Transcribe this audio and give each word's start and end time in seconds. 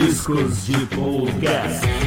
Rabiscos 0.00 0.66
de 0.66 0.86
Podcast. 0.96 1.99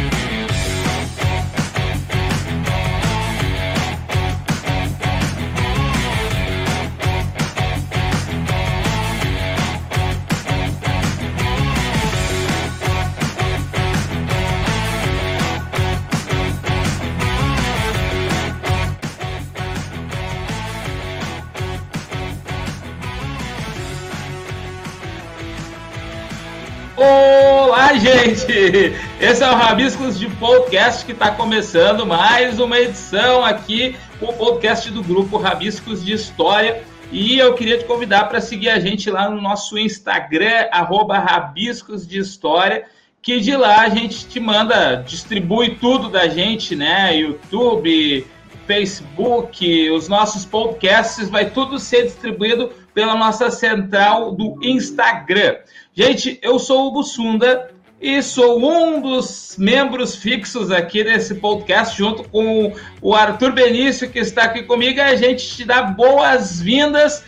Gente! 28.24 28.94
Esse 29.20 29.44
é 29.44 29.52
o 29.52 29.56
Rabiscos 29.56 30.18
de 30.18 30.30
Podcast 30.30 31.06
que 31.06 31.12
está 31.12 31.32
começando 31.32 32.06
mais 32.06 32.58
uma 32.58 32.80
edição 32.80 33.44
aqui, 33.44 33.98
o 34.22 34.32
podcast 34.32 34.90
do 34.92 35.04
grupo 35.04 35.38
Rabiscos 35.38 36.04
de 36.04 36.14
História. 36.14 36.84
E 37.12 37.38
eu 37.38 37.54
queria 37.54 37.78
te 37.78 37.84
convidar 37.84 38.30
para 38.30 38.40
seguir 38.40 38.70
a 38.70 38.80
gente 38.80 39.12
lá 39.12 39.30
no 39.30 39.42
nosso 39.42 39.78
Instagram, 39.78 40.70
arroba 40.72 41.20
Rabiscos 41.20 42.08
de 42.08 42.18
História, 42.20 42.86
que 43.22 43.42
de 43.42 43.58
lá 43.58 43.82
a 43.82 43.90
gente 43.90 44.26
te 44.26 44.40
manda, 44.40 45.04
distribui 45.06 45.76
tudo 45.76 46.08
da 46.08 46.28
gente, 46.30 46.78
né? 46.78 47.18
YouTube, 47.18 48.26
Facebook, 48.66 49.92
os 49.92 50.08
nossos 50.08 50.46
podcasts, 50.46 51.30
vai 51.30 51.50
tudo 51.50 51.78
ser 51.78 52.04
distribuído 52.04 52.72
pela 52.94 53.16
nossa 53.16 53.52
central 53.52 54.32
do 54.32 54.58
Instagram. 54.64 55.58
Gente, 55.94 56.40
eu 56.42 56.58
sou 56.58 56.88
o 56.88 56.92
Bussunda 56.92 57.73
e 58.04 58.22
sou 58.22 58.60
um 58.60 59.00
dos 59.00 59.56
membros 59.58 60.14
fixos 60.14 60.70
aqui 60.70 61.06
desse 61.06 61.36
podcast, 61.36 61.98
junto 61.98 62.28
com 62.28 62.74
o 63.02 63.16
Arthur 63.16 63.54
Benício, 63.54 64.10
que 64.10 64.20
está 64.20 64.44
aqui 64.44 64.64
comigo. 64.64 65.00
A 65.00 65.16
gente 65.16 65.56
te 65.56 65.64
dá 65.64 65.84
boas-vindas, 65.84 67.24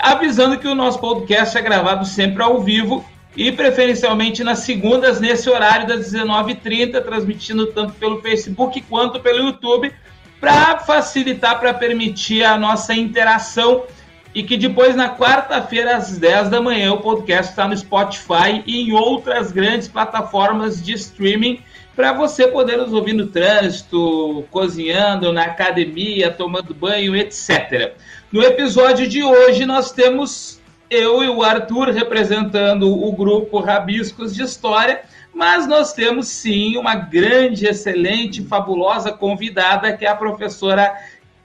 avisando 0.00 0.60
que 0.60 0.68
o 0.68 0.76
nosso 0.76 1.00
podcast 1.00 1.58
é 1.58 1.60
gravado 1.60 2.06
sempre 2.06 2.40
ao 2.40 2.62
vivo 2.62 3.04
e 3.36 3.50
preferencialmente 3.50 4.44
nas 4.44 4.60
segundas, 4.60 5.18
nesse 5.18 5.50
horário 5.50 5.88
das 5.88 6.12
19h30, 6.12 7.02
transmitindo 7.02 7.66
tanto 7.72 7.94
pelo 7.94 8.22
Facebook 8.22 8.80
quanto 8.82 9.18
pelo 9.18 9.46
YouTube, 9.46 9.92
para 10.40 10.78
facilitar, 10.78 11.58
para 11.58 11.74
permitir 11.74 12.44
a 12.44 12.56
nossa 12.56 12.94
interação 12.94 13.82
e 14.34 14.42
que 14.42 14.56
depois, 14.56 14.96
na 14.96 15.14
quarta-feira, 15.14 15.96
às 15.96 16.16
10 16.18 16.48
da 16.48 16.60
manhã, 16.60 16.92
o 16.92 17.00
podcast 17.00 17.50
está 17.50 17.68
no 17.68 17.76
Spotify 17.76 18.62
e 18.66 18.82
em 18.82 18.92
outras 18.92 19.52
grandes 19.52 19.88
plataformas 19.88 20.82
de 20.82 20.94
streaming 20.94 21.60
para 21.94 22.12
você 22.14 22.48
poder 22.48 22.78
nos 22.78 22.92
ouvir 22.92 23.12
no 23.12 23.26
trânsito, 23.26 24.44
cozinhando, 24.50 25.32
na 25.32 25.44
academia, 25.44 26.30
tomando 26.30 26.74
banho, 26.74 27.14
etc. 27.14 27.94
No 28.32 28.42
episódio 28.42 29.06
de 29.06 29.22
hoje, 29.22 29.66
nós 29.66 29.92
temos 29.92 30.58
eu 30.88 31.22
e 31.22 31.28
o 31.28 31.42
Arthur 31.42 31.90
representando 31.90 32.90
o 32.90 33.12
grupo 33.12 33.60
Rabiscos 33.60 34.34
de 34.34 34.42
História, 34.42 35.02
mas 35.34 35.66
nós 35.66 35.92
temos 35.92 36.28
sim 36.28 36.76
uma 36.78 36.94
grande, 36.94 37.66
excelente, 37.66 38.42
fabulosa 38.42 39.12
convidada, 39.12 39.94
que 39.94 40.06
é 40.06 40.08
a 40.08 40.16
professora 40.16 40.94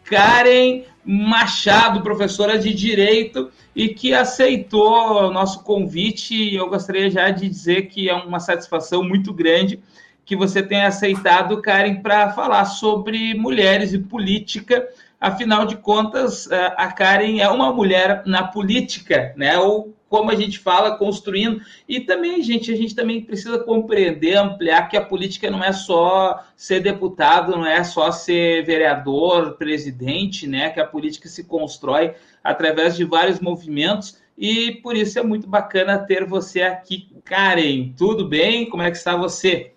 Karen 0.03 0.83
Machado, 1.08 2.02
professora 2.02 2.59
de 2.59 2.73
Direito, 2.73 3.50
e 3.73 3.88
que 3.88 4.13
aceitou 4.13 5.27
o 5.27 5.31
nosso 5.31 5.64
convite. 5.64 6.53
Eu 6.53 6.69
gostaria 6.69 7.09
já 7.09 7.30
de 7.30 7.48
dizer 7.48 7.83
que 7.83 8.09
é 8.09 8.14
uma 8.14 8.42
satisfação 8.42 9.02
muito 9.02 9.33
grande 9.33 9.80
que 10.26 10.36
você 10.36 10.61
tenha 10.61 10.87
aceitado, 10.87 11.61
Karen, 11.61 12.02
para 12.02 12.33
falar 12.33 12.65
sobre 12.65 13.33
mulheres 13.33 13.93
e 13.93 13.99
política. 13.99 14.86
Afinal 15.20 15.66
de 15.66 15.78
contas, 15.78 16.48
a 16.52 16.92
Karen 16.92 17.39
é 17.39 17.50
uma 17.50 17.73
mulher 17.73 18.22
na 18.26 18.44
política, 18.44 19.33
né? 19.36 19.58
Ou 19.58 19.95
como 20.08 20.32
a 20.32 20.36
gente 20.36 20.60
fala, 20.60 20.98
construindo. 20.98 21.60
E 21.88 22.00
também, 22.00 22.42
gente, 22.42 22.72
a 22.72 22.76
gente 22.76 22.95
também 22.95 23.22
precisa 23.22 23.60
compreender, 23.60 24.36
ampliar 24.38 24.88
que 24.88 24.95
a 24.95 25.04
política 25.04 25.50
não 25.50 25.64
é 25.64 25.73
só 25.73 26.44
ser 26.55 26.80
deputado, 26.80 27.52
não 27.52 27.66
é 27.66 27.83
só 27.83 28.11
ser 28.11 28.64
vereador, 28.64 29.58
presidente, 29.58 30.48
né? 30.48 30.70
Que 30.70 30.80
a 30.80 30.86
política 30.86 31.28
se 31.28 31.44
constrói 31.44 32.14
através 32.44 32.95
de 32.95 33.04
vários 33.04 33.39
movimentos. 33.39 34.20
E 34.38 34.73
por 34.84 34.95
isso 34.95 35.17
é 35.17 35.23
muito 35.23 35.48
bacana 35.48 35.98
ter 35.98 36.26
você 36.26 36.61
aqui, 36.61 37.10
Karen. 37.26 37.92
Tudo 37.98 38.28
bem? 38.28 38.70
Como 38.70 38.84
é 38.84 38.92
que 38.92 38.98
está 38.98 39.16
você? 39.16 39.73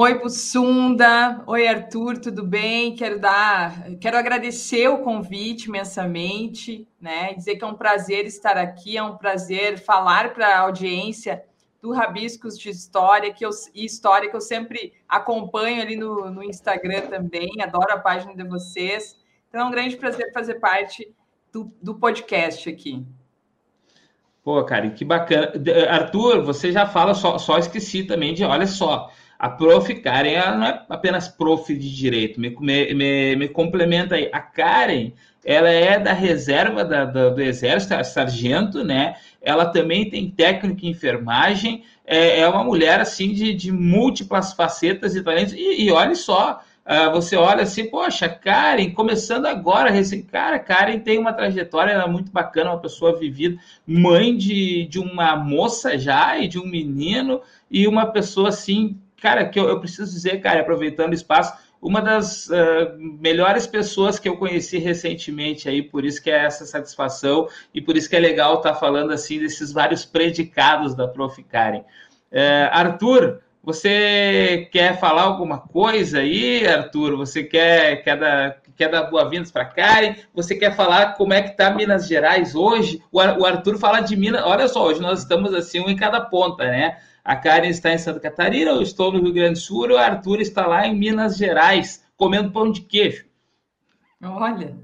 Oi, 0.00 0.16
Bussunda. 0.16 1.42
Oi, 1.44 1.66
Arthur, 1.66 2.20
tudo 2.20 2.44
bem? 2.46 2.94
Quero 2.94 3.18
dar, 3.18 3.90
quero 4.00 4.16
agradecer 4.16 4.86
o 4.86 4.98
convite 4.98 5.64
imensamente, 5.64 6.86
né? 7.00 7.34
Dizer 7.34 7.56
que 7.56 7.64
é 7.64 7.66
um 7.66 7.74
prazer 7.74 8.24
estar 8.24 8.56
aqui, 8.56 8.96
é 8.96 9.02
um 9.02 9.16
prazer 9.16 9.76
falar 9.76 10.34
para 10.34 10.54
a 10.54 10.60
audiência 10.60 11.42
do 11.82 11.90
Rabiscos 11.90 12.56
de 12.56 12.68
História, 12.68 13.34
que 13.34 13.44
eu, 13.44 13.50
e 13.74 13.84
História 13.84 14.30
que 14.30 14.36
eu 14.36 14.40
sempre 14.40 14.92
acompanho 15.08 15.82
ali 15.82 15.96
no, 15.96 16.30
no 16.30 16.44
Instagram 16.44 17.08
também, 17.08 17.50
adoro 17.60 17.92
a 17.92 17.98
página 17.98 18.36
de 18.36 18.44
vocês. 18.44 19.18
Então 19.48 19.62
é 19.62 19.64
um 19.64 19.72
grande 19.72 19.96
prazer 19.96 20.32
fazer 20.32 20.60
parte 20.60 21.12
do, 21.52 21.72
do 21.82 21.96
podcast 21.96 22.70
aqui. 22.70 23.04
Pô, 24.44 24.62
cara, 24.62 24.90
que 24.90 25.04
bacana. 25.04 25.52
Arthur, 25.90 26.44
você 26.44 26.70
já 26.70 26.86
fala, 26.86 27.14
só, 27.14 27.36
só 27.36 27.58
esqueci 27.58 28.04
também 28.04 28.32
de, 28.32 28.44
olha 28.44 28.68
só, 28.68 29.10
a 29.38 29.48
prof. 29.48 29.94
Karen 29.94 30.32
ela 30.32 30.56
não 30.56 30.66
é 30.66 30.82
apenas 30.88 31.28
prof 31.28 31.72
de 31.72 31.94
direito, 31.94 32.40
me, 32.40 32.50
me, 32.60 33.36
me 33.36 33.48
complementa 33.48 34.16
aí. 34.16 34.28
A 34.32 34.40
Karen, 34.40 35.12
ela 35.44 35.68
é 35.68 35.98
da 35.98 36.12
reserva 36.12 36.84
da, 36.84 37.04
da, 37.04 37.28
do 37.30 37.40
Exército, 37.40 37.94
sargento, 38.04 38.82
né? 38.82 39.14
Ela 39.40 39.66
também 39.66 40.10
tem 40.10 40.30
técnico 40.30 40.84
em 40.84 40.90
enfermagem, 40.90 41.84
é, 42.04 42.40
é 42.40 42.48
uma 42.48 42.64
mulher 42.64 43.00
assim 43.00 43.32
de, 43.32 43.54
de 43.54 43.70
múltiplas 43.70 44.52
facetas 44.52 45.14
e 45.14 45.22
talentos. 45.22 45.54
E, 45.54 45.84
e 45.84 45.90
olha 45.92 46.16
só, 46.16 46.60
uh, 46.84 47.12
você 47.12 47.36
olha 47.36 47.62
assim, 47.62 47.88
poxa, 47.88 48.28
Karen, 48.28 48.90
começando 48.90 49.46
agora, 49.46 49.90
recém, 49.90 50.22
cara, 50.22 50.58
Karen 50.58 50.98
tem 50.98 51.18
uma 51.18 51.32
trajetória 51.32 51.92
é 51.92 52.06
muito 52.08 52.32
bacana, 52.32 52.72
uma 52.72 52.80
pessoa 52.80 53.16
vivida, 53.16 53.56
mãe 53.86 54.36
de, 54.36 54.86
de 54.86 54.98
uma 54.98 55.36
moça 55.36 55.96
já 55.96 56.36
e 56.38 56.48
de 56.48 56.58
um 56.58 56.66
menino, 56.66 57.40
e 57.70 57.86
uma 57.86 58.06
pessoa 58.06 58.48
assim 58.48 58.98
cara, 59.20 59.48
que 59.48 59.58
eu, 59.58 59.68
eu 59.68 59.80
preciso 59.80 60.10
dizer, 60.10 60.40
cara, 60.40 60.60
aproveitando 60.60 61.10
o 61.10 61.14
espaço, 61.14 61.52
uma 61.80 62.00
das 62.00 62.48
uh, 62.48 62.96
melhores 62.98 63.66
pessoas 63.66 64.18
que 64.18 64.28
eu 64.28 64.36
conheci 64.36 64.78
recentemente 64.78 65.68
aí, 65.68 65.82
por 65.82 66.04
isso 66.04 66.22
que 66.22 66.30
é 66.30 66.44
essa 66.44 66.66
satisfação 66.66 67.48
e 67.72 67.80
por 67.80 67.96
isso 67.96 68.08
que 68.08 68.16
é 68.16 68.20
legal 68.20 68.56
estar 68.56 68.72
tá 68.72 68.78
falando 68.78 69.12
assim 69.12 69.38
desses 69.38 69.72
vários 69.72 70.04
predicados 70.04 70.94
da 70.94 71.06
Prof. 71.06 71.40
Karen. 71.44 71.80
Uh, 72.32 72.68
Arthur, 72.72 73.40
você 73.62 74.68
quer 74.72 74.98
falar 74.98 75.22
alguma 75.22 75.58
coisa 75.58 76.20
aí, 76.20 76.66
Arthur? 76.66 77.16
Você 77.16 77.44
quer, 77.44 78.02
quer 78.02 78.16
dar, 78.16 78.56
quer 78.76 78.88
dar 78.88 79.04
boas-vindas 79.04 79.52
para 79.52 79.64
Karen? 79.64 80.14
Você 80.34 80.56
quer 80.56 80.74
falar 80.74 81.14
como 81.14 81.32
é 81.32 81.42
que 81.42 81.50
está 81.50 81.70
Minas 81.70 82.08
Gerais 82.08 82.54
hoje? 82.54 83.02
O, 83.12 83.18
o 83.18 83.46
Arthur 83.46 83.78
fala 83.78 84.00
de 84.00 84.16
Minas. 84.16 84.42
Olha 84.44 84.66
só, 84.68 84.84
hoje 84.84 85.00
nós 85.00 85.20
estamos 85.20 85.54
assim 85.54 85.80
um 85.80 85.88
em 85.88 85.96
cada 85.96 86.20
ponta, 86.20 86.64
né? 86.64 86.96
A 87.28 87.36
Karen 87.36 87.68
está 87.68 87.92
em 87.92 87.98
Santa 87.98 88.18
Catarina, 88.20 88.70
eu 88.70 88.80
estou 88.80 89.12
no 89.12 89.20
Rio 89.20 89.34
Grande 89.34 89.52
do 89.52 89.58
Sul, 89.58 89.90
e 89.90 89.92
o 89.92 89.98
Arthur 89.98 90.40
está 90.40 90.66
lá 90.66 90.86
em 90.86 90.98
Minas 90.98 91.36
Gerais, 91.36 92.02
comendo 92.16 92.50
pão 92.50 92.72
de 92.72 92.80
queijo. 92.80 93.26
Olha. 94.22 94.74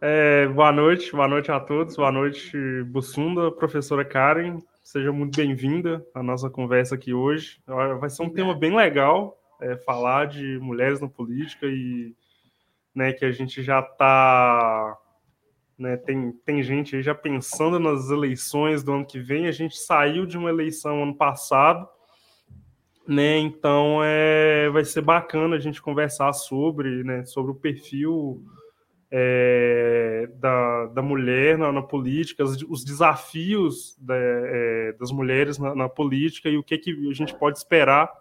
É, 0.00 0.46
boa 0.46 0.72
noite, 0.72 1.12
boa 1.12 1.28
noite 1.28 1.52
a 1.52 1.60
todos, 1.60 1.94
boa 1.94 2.10
noite, 2.10 2.56
Bussunda, 2.84 3.52
professora 3.52 4.02
Karen, 4.02 4.60
seja 4.82 5.12
muito 5.12 5.36
bem-vinda 5.36 6.02
à 6.14 6.22
nossa 6.22 6.48
conversa 6.48 6.94
aqui 6.94 7.12
hoje. 7.12 7.60
Vai 8.00 8.08
ser 8.08 8.22
um 8.22 8.30
tema 8.30 8.54
bem 8.54 8.74
legal, 8.74 9.38
é, 9.60 9.76
falar 9.76 10.26
de 10.26 10.58
mulheres 10.60 11.02
na 11.02 11.08
política 11.10 11.66
e 11.66 12.14
né, 12.94 13.12
que 13.12 13.26
a 13.26 13.30
gente 13.30 13.62
já 13.62 13.80
está 13.80 14.96
né? 15.78 15.96
Tem, 15.96 16.32
tem 16.44 16.62
gente 16.62 16.96
aí 16.96 17.02
já 17.02 17.14
pensando 17.14 17.78
nas 17.78 18.10
eleições 18.10 18.82
do 18.82 18.92
ano 18.92 19.06
que 19.06 19.20
vem. 19.20 19.46
A 19.46 19.52
gente 19.52 19.78
saiu 19.78 20.26
de 20.26 20.36
uma 20.36 20.50
eleição 20.50 21.02
ano 21.02 21.14
passado, 21.14 21.88
né? 23.06 23.38
Então 23.38 24.00
é, 24.02 24.68
vai 24.70 24.84
ser 24.84 25.02
bacana 25.02 25.56
a 25.56 25.60
gente 25.60 25.80
conversar 25.80 26.32
sobre, 26.32 27.04
né, 27.04 27.24
sobre 27.24 27.52
o 27.52 27.54
perfil 27.54 28.42
é, 29.10 30.28
da, 30.34 30.86
da 30.86 31.00
mulher 31.00 31.56
na, 31.56 31.72
na 31.72 31.80
política, 31.80 32.44
os, 32.44 32.62
os 32.64 32.84
desafios 32.84 33.96
da, 33.98 34.14
é, 34.16 34.92
das 34.98 35.10
mulheres 35.10 35.58
na, 35.58 35.74
na, 35.74 35.88
política 35.88 36.50
e 36.50 36.58
o 36.58 36.62
que, 36.62 36.76
que 36.76 36.90
a 37.08 37.14
gente 37.14 37.34
pode 37.34 37.56
esperar 37.56 38.12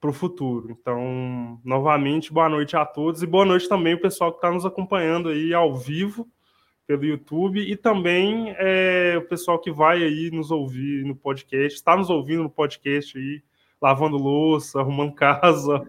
para 0.00 0.08
o 0.08 0.12
futuro. 0.12 0.70
Então, 0.70 1.60
novamente, 1.62 2.32
boa 2.32 2.48
noite 2.48 2.74
a 2.76 2.86
todos 2.86 3.22
e 3.22 3.26
boa 3.26 3.44
noite 3.44 3.68
também 3.68 3.94
o 3.94 4.00
pessoal 4.00 4.32
que 4.32 4.38
está 4.38 4.50
nos 4.50 4.64
acompanhando 4.64 5.28
aí 5.28 5.52
ao 5.52 5.76
vivo 5.76 6.26
pelo 6.86 7.04
YouTube 7.04 7.60
e 7.60 7.76
também 7.76 8.54
é, 8.58 9.14
o 9.18 9.22
pessoal 9.22 9.58
que 9.58 9.70
vai 9.70 10.02
aí 10.02 10.30
nos 10.30 10.50
ouvir 10.50 11.04
no 11.04 11.14
podcast, 11.14 11.74
está 11.78 11.96
nos 11.96 12.10
ouvindo 12.10 12.42
no 12.42 12.50
podcast 12.50 13.16
aí, 13.16 13.42
lavando 13.80 14.16
louça, 14.16 14.80
arrumando 14.80 15.14
casa, 15.16 15.82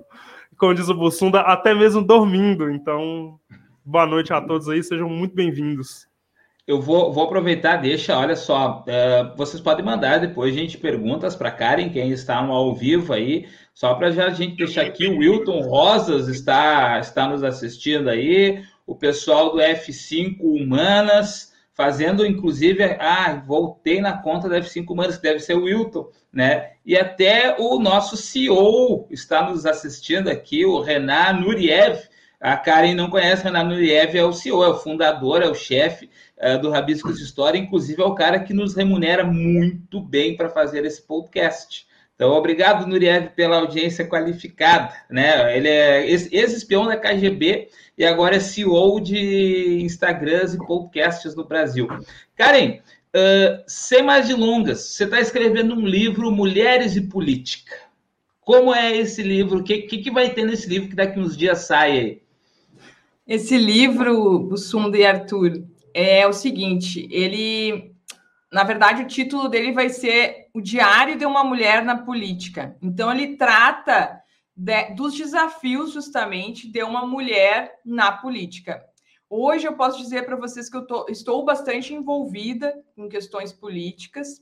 como 0.57 0.73
diz 0.73 0.89
o 0.89 0.93
Bussunda, 0.93 1.41
até 1.41 1.73
mesmo 1.73 2.01
dormindo. 2.03 2.69
Então, 2.69 3.39
boa 3.83 4.05
noite 4.05 4.33
a 4.33 4.41
todos 4.41 4.69
aí, 4.69 4.83
sejam 4.83 5.09
muito 5.09 5.35
bem-vindos. 5.35 6.07
Eu 6.65 6.81
vou, 6.81 7.11
vou 7.11 7.25
aproveitar, 7.25 7.75
deixa, 7.75 8.17
olha 8.17 8.37
só, 8.37 8.85
uh, 8.87 9.35
vocês 9.35 9.61
podem 9.61 9.83
mandar 9.83 10.19
depois, 10.19 10.55
gente, 10.55 10.77
perguntas 10.77 11.35
para 11.35 11.51
Karen, 11.51 11.89
quem 11.89 12.09
está 12.11 12.41
no 12.41 12.53
ao 12.53 12.73
vivo 12.73 13.11
aí, 13.11 13.45
só 13.73 13.93
para 13.95 14.11
já 14.11 14.27
a 14.27 14.29
gente 14.29 14.55
deixar 14.55 14.83
aqui, 14.83 15.05
o 15.05 15.17
Wilton 15.17 15.59
Rosas 15.59 16.29
está, 16.29 16.99
está 16.99 17.27
nos 17.27 17.43
assistindo 17.43 18.09
aí, 18.09 18.63
o 18.85 18.95
pessoal 18.95 19.51
do 19.51 19.59
F5 19.59 20.37
Humanas, 20.41 21.53
fazendo 21.73 22.25
inclusive, 22.25 22.83
ah, 22.99 23.41
voltei 23.45 23.99
na 23.99 24.17
conta 24.17 24.47
do 24.47 24.55
F5 24.55 24.89
Humanas, 24.89 25.17
que 25.17 25.23
deve 25.23 25.39
ser 25.39 25.55
o 25.55 25.63
Wilton, 25.63 26.09
né? 26.31 26.73
E 26.85 26.97
até 26.97 27.55
o 27.59 27.79
nosso 27.79 28.15
CEO 28.17 29.07
está 29.09 29.49
nos 29.49 29.65
assistindo 29.65 30.29
aqui, 30.29 30.65
o 30.65 30.81
Renan 30.81 31.33
Nuriev, 31.33 32.07
a 32.39 32.57
Karen 32.57 32.93
não 32.93 33.09
conhece, 33.09 33.43
Renan 33.45 33.63
Nuriev 33.63 34.17
é 34.17 34.23
o 34.23 34.33
CEO, 34.33 34.63
é 34.63 34.67
o 34.67 34.77
fundador, 34.77 35.41
é 35.41 35.47
o 35.47 35.55
chefe 35.55 36.09
uh, 36.37 36.61
do 36.61 36.69
Rabiscos 36.69 37.17
de 37.17 37.23
História, 37.23 37.57
inclusive 37.57 38.01
é 38.01 38.05
o 38.05 38.15
cara 38.15 38.39
que 38.39 38.53
nos 38.53 38.75
remunera 38.75 39.23
muito 39.23 40.01
bem 40.01 40.35
para 40.35 40.49
fazer 40.49 40.83
esse 40.83 41.01
podcast. 41.01 41.87
Então, 42.15 42.31
obrigado, 42.31 42.87
Nuriev, 42.87 43.29
pela 43.35 43.57
audiência 43.57 44.07
qualificada. 44.07 44.93
Né? 45.09 45.57
Ele 45.57 45.67
é 45.67 46.09
ex-espião 46.09 46.85
da 46.85 46.95
KGB 46.95 47.69
e 47.97 48.05
agora 48.05 48.35
é 48.35 48.39
CEO 48.39 48.99
de 48.99 49.81
Instagrams 49.83 50.53
e 50.53 50.57
podcasts 50.57 51.35
no 51.35 51.45
Brasil. 51.45 51.87
Karen, 52.35 52.79
uh, 53.15 53.63
sem 53.67 54.03
mais 54.03 54.27
delongas, 54.27 54.81
você 54.81 55.05
está 55.05 55.19
escrevendo 55.19 55.73
um 55.75 55.85
livro 55.85 56.31
Mulheres 56.31 56.95
e 56.95 57.01
Política. 57.01 57.75
Como 58.41 58.73
é 58.73 58.95
esse 58.95 59.23
livro? 59.23 59.59
O 59.59 59.63
que, 59.63 59.83
que, 59.83 59.99
que, 59.99 60.11
vai 60.11 60.29
ter 60.29 60.45
nesse 60.45 60.67
livro 60.67 60.89
que 60.89 60.95
daqui 60.95 61.19
uns 61.19 61.35
dias 61.35 61.59
sai 61.59 61.91
aí? 61.91 62.21
Esse 63.25 63.57
livro, 63.57 64.39
Bussunda 64.39 64.97
e 64.97 65.05
Arthur, 65.05 65.63
é 65.93 66.27
o 66.27 66.33
seguinte: 66.33 67.07
ele, 67.09 67.92
na 68.53 68.63
verdade, 68.63 69.01
o 69.01 69.07
título 69.07 69.49
dele 69.49 69.71
vai 69.71 69.89
ser 69.89 70.47
O 70.53 70.61
Diário 70.61 71.17
de 71.17 71.25
uma 71.25 71.43
Mulher 71.43 71.83
na 71.83 71.97
Política. 71.97 72.77
Então, 72.81 73.11
ele 73.11 73.35
trata 73.35 74.21
de, 74.55 74.93
dos 74.93 75.15
desafios, 75.15 75.91
justamente, 75.91 76.71
de 76.71 76.83
uma 76.83 77.03
mulher 77.03 77.79
na 77.83 78.11
política. 78.11 78.85
Hoje, 79.27 79.67
eu 79.67 79.75
posso 79.75 79.97
dizer 79.97 80.27
para 80.27 80.35
vocês 80.35 80.69
que 80.69 80.77
eu 80.77 80.85
tô, 80.85 81.07
estou 81.09 81.43
bastante 81.43 81.95
envolvida 81.95 82.71
com 82.95 83.09
questões 83.09 83.51
políticas, 83.51 84.39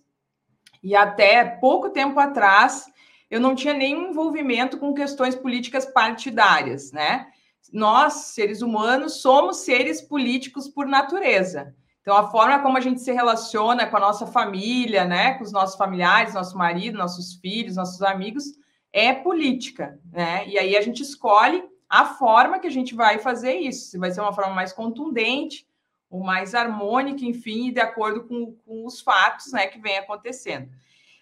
e 0.83 0.93
até 0.93 1.45
pouco 1.45 1.89
tempo 1.89 2.19
atrás, 2.19 2.85
eu 3.29 3.39
não 3.39 3.55
tinha 3.55 3.73
nenhum 3.73 4.09
envolvimento 4.09 4.77
com 4.77 4.93
questões 4.93 5.35
políticas 5.35 5.85
partidárias, 5.85 6.91
né? 6.91 7.27
nós, 7.71 8.13
seres 8.33 8.61
humanos, 8.61 9.21
somos 9.21 9.57
seres 9.57 10.01
políticos 10.01 10.67
por 10.67 10.85
natureza. 10.85 11.73
Então, 12.01 12.18
a 12.18 12.30
forma 12.30 12.59
como 12.59 12.77
a 12.77 12.81
gente 12.81 13.00
se 13.00 13.12
relaciona 13.12 13.86
com 13.86 13.98
a 13.98 14.00
nossa 14.00 14.25
família, 14.25 15.06
né, 15.06 15.36
com 15.36 15.44
os 15.44 15.51
nossos 15.51 15.75
familiares, 15.75 16.33
nosso 16.33 16.57
marido, 16.57 16.98
nossos 16.98 17.36
filhos, 17.36 17.75
nossos 17.75 18.01
amigos, 18.01 18.45
é 18.92 19.13
política, 19.13 20.00
né? 20.12 20.48
E 20.48 20.57
aí 20.57 20.75
a 20.75 20.81
gente 20.81 21.01
escolhe 21.01 21.63
a 21.88 22.06
forma 22.06 22.59
que 22.59 22.68
a 22.68 22.71
gente 22.71 22.95
vai 22.95 23.19
fazer 23.19 23.53
isso. 23.53 23.92
Se 23.92 23.98
vai 23.98 24.12
ser 24.12 24.21
uma 24.21 24.33
forma 24.33 24.53
mais 24.53 24.74
contundente, 24.74 25.68
ou 26.09 26.21
mais 26.21 26.53
harmônica, 26.53 27.24
enfim, 27.24 27.71
de 27.71 27.80
acordo 27.80 28.25
com, 28.25 28.53
com 28.65 28.86
os 28.86 29.00
fatos, 29.00 29.53
né, 29.53 29.68
que 29.68 29.80
vem 29.80 29.98
acontecendo. 29.98 30.69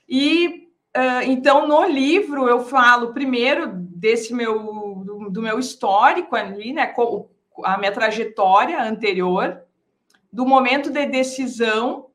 E 0.07 0.67
então 1.27 1.67
no 1.67 1.85
livro 1.85 2.49
eu 2.49 2.65
falo 2.65 3.13
primeiro 3.13 3.67
desse 3.71 4.33
meu 4.33 5.05
do, 5.29 5.41
meu 5.41 5.59
histórico 5.59 6.35
ali, 6.35 6.73
né? 6.73 6.93
A 7.63 7.77
minha 7.77 7.91
trajetória 7.91 8.81
anterior, 8.81 9.61
do 10.31 10.45
momento 10.45 10.89
de 10.89 11.05
decisão 11.05 12.07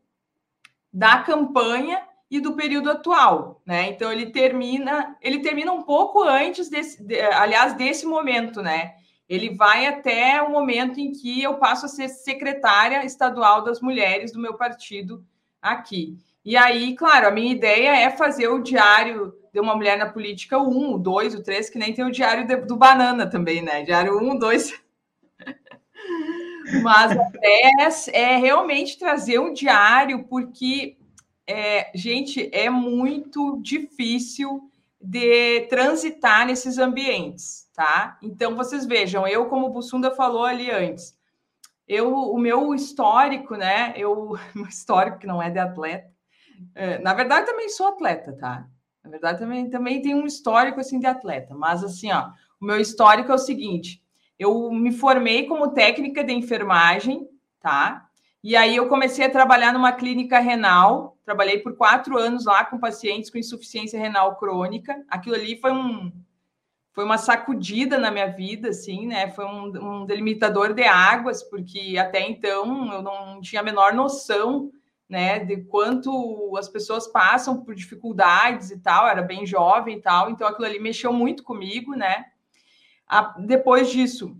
da 0.92 1.18
campanha 1.18 2.02
e 2.30 2.40
do 2.40 2.54
período 2.54 2.90
atual, 2.90 3.60
né? 3.66 3.88
Então 3.88 4.10
ele 4.10 4.26
termina, 4.26 5.16
ele 5.20 5.40
termina 5.40 5.72
um 5.72 5.82
pouco 5.82 6.22
antes 6.22 6.68
desse, 6.68 7.02
de, 7.02 7.20
aliás, 7.20 7.74
desse 7.74 8.06
momento, 8.06 8.62
né? 8.62 8.94
Ele 9.28 9.54
vai 9.54 9.86
até 9.86 10.42
o 10.42 10.50
momento 10.50 11.00
em 11.00 11.12
que 11.12 11.42
eu 11.42 11.54
passo 11.54 11.86
a 11.86 11.88
ser 11.88 12.08
secretária 12.08 13.04
estadual 13.04 13.62
das 13.62 13.80
mulheres 13.80 14.32
do 14.32 14.40
meu 14.40 14.54
partido 14.54 15.24
aqui. 15.60 16.18
E 16.44 16.56
aí, 16.56 16.94
claro, 16.94 17.28
a 17.28 17.30
minha 17.30 17.52
ideia 17.52 17.96
é 17.96 18.10
fazer 18.10 18.48
o 18.48 18.62
diário 18.62 19.34
de 19.52 19.60
uma 19.60 19.74
mulher 19.74 19.96
na 19.96 20.10
política, 20.10 20.58
o 20.58 20.68
1, 20.68 20.94
o 20.94 20.98
2, 20.98 21.34
o 21.36 21.42
3, 21.42 21.70
que 21.70 21.78
nem 21.78 21.94
tem 21.94 22.04
o 22.04 22.10
diário 22.10 22.46
de, 22.46 22.56
do 22.56 22.76
Banana 22.76 23.26
também, 23.26 23.62
né? 23.62 23.82
Diário 23.82 24.18
1, 24.18 24.38
2. 24.38 24.83
Mas 26.82 27.12
a 27.12 27.24
10 27.24 28.08
é 28.08 28.36
realmente 28.36 28.98
trazer 28.98 29.38
um 29.38 29.52
diário, 29.52 30.24
porque, 30.24 30.96
é, 31.46 31.90
gente, 31.94 32.48
é 32.52 32.68
muito 32.70 33.60
difícil 33.60 34.70
de 35.00 35.62
transitar 35.68 36.46
nesses 36.46 36.78
ambientes, 36.78 37.68
tá? 37.74 38.18
Então, 38.22 38.56
vocês 38.56 38.86
vejam, 38.86 39.26
eu, 39.28 39.46
como 39.46 39.66
o 39.66 39.70
Bussunda 39.70 40.10
falou 40.10 40.44
ali 40.44 40.70
antes, 40.70 41.16
eu, 41.86 42.14
o 42.14 42.38
meu 42.38 42.74
histórico, 42.74 43.54
né? 43.56 43.92
Eu, 43.96 44.38
meu 44.54 44.66
histórico 44.66 45.18
que 45.18 45.26
não 45.26 45.42
é 45.42 45.50
de 45.50 45.58
atleta, 45.58 46.10
é, 46.74 46.98
na 46.98 47.14
verdade, 47.14 47.46
também 47.46 47.68
sou 47.68 47.88
atleta, 47.88 48.32
tá? 48.32 48.66
Na 49.02 49.10
verdade, 49.10 49.38
também, 49.38 49.68
também 49.68 50.00
tem 50.00 50.14
um 50.14 50.24
histórico 50.24 50.80
assim 50.80 50.98
de 50.98 51.06
atleta, 51.06 51.54
mas 51.54 51.84
assim, 51.84 52.10
ó, 52.10 52.30
o 52.60 52.64
meu 52.64 52.80
histórico 52.80 53.30
é 53.30 53.34
o 53.34 53.38
seguinte: 53.38 54.02
eu 54.38 54.70
me 54.70 54.92
formei 54.92 55.46
como 55.46 55.72
técnica 55.72 56.22
de 56.24 56.32
enfermagem, 56.32 57.28
tá? 57.60 58.06
E 58.42 58.56
aí 58.56 58.76
eu 58.76 58.88
comecei 58.88 59.24
a 59.24 59.30
trabalhar 59.30 59.72
numa 59.72 59.92
clínica 59.92 60.38
renal, 60.38 61.16
trabalhei 61.24 61.58
por 61.60 61.76
quatro 61.76 62.18
anos 62.18 62.44
lá 62.44 62.64
com 62.64 62.78
pacientes 62.78 63.30
com 63.30 63.38
insuficiência 63.38 63.98
renal 63.98 64.36
crônica. 64.36 65.02
Aquilo 65.08 65.34
ali 65.34 65.56
foi 65.58 65.72
um 65.72 66.12
foi 66.92 67.04
uma 67.04 67.18
sacudida 67.18 67.98
na 67.98 68.08
minha 68.08 68.28
vida, 68.28 68.68
assim, 68.68 69.08
né? 69.08 69.28
Foi 69.32 69.44
um, 69.44 70.02
um 70.02 70.06
delimitador 70.06 70.72
de 70.72 70.84
águas, 70.84 71.42
porque 71.42 71.96
até 71.98 72.20
então 72.20 72.92
eu 72.92 73.02
não 73.02 73.40
tinha 73.40 73.62
a 73.62 73.64
menor 73.64 73.92
noção 73.94 74.70
né, 75.08 75.38
de 75.38 75.58
quanto 75.64 76.56
as 76.56 76.68
pessoas 76.68 77.06
passam 77.06 77.62
por 77.62 77.74
dificuldades 77.74 78.70
e 78.70 78.78
tal, 78.78 79.06
era 79.06 79.22
bem 79.22 79.46
jovem 79.46 79.98
e 79.98 80.00
tal, 80.00 80.30
então 80.30 80.46
aquilo 80.46 80.66
ali 80.66 80.78
mexeu 80.78 81.12
muito 81.12 81.42
comigo, 81.42 81.94
né? 81.94 82.26
A, 83.06 83.34
depois 83.38 83.90
disso, 83.90 84.36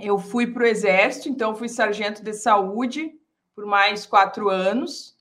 eu 0.00 0.18
fui 0.18 0.46
para 0.46 0.62
o 0.62 0.66
exército, 0.66 1.28
então 1.28 1.54
fui 1.54 1.68
sargento 1.68 2.22
de 2.22 2.32
saúde 2.32 3.12
por 3.54 3.66
mais 3.66 4.06
quatro 4.06 4.48
anos. 4.48 5.18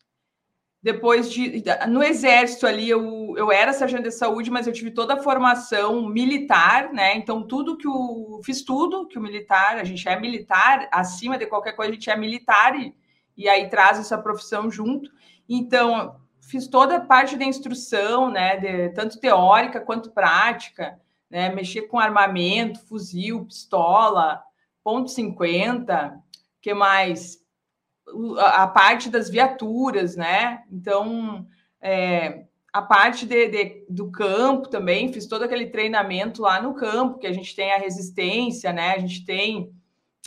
Depois 0.81 1.29
de 1.29 1.61
no 1.89 2.01
exército 2.01 2.65
ali 2.65 2.89
eu, 2.89 3.33
eu 3.35 3.51
era 3.51 3.73
sargento 3.73 4.03
de 4.03 4.11
saúde, 4.11 4.49
mas 4.49 4.65
eu 4.65 4.71
tive 4.71 4.91
toda 4.91 5.15
a 5.15 5.21
formação 5.21 6.07
militar, 6.07 6.93
né? 6.93 7.17
Então 7.17 7.45
tudo 7.45 7.77
que 7.77 7.87
o 7.87 8.39
fiz 8.45 8.61
tudo 8.61 9.05
que 9.07 9.17
o 9.17 9.21
militar, 9.21 9.77
a 9.77 9.83
gente 9.83 10.07
é 10.07 10.17
militar, 10.17 10.87
acima 10.89 11.37
de 11.37 11.45
qualquer 11.47 11.73
coisa 11.73 11.91
a 11.91 11.95
gente 11.95 12.09
é 12.09 12.15
militar 12.15 12.79
e 12.79 12.95
e 13.39 13.47
aí 13.47 13.69
traz 13.69 13.97
essa 13.97 14.17
profissão 14.17 14.69
junto. 14.69 15.09
Então, 15.47 16.19
fiz 16.41 16.67
toda 16.67 16.97
a 16.97 16.99
parte 16.99 17.37
da 17.37 17.45
instrução, 17.45 18.29
né, 18.29 18.57
de, 18.57 18.89
tanto 18.89 19.17
teórica 19.17 19.79
quanto 19.79 20.11
prática, 20.11 20.99
né, 21.29 21.49
mexer 21.49 21.83
com 21.83 21.99
armamento, 21.99 22.79
fuzil, 22.87 23.45
pistola, 23.45 24.41
ponto 24.83 25.11
.50, 25.11 26.17
que 26.61 26.73
mais? 26.73 27.37
A, 28.39 28.65
parte 28.67 29.09
das 29.09 29.29
viaturas, 29.29 30.15
né? 30.15 30.63
Então, 30.71 31.45
é, 31.79 32.45
a 32.73 32.81
parte 32.81 33.25
de, 33.25 33.47
de, 33.49 33.85
do 33.87 34.11
campo 34.11 34.67
também, 34.67 35.13
fiz 35.13 35.27
todo 35.27 35.43
aquele 35.43 35.67
treinamento 35.67 36.41
lá 36.41 36.59
no 36.61 36.73
campo, 36.73 37.19
que 37.19 37.27
a 37.27 37.33
gente 37.33 37.55
tem 37.55 37.71
a 37.71 37.77
resistência, 37.77 38.73
né? 38.73 38.95
A 38.95 38.99
gente 38.99 39.23
tem 39.25 39.71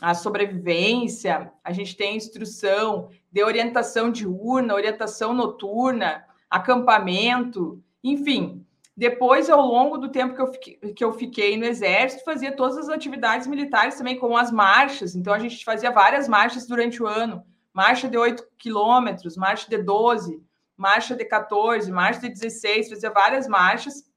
a 0.01 0.15
sobrevivência, 0.15 1.53
a 1.63 1.73
gente 1.73 1.97
tem 1.97 2.17
instrução 2.17 3.09
de 3.31 3.43
orientação 3.43 4.11
diurna, 4.11 4.75
orientação 4.75 5.33
noturna, 5.33 6.25
acampamento, 6.51 7.83
enfim. 8.03 8.67
Depois, 9.03 9.51
ao 9.51 9.61
longo 9.61 9.99
do 9.99 10.11
tempo 10.11 10.33
que 10.33 10.41
eu, 10.41 10.53
fiquei, 10.53 10.77
que 10.95 11.03
eu 11.03 11.13
fiquei 11.13 11.57
no 11.57 11.65
Exército, 11.65 12.23
fazia 12.25 12.55
todas 12.55 12.79
as 12.79 12.89
atividades 12.89 13.49
militares 13.49 13.97
também, 13.97 14.17
como 14.17 14.37
as 14.37 14.53
marchas. 14.53 15.17
Então, 15.17 15.35
a 15.35 15.41
gente 15.41 15.65
fazia 15.65 15.91
várias 15.91 16.29
marchas 16.29 16.69
durante 16.69 17.03
o 17.03 17.09
ano. 17.09 17.45
Marcha 17.75 18.09
de 18.09 18.17
8 18.17 18.47
quilômetros, 18.57 19.37
marcha 19.37 19.69
de 19.69 19.77
12, 19.77 20.41
marcha 20.77 21.17
de 21.17 21.25
14, 21.25 21.91
marcha 21.91 22.21
de 22.21 22.29
16, 22.29 22.91
fazia 22.91 23.11
várias 23.11 23.49
marchas. 23.49 24.09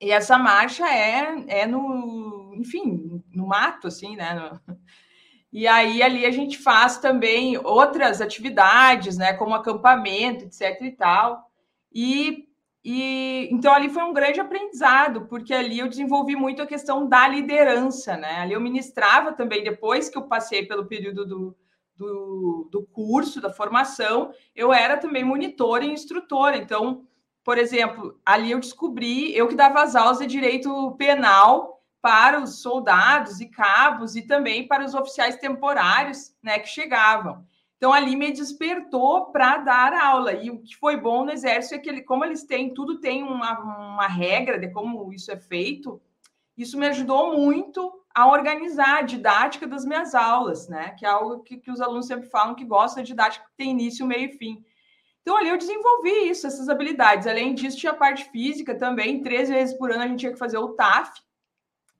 E 0.00 0.12
essa 0.12 0.38
marcha 0.38 0.86
é, 0.86 1.62
é 1.62 1.66
no, 1.66 2.54
enfim, 2.54 3.20
no 3.34 3.48
mato, 3.48 3.88
assim, 3.88 4.14
né? 4.14 4.34
No... 4.68 4.76
E 5.52 5.66
aí 5.66 6.02
ali 6.02 6.26
a 6.26 6.30
gente 6.30 6.58
faz 6.58 6.98
também 6.98 7.56
outras 7.56 8.20
atividades, 8.20 9.16
né, 9.16 9.32
como 9.32 9.54
acampamento, 9.54 10.44
etc 10.44 10.82
e 10.82 10.90
tal. 10.90 11.50
E, 11.90 12.45
e 12.88 13.48
então 13.50 13.74
ali 13.74 13.90
foi 13.90 14.04
um 14.04 14.12
grande 14.12 14.38
aprendizado, 14.38 15.26
porque 15.26 15.52
ali 15.52 15.80
eu 15.80 15.88
desenvolvi 15.88 16.36
muito 16.36 16.62
a 16.62 16.66
questão 16.66 17.08
da 17.08 17.26
liderança, 17.26 18.16
né? 18.16 18.42
Ali 18.42 18.52
eu 18.52 18.60
ministrava 18.60 19.32
também 19.32 19.64
depois 19.64 20.08
que 20.08 20.16
eu 20.16 20.22
passei 20.22 20.64
pelo 20.64 20.86
período 20.86 21.26
do, 21.26 21.56
do, 21.96 22.68
do 22.70 22.86
curso, 22.86 23.40
da 23.40 23.52
formação, 23.52 24.30
eu 24.54 24.72
era 24.72 24.96
também 24.96 25.24
monitora 25.24 25.84
e 25.84 25.90
instrutora. 25.90 26.58
Então, 26.58 27.04
por 27.42 27.58
exemplo, 27.58 28.20
ali 28.24 28.52
eu 28.52 28.60
descobri, 28.60 29.36
eu 29.36 29.48
que 29.48 29.56
dava 29.56 29.82
as 29.82 29.96
aulas 29.96 30.18
de 30.18 30.26
direito 30.26 30.92
penal 30.92 31.82
para 32.00 32.40
os 32.40 32.62
soldados 32.62 33.40
e 33.40 33.46
cabos 33.46 34.14
e 34.14 34.22
também 34.22 34.64
para 34.64 34.84
os 34.84 34.94
oficiais 34.94 35.34
temporários 35.34 36.36
né, 36.40 36.60
que 36.60 36.68
chegavam. 36.68 37.44
Então, 37.76 37.92
ali 37.92 38.16
me 38.16 38.32
despertou 38.32 39.26
para 39.26 39.58
dar 39.58 39.92
aula. 39.92 40.32
E 40.32 40.50
o 40.50 40.60
que 40.60 40.76
foi 40.76 40.96
bom 40.96 41.24
no 41.24 41.30
Exército 41.30 41.74
é 41.74 41.78
que, 41.78 41.88
ele, 41.88 42.02
como 42.02 42.24
eles 42.24 42.44
têm, 42.44 42.72
tudo 42.72 43.00
tem 43.00 43.22
uma, 43.22 43.58
uma 43.58 44.06
regra 44.06 44.58
de 44.58 44.70
como 44.70 45.12
isso 45.12 45.30
é 45.30 45.36
feito, 45.36 46.00
isso 46.56 46.78
me 46.78 46.86
ajudou 46.86 47.36
muito 47.36 47.92
a 48.14 48.26
organizar 48.28 48.98
a 48.98 49.02
didática 49.02 49.66
das 49.66 49.84
minhas 49.84 50.14
aulas, 50.14 50.68
né? 50.68 50.96
Que 50.98 51.04
é 51.04 51.08
algo 51.08 51.42
que, 51.42 51.58
que 51.58 51.70
os 51.70 51.82
alunos 51.82 52.06
sempre 52.06 52.30
falam 52.30 52.54
que 52.54 52.64
gostam 52.64 53.02
de 53.02 53.08
didática, 53.08 53.44
que 53.44 53.56
tem 53.58 53.72
início, 53.72 54.06
meio 54.06 54.30
e 54.30 54.38
fim. 54.38 54.64
Então, 55.20 55.36
ali 55.36 55.50
eu 55.50 55.58
desenvolvi 55.58 56.30
isso, 56.30 56.46
essas 56.46 56.70
habilidades. 56.70 57.26
Além 57.26 57.52
disso, 57.52 57.76
tinha 57.76 57.92
a 57.92 57.96
parte 57.96 58.24
física 58.30 58.74
também. 58.74 59.22
Três 59.22 59.50
vezes 59.50 59.76
por 59.76 59.90
ano 59.90 60.04
a 60.04 60.08
gente 60.08 60.20
tinha 60.20 60.32
que 60.32 60.38
fazer 60.38 60.56
o 60.56 60.70
TAF, 60.70 61.20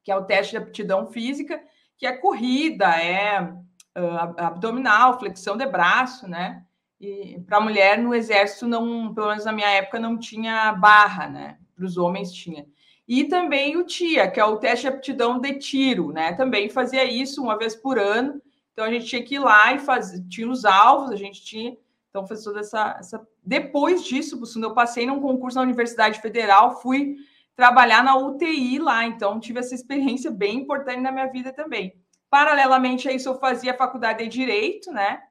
que 0.03 0.11
é 0.11 0.17
o 0.17 0.25
teste 0.25 0.53
de 0.53 0.57
aptidão 0.57 1.09
física, 1.09 1.63
que 1.99 2.07
é 2.07 2.17
corrida, 2.17 2.87
é 2.87 3.53
uh, 3.97 4.35
abdominal, 4.37 5.19
flexão 5.19 5.57
de 5.57 5.67
braço, 5.67 6.29
né? 6.29 6.63
E 7.01 7.41
para 7.47 7.59
a 7.59 7.61
mulher 7.61 7.99
no 7.99 8.15
exército 8.15 8.67
não, 8.67 9.13
pelo 9.15 9.29
menos 9.29 9.45
na 9.45 9.53
minha 9.53 9.69
época 9.69 9.99
não 9.99 10.19
tinha 10.19 10.73
barra, 10.73 11.29
né? 11.29 11.59
Para 11.75 11.85
os 11.85 11.97
homens 11.97 12.33
tinha. 12.33 12.67
E 13.09 13.25
também 13.25 13.77
o 13.77 13.85
TIA, 13.85 14.31
que 14.31 14.41
é 14.41 14.45
o 14.45 14.57
teste 14.57 14.83
de 14.83 14.95
aptidão 14.95 15.39
de 15.39 15.55
tiro, 15.59 16.13
né? 16.13 16.33
Também 16.33 16.69
fazia 16.69 17.05
isso 17.05 17.43
uma 17.43 17.59
vez 17.59 17.75
por 17.75 17.99
ano. 17.99 18.41
Então 18.73 18.85
a 18.85 18.91
gente 18.91 19.07
tinha 19.07 19.23
que 19.23 19.37
ir 19.37 19.39
lá 19.39 19.73
e 19.73 19.79
fazer, 19.79 20.23
tinha 20.29 20.49
os 20.49 20.65
alvos, 20.65 21.11
a 21.11 21.17
gente 21.17 21.43
tinha. 21.45 21.77
Então 22.11 22.27
fez 22.27 22.43
toda 22.43 22.61
essa, 22.61 22.97
essa. 22.99 23.27
Depois 23.45 24.05
disso, 24.05 24.41
eu 24.61 24.75
passei 24.75 25.07
num 25.07 25.21
concurso 25.21 25.57
na 25.57 25.63
Universidade 25.63 26.21
Federal, 26.21 26.81
fui 26.81 27.17
trabalhar 27.55 28.03
na 28.03 28.17
UTI 28.17 28.79
lá, 28.79 29.07
então 29.07 29.41
tive 29.41 29.61
essa 29.61 29.75
experiência 29.75 30.31
bem 30.31 30.57
importante 30.57 31.01
na 31.01 31.13
minha 31.13 31.27
vida 31.27 31.53
também. 31.53 31.95
Paralelamente 32.37 33.09
a 33.09 33.13
isso, 33.13 33.31
eu 33.31 33.39
fazia 33.39 33.73
faculdade 33.73 34.23
de 34.23 34.29
Direito, 34.29 34.93
né? 34.93 35.23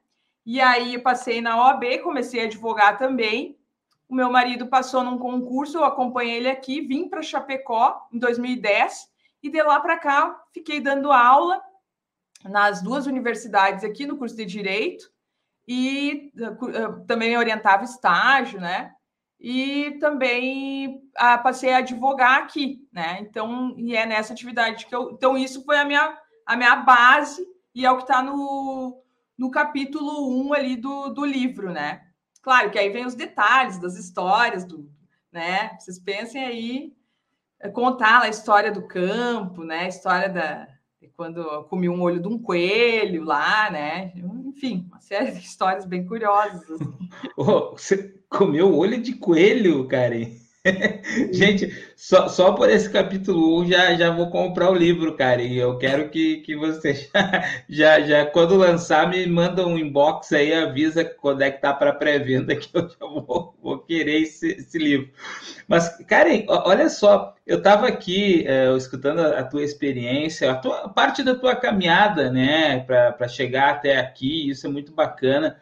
E 0.44 0.60
aí 0.60 0.98
passei 0.98 1.40
na 1.40 1.56
OAB, 1.56 2.00
comecei 2.02 2.40
a 2.40 2.46
advogar 2.46 2.98
também. 2.98 3.56
O 4.08 4.14
meu 4.16 4.28
marido 4.28 4.66
passou 4.66 5.04
num 5.04 5.16
concurso, 5.16 5.78
eu 5.78 5.84
acompanhei 5.84 6.38
ele 6.38 6.50
aqui, 6.50 6.80
vim 6.80 7.08
para 7.08 7.22
Chapecó 7.22 8.08
em 8.12 8.18
2010 8.18 9.08
e 9.40 9.48
de 9.48 9.62
lá 9.62 9.78
para 9.78 9.96
cá 9.96 10.36
fiquei 10.52 10.80
dando 10.80 11.12
aula 11.12 11.62
nas 12.42 12.82
duas 12.82 13.06
universidades 13.06 13.84
aqui 13.84 14.04
no 14.04 14.16
curso 14.16 14.34
de 14.34 14.44
Direito 14.44 15.08
e 15.64 16.32
uh, 16.40 17.06
também 17.06 17.38
orientava 17.38 17.84
estágio, 17.84 18.60
né? 18.60 18.96
e 19.38 19.98
também 20.00 21.02
ah, 21.14 21.38
passei 21.38 21.72
a 21.72 21.78
advogar 21.78 22.38
aqui, 22.38 22.86
né? 22.92 23.18
Então, 23.20 23.74
e 23.76 23.94
é 23.94 24.06
nessa 24.06 24.32
atividade 24.32 24.86
que 24.86 24.94
eu. 24.94 25.10
Então, 25.12 25.36
isso 25.36 25.64
foi 25.64 25.76
a 25.76 25.84
minha, 25.84 26.18
a 26.46 26.56
minha 26.56 26.76
base, 26.76 27.46
e 27.74 27.84
é 27.84 27.90
o 27.90 27.96
que 27.96 28.04
está 28.04 28.22
no, 28.22 29.02
no 29.36 29.50
capítulo 29.50 30.46
1 30.46 30.54
ali 30.54 30.76
do, 30.76 31.08
do 31.08 31.24
livro, 31.24 31.72
né? 31.72 32.02
Claro 32.40 32.70
que 32.70 32.78
aí 32.78 32.88
vem 32.88 33.04
os 33.04 33.14
detalhes 33.14 33.78
das 33.78 33.96
histórias, 33.96 34.64
do, 34.64 34.88
né? 35.32 35.76
Vocês 35.78 35.98
pensem 35.98 36.44
aí, 36.44 36.92
é, 37.58 37.68
contar 37.68 38.22
a 38.22 38.28
história 38.28 38.70
do 38.70 38.86
campo, 38.86 39.64
né? 39.64 39.80
A 39.80 39.88
história 39.88 40.28
da, 40.28 40.68
quando 41.16 41.64
comi 41.64 41.88
um 41.88 42.02
olho 42.02 42.20
de 42.20 42.28
um 42.28 42.38
coelho 42.38 43.24
lá, 43.24 43.70
né? 43.70 44.12
Enfim, 44.46 44.86
uma 44.88 45.00
série 45.00 45.32
de 45.32 45.38
histórias 45.38 45.84
bem 45.84 46.06
curiosas. 46.06 46.62
Oh, 47.36 47.70
você 47.70 48.14
comeu 48.28 48.76
olho 48.76 49.00
de 49.00 49.14
coelho, 49.14 49.86
Karen? 49.88 50.32
Gente, 51.32 51.72
só, 51.94 52.28
só 52.28 52.52
por 52.52 52.68
esse 52.68 52.90
capítulo 52.90 53.60
1 53.62 53.68
já, 53.68 53.94
já 53.94 54.10
vou 54.10 54.30
comprar 54.30 54.70
o 54.70 54.74
livro, 54.74 55.16
cara. 55.16 55.42
E 55.42 55.56
eu 55.56 55.78
quero 55.78 56.08
que, 56.08 56.38
que 56.38 56.56
você 56.56 56.94
já, 57.68 57.98
já, 57.98 58.00
já, 58.00 58.26
quando 58.26 58.56
lançar, 58.56 59.08
me 59.08 59.26
manda 59.26 59.66
um 59.66 59.78
inbox 59.78 60.32
aí, 60.32 60.52
avisa 60.52 61.04
quando 61.04 61.42
é 61.42 61.50
que 61.50 61.60
tá 61.60 61.72
para 61.72 61.92
pré-venda, 61.92 62.54
que 62.56 62.68
eu 62.74 62.88
já 62.88 62.96
vou, 63.00 63.54
vou 63.62 63.78
querer 63.78 64.22
esse, 64.22 64.48
esse, 64.52 64.78
livro. 64.78 65.10
Mas, 65.68 65.88
Karen, 66.06 66.44
olha 66.48 66.88
só, 66.88 67.34
eu 67.46 67.58
estava 67.58 67.86
aqui 67.86 68.44
é, 68.46 68.74
escutando 68.76 69.20
a, 69.20 69.42
tua 69.44 69.62
experiência, 69.62 70.50
a, 70.50 70.54
tua, 70.56 70.88
parte 70.88 71.22
da 71.22 71.34
tua 71.34 71.56
caminhada, 71.56 72.30
né, 72.30 72.80
para 72.80 73.28
chegar 73.28 73.70
até 73.70 73.98
aqui, 73.98 74.50
isso 74.50 74.66
é 74.66 74.70
muito 74.70 74.92
bacana 74.92 75.56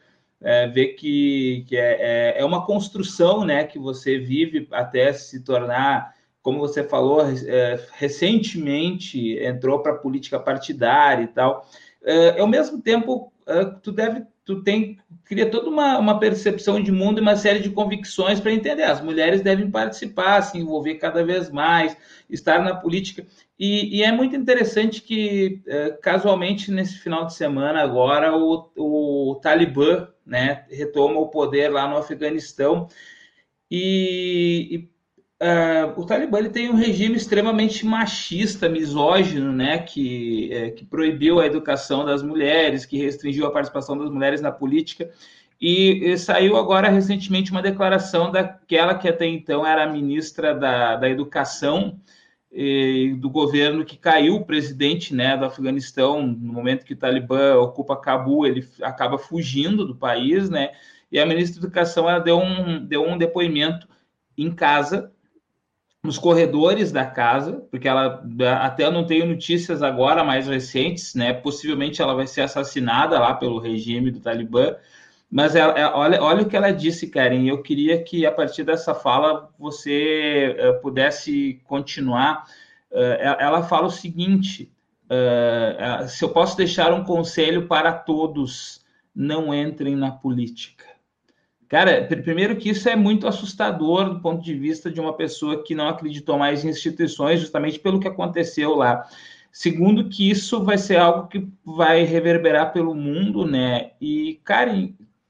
é, 0.44 0.68
ver 0.68 0.88
que, 0.88 1.64
que 1.66 1.76
é, 1.76 2.34
é, 2.36 2.40
é 2.40 2.44
uma 2.44 2.66
construção 2.66 3.44
né, 3.44 3.64
que 3.64 3.78
você 3.78 4.18
vive 4.18 4.68
até 4.70 5.12
se 5.12 5.42
tornar, 5.42 6.14
como 6.42 6.58
você 6.58 6.84
falou, 6.84 7.22
é, 7.22 7.80
recentemente 7.94 9.38
entrou 9.38 9.80
para 9.80 9.92
a 9.92 9.98
política 9.98 10.38
partidária 10.38 11.24
e 11.24 11.28
tal. 11.28 11.66
É, 12.04 12.38
ao 12.38 12.46
mesmo 12.46 12.82
tempo, 12.82 13.32
é, 13.46 13.64
tu 13.82 13.90
deve, 13.90 14.22
tu 14.44 14.62
tem, 14.62 14.98
cria 15.24 15.50
toda 15.50 15.70
uma, 15.70 15.98
uma 15.98 16.20
percepção 16.20 16.78
de 16.82 16.92
mundo 16.92 17.18
e 17.18 17.22
uma 17.22 17.36
série 17.36 17.60
de 17.60 17.70
convicções 17.70 18.38
para 18.38 18.52
entender. 18.52 18.82
As 18.82 19.00
mulheres 19.00 19.40
devem 19.40 19.70
participar, 19.70 20.42
se 20.42 20.58
envolver 20.58 20.96
cada 20.96 21.24
vez 21.24 21.50
mais, 21.50 21.96
estar 22.28 22.62
na 22.62 22.76
política. 22.76 23.24
E, 23.58 23.98
e, 23.98 24.02
é 24.02 24.12
muito 24.12 24.36
interessante 24.36 25.00
que, 25.00 25.62
é, 25.66 25.90
casualmente, 26.02 26.70
nesse 26.70 26.98
final 26.98 27.24
de 27.24 27.32
semana, 27.32 27.80
agora, 27.80 28.36
o, 28.36 28.68
o 28.76 29.36
Talibã 29.36 30.08
né, 30.26 30.64
retoma 30.70 31.18
o 31.20 31.28
poder 31.28 31.68
lá 31.68 31.88
no 31.88 31.96
Afeganistão. 31.96 32.88
E, 33.70 34.68
e 34.70 35.44
uh, 35.44 36.00
o 36.00 36.06
Talibã 36.06 36.38
ele 36.38 36.50
tem 36.50 36.70
um 36.70 36.74
regime 36.74 37.16
extremamente 37.16 37.84
machista, 37.84 38.68
misógino, 38.68 39.52
né, 39.52 39.78
que, 39.78 40.52
é, 40.52 40.70
que 40.70 40.84
proibiu 40.84 41.40
a 41.40 41.46
educação 41.46 42.04
das 42.04 42.22
mulheres, 42.22 42.86
que 42.86 42.98
restringiu 42.98 43.46
a 43.46 43.50
participação 43.50 43.96
das 43.98 44.10
mulheres 44.10 44.40
na 44.40 44.52
política. 44.52 45.10
E, 45.60 46.10
e, 46.12 46.18
saiu 46.18 46.56
agora 46.56 46.88
recentemente 46.88 47.50
uma 47.50 47.62
declaração 47.62 48.30
daquela 48.30 48.94
que 48.94 49.08
até 49.08 49.26
então 49.26 49.66
era 49.66 49.90
ministra 49.90 50.54
da, 50.54 50.96
da 50.96 51.08
Educação 51.08 51.98
do 53.18 53.28
governo 53.28 53.84
que 53.84 53.96
caiu, 53.96 54.36
o 54.36 54.44
presidente 54.44 55.12
né, 55.12 55.36
do 55.36 55.44
Afeganistão, 55.44 56.24
no 56.24 56.52
momento 56.52 56.84
que 56.84 56.92
o 56.92 56.96
Talibã 56.96 57.56
ocupa 57.56 58.00
Cabul, 58.00 58.46
ele 58.46 58.68
acaba 58.80 59.18
fugindo 59.18 59.84
do 59.84 59.96
país, 59.96 60.48
né? 60.48 60.70
E 61.10 61.18
a 61.18 61.26
ministra 61.26 61.60
da 61.60 61.66
Educação 61.66 62.08
ela 62.08 62.20
deu 62.20 62.38
um, 62.38 62.84
deu 62.84 63.02
um 63.02 63.18
depoimento 63.18 63.88
em 64.38 64.52
casa, 64.52 65.12
nos 66.02 66.18
corredores 66.18 66.92
da 66.92 67.06
casa, 67.06 67.66
porque 67.70 67.88
ela 67.88 68.22
até 68.60 68.88
não 68.90 69.06
tenho 69.06 69.26
notícias 69.26 69.82
agora 69.82 70.22
mais 70.22 70.46
recentes, 70.46 71.14
né? 71.14 71.32
Possivelmente 71.32 72.02
ela 72.02 72.14
vai 72.14 72.26
ser 72.26 72.42
assassinada 72.42 73.18
lá 73.18 73.34
pelo 73.34 73.58
regime 73.58 74.10
do 74.10 74.20
Talibã. 74.20 74.76
Mas 75.30 75.56
ela, 75.56 75.72
é, 75.78 75.86
olha, 75.86 76.22
olha 76.22 76.42
o 76.42 76.48
que 76.48 76.56
ela 76.56 76.70
disse, 76.70 77.08
Karen. 77.08 77.44
Eu 77.46 77.62
queria 77.62 78.02
que 78.02 78.24
a 78.24 78.32
partir 78.32 78.64
dessa 78.64 78.94
fala 78.94 79.50
você 79.58 80.56
uh, 80.58 80.80
pudesse 80.80 81.60
continuar. 81.64 82.44
Uh, 82.90 83.40
ela 83.40 83.62
fala 83.62 83.86
o 83.86 83.90
seguinte: 83.90 84.70
uh, 85.06 86.08
se 86.08 86.24
eu 86.24 86.28
posso 86.28 86.56
deixar 86.56 86.92
um 86.92 87.04
conselho 87.04 87.66
para 87.66 87.92
todos, 87.92 88.84
não 89.14 89.52
entrem 89.54 89.96
na 89.96 90.10
política. 90.10 90.84
Cara, 91.68 92.06
primeiro 92.06 92.54
que 92.56 92.68
isso 92.68 92.88
é 92.88 92.94
muito 92.94 93.26
assustador 93.26 94.14
do 94.14 94.20
ponto 94.20 94.40
de 94.44 94.54
vista 94.54 94.90
de 94.90 95.00
uma 95.00 95.14
pessoa 95.14 95.64
que 95.64 95.74
não 95.74 95.88
acreditou 95.88 96.38
mais 96.38 96.64
em 96.64 96.68
instituições, 96.68 97.40
justamente 97.40 97.80
pelo 97.80 97.98
que 97.98 98.06
aconteceu 98.06 98.74
lá. 98.76 99.04
Segundo, 99.50 100.08
que 100.08 100.30
isso 100.30 100.62
vai 100.62 100.76
ser 100.76 100.98
algo 100.98 101.28
que 101.28 101.48
vai 101.64 102.04
reverberar 102.04 102.72
pelo 102.72 102.94
mundo, 102.94 103.46
né? 103.46 103.92
E, 104.00 104.40
cara, 104.44 104.72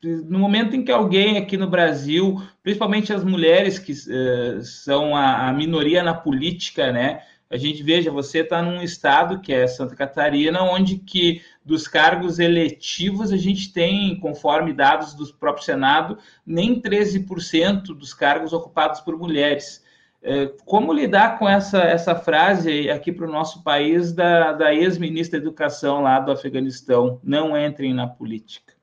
no 0.04 0.38
momento 0.38 0.76
em 0.76 0.84
que 0.84 0.92
alguém 0.92 1.38
aqui 1.38 1.56
no 1.56 1.68
Brasil, 1.68 2.42
principalmente 2.62 3.12
as 3.12 3.24
mulheres 3.24 3.78
que 3.78 3.92
uh, 3.92 4.62
são 4.62 5.16
a, 5.16 5.48
a, 5.48 5.52
minoria 5.52 6.02
na 6.02 6.14
política, 6.14 6.92
né? 6.92 7.22
A 7.50 7.56
gente 7.56 7.82
veja, 7.82 8.10
você 8.10 8.40
está 8.40 8.60
num 8.62 8.82
estado 8.82 9.40
que 9.40 9.52
é 9.52 9.66
Santa 9.66 9.94
Catarina, 9.94 10.62
onde 10.62 10.96
que 10.96 11.42
dos 11.64 11.86
cargos 11.86 12.38
eletivos 12.38 13.32
a 13.32 13.36
gente 13.36 13.72
tem, 13.72 14.18
conforme 14.18 14.72
dados 14.72 15.14
do 15.14 15.26
próprio 15.34 15.64
Senado, 15.64 16.18
nem 16.44 16.80
13% 16.80 17.82
dos 17.96 18.12
cargos 18.12 18.52
ocupados 18.52 19.00
por 19.00 19.16
mulheres. 19.16 19.84
É, 20.20 20.46
como 20.64 20.92
lidar 20.92 21.38
com 21.38 21.48
essa, 21.48 21.82
essa 21.82 22.14
frase 22.14 22.90
aqui 22.90 23.12
para 23.12 23.26
o 23.26 23.30
nosso 23.30 23.62
país 23.62 24.12
da, 24.12 24.52
da 24.52 24.74
ex-ministra 24.74 25.38
da 25.38 25.44
Educação 25.44 26.00
lá 26.00 26.18
do 26.18 26.32
Afeganistão? 26.32 27.20
Não 27.22 27.56
entrem 27.56 27.94
na 27.94 28.08
política. 28.08 28.73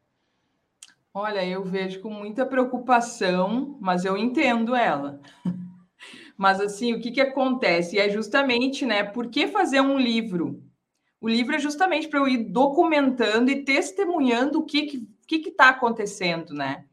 Olha, 1.14 1.46
eu 1.46 1.64
vejo 1.64 2.00
com 2.02 2.10
muita 2.10 2.46
preocupação, 2.46 3.78
mas 3.82 4.06
eu 4.06 4.18
entendo 4.18 4.76
ela. 4.76 5.20
Mas 6.38 6.60
assim, 6.60 6.94
o 6.94 7.00
que, 7.00 7.12
que 7.12 7.22
acontece? 7.22 7.96
E 7.96 8.00
é 8.00 8.10
justamente, 8.10 8.84
né? 8.84 9.04
Por 9.04 9.30
que 9.30 9.48
fazer 9.48 9.80
um 9.80 10.00
livro? 10.00 10.64
O 11.22 11.30
livro 11.30 11.56
é 11.56 11.60
justamente 11.60 12.08
para 12.08 12.20
eu 12.20 12.28
ir 12.28 12.46
documentando 12.52 13.52
e 13.52 13.64
testemunhando 13.64 14.60
o 14.60 14.66
que 14.66 15.08
que 15.28 15.40
que 15.40 15.50
está 15.50 15.70
acontecendo, 15.70 16.54
né? 16.54 16.86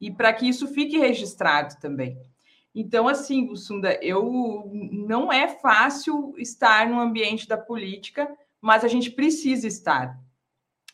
E 0.00 0.10
para 0.10 0.32
que 0.32 0.48
isso 0.48 0.66
fique 0.68 0.98
registrado 0.98 1.76
também. 1.80 2.18
Então, 2.74 3.08
assim, 3.08 3.54
Sunda, 3.54 3.98
eu 4.02 4.68
não 4.92 5.32
é 5.32 5.48
fácil 5.48 6.34
estar 6.36 6.88
no 6.90 7.00
ambiente 7.00 7.48
da 7.48 7.56
política, 7.56 8.28
mas 8.60 8.84
a 8.84 8.88
gente 8.88 9.10
precisa 9.10 9.68
estar. 9.68 10.18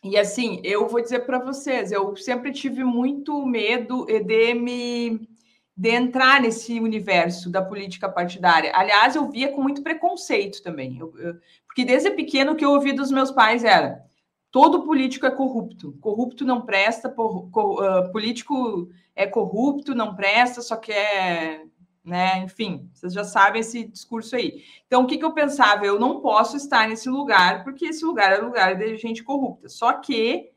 E 0.03 0.19
assim, 0.19 0.61
eu 0.65 0.89
vou 0.89 1.01
dizer 1.01 1.21
para 1.21 1.39
vocês, 1.39 1.93
eu 1.93 2.17
sempre 2.17 2.53
tive 2.53 2.83
muito 2.83 3.47
medo 3.47 4.05
de 4.07 4.55
me 4.55 5.29
de 5.75 5.89
entrar 5.89 6.41
nesse 6.41 6.79
universo 6.79 7.51
da 7.51 7.63
política 7.63 8.09
partidária. 8.09 8.71
Aliás, 8.75 9.17
eu 9.17 9.31
via 9.31 9.49
com 9.49 9.63
muito 9.63 9.83
preconceito 9.83 10.63
também, 10.63 10.99
eu, 10.99 11.19
eu, 11.19 11.35
porque 11.67 11.85
desde 11.85 12.11
pequeno 12.11 12.53
o 12.53 12.55
que 12.55 12.65
eu 12.65 12.73
ouvi 12.73 12.93
dos 12.93 13.11
meus 13.11 13.31
pais 13.31 13.65
era 13.65 14.05
todo 14.51 14.85
político 14.85 15.25
é 15.25 15.31
corrupto, 15.31 15.97
corrupto 15.99 16.45
não 16.45 16.61
presta, 16.61 17.09
por, 17.09 17.49
uh, 17.49 18.13
político 18.13 18.91
é 19.17 19.27
corrupto, 19.27 19.95
não 19.95 20.15
presta, 20.15 20.61
só 20.61 20.77
quer, 20.77 21.65
né? 22.05 22.39
Enfim, 22.45 22.91
vocês 22.93 23.13
já 23.13 23.25
sabem 23.25 23.61
esse 23.61 23.85
discurso 23.85 24.35
aí. 24.35 24.63
Então, 24.87 25.03
o 25.03 25.07
que, 25.07 25.19
que 25.19 25.25
eu 25.25 25.33
pensava? 25.33 25.87
Eu 25.87 26.01
não 26.01 26.21
posso 26.21 26.57
estar 26.57 26.89
nesse 26.89 27.09
lugar, 27.09 27.63
porque 27.63 27.87
esse 27.87 28.05
lugar 28.05 28.33
é 28.33 28.39
lugar 28.39 28.77
de 28.77 28.97
gente 28.97 29.23
corrupta. 29.23 29.69
Só 29.69 29.93
que 29.95 30.51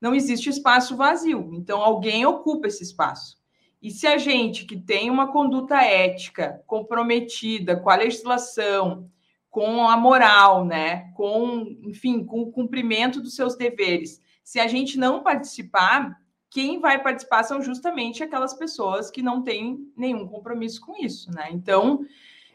não 0.00 0.14
existe 0.14 0.48
espaço 0.48 0.96
vazio, 0.96 1.50
então 1.52 1.82
alguém 1.82 2.24
ocupa 2.24 2.68
esse 2.68 2.82
espaço. 2.82 3.38
E 3.82 3.90
se 3.90 4.06
a 4.06 4.18
gente 4.18 4.66
que 4.66 4.76
tem 4.76 5.10
uma 5.10 5.32
conduta 5.32 5.76
ética 5.82 6.62
comprometida 6.66 7.76
com 7.76 7.88
a 7.88 7.96
legislação, 7.96 9.10
com 9.48 9.88
a 9.88 9.96
moral, 9.96 10.64
né, 10.64 11.10
com, 11.14 11.66
enfim, 11.82 12.24
com 12.24 12.40
o 12.40 12.52
cumprimento 12.52 13.20
dos 13.20 13.34
seus 13.34 13.56
deveres, 13.56 14.20
se 14.44 14.60
a 14.60 14.66
gente 14.66 14.98
não 14.98 15.22
participar, 15.22 16.19
quem 16.50 16.80
vai 16.80 17.02
participar 17.02 17.44
são 17.44 17.62
justamente 17.62 18.22
aquelas 18.22 18.54
pessoas 18.54 19.10
que 19.10 19.22
não 19.22 19.42
têm 19.42 19.90
nenhum 19.96 20.26
compromisso 20.26 20.80
com 20.80 20.96
isso, 20.96 21.30
né? 21.30 21.48
Então, 21.52 22.04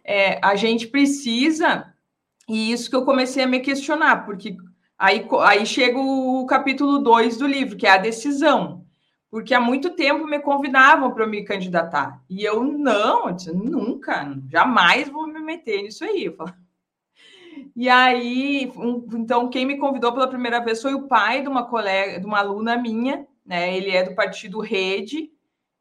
é, 0.03 0.39
a 0.45 0.55
gente 0.55 0.87
precisa, 0.87 1.93
e 2.47 2.71
isso 2.71 2.89
que 2.89 2.95
eu 2.95 3.05
comecei 3.05 3.43
a 3.43 3.47
me 3.47 3.59
questionar, 3.59 4.25
porque 4.25 4.57
aí, 4.97 5.25
aí 5.43 5.65
chega 5.65 5.97
o 5.97 6.45
capítulo 6.45 6.99
2 6.99 7.37
do 7.37 7.47
livro, 7.47 7.77
que 7.77 7.87
é 7.87 7.91
a 7.91 7.97
decisão 7.97 8.85
porque 9.35 9.53
há 9.53 9.59
muito 9.59 9.89
tempo 9.89 10.25
me 10.25 10.39
convidavam 10.39 11.11
para 11.11 11.27
me 11.27 11.43
candidatar. 11.43 12.23
E 12.29 12.41
eu 12.41 12.63
não, 12.63 13.27
eu 13.27 13.33
disse, 13.33 13.53
nunca, 13.53 14.33
jamais 14.49 15.09
vou 15.09 15.27
me 15.27 15.41
meter 15.41 15.83
nisso 15.83 16.05
aí. 16.05 16.33
E 17.75 17.89
aí, 17.89 18.71
então, 19.13 19.49
quem 19.49 19.65
me 19.65 19.77
convidou 19.77 20.13
pela 20.13 20.29
primeira 20.29 20.61
vez 20.61 20.81
foi 20.81 20.93
o 20.93 21.09
pai 21.09 21.41
de 21.41 21.49
uma 21.49 21.65
colega, 21.65 22.17
de 22.17 22.25
uma 22.25 22.39
aluna 22.39 22.77
minha, 22.77 23.27
né? 23.45 23.75
Ele 23.75 23.91
é 23.91 24.03
do 24.03 24.15
partido 24.15 24.59
Rede. 24.59 25.31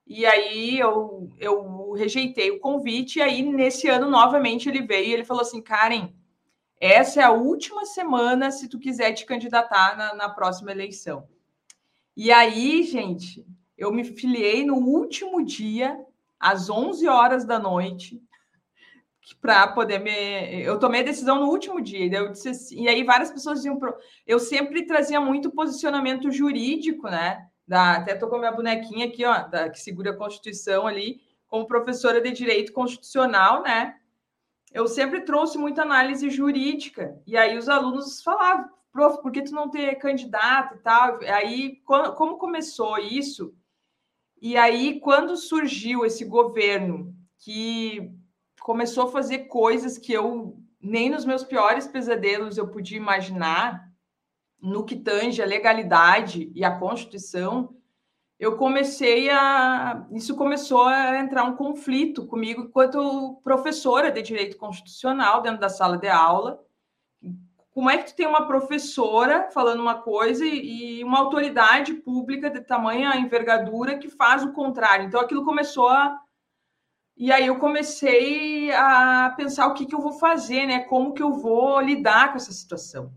E 0.06 0.26
aí 0.26 0.78
eu, 0.78 1.30
eu 1.38 1.92
rejeitei 1.92 2.50
o 2.50 2.60
convite, 2.60 3.18
e 3.18 3.22
aí 3.22 3.42
nesse 3.42 3.88
ano 3.88 4.10
novamente 4.10 4.68
ele 4.68 4.82
veio 4.82 5.06
e 5.06 5.12
ele 5.14 5.24
falou 5.24 5.40
assim: 5.40 5.62
Karen, 5.62 6.12
essa 6.78 7.20
é 7.20 7.24
a 7.24 7.32
última 7.32 7.86
semana 7.86 8.50
se 8.50 8.68
tu 8.68 8.78
quiser 8.78 9.12
te 9.12 9.24
candidatar 9.24 9.96
na, 9.96 10.14
na 10.14 10.28
próxima 10.28 10.70
eleição. 10.70 11.26
E 12.14 12.30
aí, 12.30 12.82
gente, 12.82 13.46
eu 13.76 13.90
me 13.90 14.04
filiei 14.04 14.64
no 14.64 14.76
último 14.76 15.42
dia, 15.42 15.98
às 16.38 16.68
11 16.68 17.08
horas 17.08 17.44
da 17.44 17.58
noite, 17.58 18.22
para 19.40 19.66
poder 19.68 19.98
me. 19.98 20.62
Eu 20.62 20.78
tomei 20.78 21.00
a 21.00 21.04
decisão 21.04 21.40
no 21.40 21.48
último 21.48 21.80
dia. 21.80 22.04
E, 22.04 22.12
eu 22.12 22.30
disse 22.30 22.50
assim... 22.50 22.82
e 22.82 22.88
aí 22.88 23.02
várias 23.02 23.30
pessoas 23.30 23.58
diziam. 23.58 23.78
Pro... 23.78 23.96
Eu 24.26 24.38
sempre 24.38 24.86
trazia 24.86 25.20
muito 25.20 25.50
posicionamento 25.50 26.30
jurídico, 26.30 27.08
né? 27.08 27.48
Da... 27.66 27.96
Até 27.96 28.14
tô 28.14 28.28
com 28.28 28.36
a 28.36 28.38
minha 28.38 28.52
bonequinha 28.52 29.06
aqui, 29.06 29.24
ó, 29.24 29.42
da... 29.42 29.68
que 29.68 29.80
segura 29.80 30.10
a 30.10 30.16
Constituição 30.16 30.86
ali, 30.86 31.20
como 31.46 31.66
professora 31.66 32.20
de 32.20 32.30
direito 32.32 32.72
constitucional, 32.72 33.62
né? 33.62 33.96
Eu 34.72 34.88
sempre 34.88 35.20
trouxe 35.20 35.56
muita 35.56 35.82
análise 35.82 36.28
jurídica. 36.30 37.20
E 37.26 37.36
aí 37.36 37.56
os 37.56 37.68
alunos 37.68 38.22
falavam, 38.22 38.68
prof, 38.92 39.22
por 39.22 39.30
que 39.30 39.42
tu 39.42 39.52
não 39.52 39.70
ter 39.70 39.94
candidato 39.96 40.74
e 40.74 40.78
tal? 40.78 41.20
Aí, 41.22 41.76
como 41.84 42.38
começou 42.38 42.98
isso? 42.98 43.54
E 44.42 44.56
aí, 44.56 45.00
quando 45.00 45.36
surgiu 45.36 46.04
esse 46.04 46.24
governo 46.24 47.14
que 47.38 48.12
começou 48.60 49.04
a 49.04 49.12
fazer 49.12 49.40
coisas 49.40 49.96
que 49.96 50.12
eu 50.12 50.58
nem 50.80 51.08
nos 51.08 51.24
meus 51.24 51.44
piores 51.44 51.86
pesadelos 51.86 52.58
eu 52.58 52.68
podia 52.68 52.96
imaginar, 52.96 53.90
no 54.64 54.84
que 54.84 54.96
tange 54.96 55.42
a 55.42 55.46
legalidade 55.46 56.50
e 56.54 56.64
a 56.64 56.76
Constituição, 56.78 57.76
eu 58.38 58.56
comecei 58.56 59.30
a. 59.30 60.06
Isso 60.10 60.34
começou 60.34 60.82
a 60.82 61.18
entrar 61.18 61.44
um 61.44 61.54
conflito 61.54 62.26
comigo 62.26 62.62
enquanto 62.62 63.40
professora 63.44 64.10
de 64.10 64.22
direito 64.22 64.56
constitucional 64.56 65.42
dentro 65.42 65.60
da 65.60 65.68
sala 65.68 65.96
de 65.96 66.08
aula 66.08 66.64
como 67.74 67.90
é 67.90 67.98
que 67.98 68.06
tu 68.06 68.14
tem 68.14 68.26
uma 68.26 68.46
professora 68.46 69.50
falando 69.50 69.80
uma 69.80 69.96
coisa 69.96 70.46
e, 70.46 71.02
uma 71.02 71.18
autoridade 71.18 71.92
pública 71.92 72.48
de 72.48 72.60
tamanha 72.60 73.16
envergadura 73.16 73.98
que 73.98 74.08
faz 74.08 74.44
o 74.44 74.52
contrário? 74.52 75.04
Então 75.04 75.20
aquilo 75.20 75.44
começou 75.44 75.88
a. 75.88 76.20
E 77.16 77.32
aí 77.32 77.46
eu 77.46 77.58
comecei 77.58 78.72
a 78.72 79.34
pensar 79.36 79.66
o 79.66 79.74
que, 79.74 79.86
que 79.86 79.94
eu 79.94 80.00
vou 80.00 80.12
fazer, 80.12 80.66
né? 80.66 80.80
Como 80.80 81.12
que 81.12 81.22
eu 81.22 81.32
vou 81.32 81.80
lidar 81.80 82.30
com 82.30 82.36
essa 82.36 82.52
situação? 82.52 83.12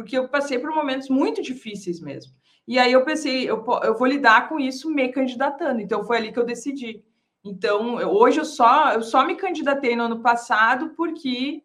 Porque 0.00 0.16
eu 0.16 0.28
passei 0.28 0.58
por 0.58 0.74
momentos 0.74 1.10
muito 1.10 1.42
difíceis 1.42 2.00
mesmo. 2.00 2.32
E 2.66 2.78
aí 2.78 2.90
eu 2.90 3.04
pensei, 3.04 3.42
eu, 3.50 3.62
eu 3.82 3.94
vou 3.98 4.06
lidar 4.06 4.48
com 4.48 4.58
isso 4.58 4.90
me 4.90 5.08
candidatando. 5.08 5.82
Então 5.82 6.02
foi 6.04 6.16
ali 6.16 6.32
que 6.32 6.38
eu 6.38 6.44
decidi. 6.44 7.04
Então, 7.44 7.96
hoje 7.96 8.40
eu 8.40 8.46
só, 8.46 8.94
eu 8.94 9.02
só 9.02 9.26
me 9.26 9.34
candidatei 9.34 9.94
no 9.94 10.04
ano 10.04 10.20
passado 10.20 10.94
porque 10.96 11.62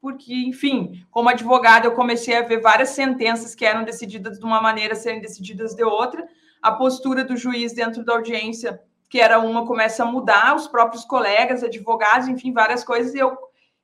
porque, 0.00 0.32
enfim, 0.32 1.04
como 1.10 1.28
advogada, 1.28 1.86
eu 1.86 1.92
comecei 1.92 2.36
a 2.36 2.42
ver 2.42 2.60
várias 2.60 2.90
sentenças 2.90 3.54
que 3.54 3.64
eram 3.64 3.84
decididas 3.84 4.38
de 4.38 4.44
uma 4.44 4.60
maneira, 4.60 4.94
serem 4.94 5.20
decididas 5.20 5.74
de 5.74 5.82
outra. 5.82 6.26
A 6.62 6.72
postura 6.72 7.24
do 7.24 7.36
juiz 7.36 7.72
dentro 7.74 8.04
da 8.04 8.14
audiência, 8.14 8.80
que 9.10 9.20
era 9.20 9.38
uma, 9.38 9.66
começa 9.66 10.04
a 10.04 10.06
mudar, 10.06 10.54
os 10.54 10.68
próprios 10.68 11.04
colegas, 11.04 11.62
advogados, 11.62 12.28
enfim, 12.28 12.52
várias 12.52 12.84
coisas. 12.84 13.14
E, 13.14 13.18
eu, 13.18 13.36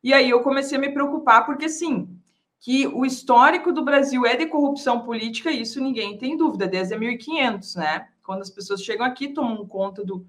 e 0.03 0.15
aí 0.15 0.31
eu 0.31 0.41
comecei 0.41 0.79
a 0.79 0.81
me 0.81 0.93
preocupar, 0.95 1.45
porque, 1.45 1.69
sim, 1.69 2.09
que 2.62 2.87
o 2.87 3.05
histórico 3.05 3.72
do 3.72 3.85
Brasil 3.85 4.25
é 4.25 4.37
de 4.37 4.46
corrupção 4.46 5.01
política, 5.01 5.51
isso 5.51 5.83
ninguém 5.83 6.16
tem 6.16 6.37
dúvida, 6.37 6.68
desde 6.68 6.96
1500, 6.96 7.75
né? 7.75 8.09
Quando 8.22 8.40
as 8.40 8.51
pessoas 8.51 8.85
chegam 8.85 9.05
aqui, 9.05 9.29
tomam 9.29 9.66
conta 9.66 10.05
do, 10.05 10.25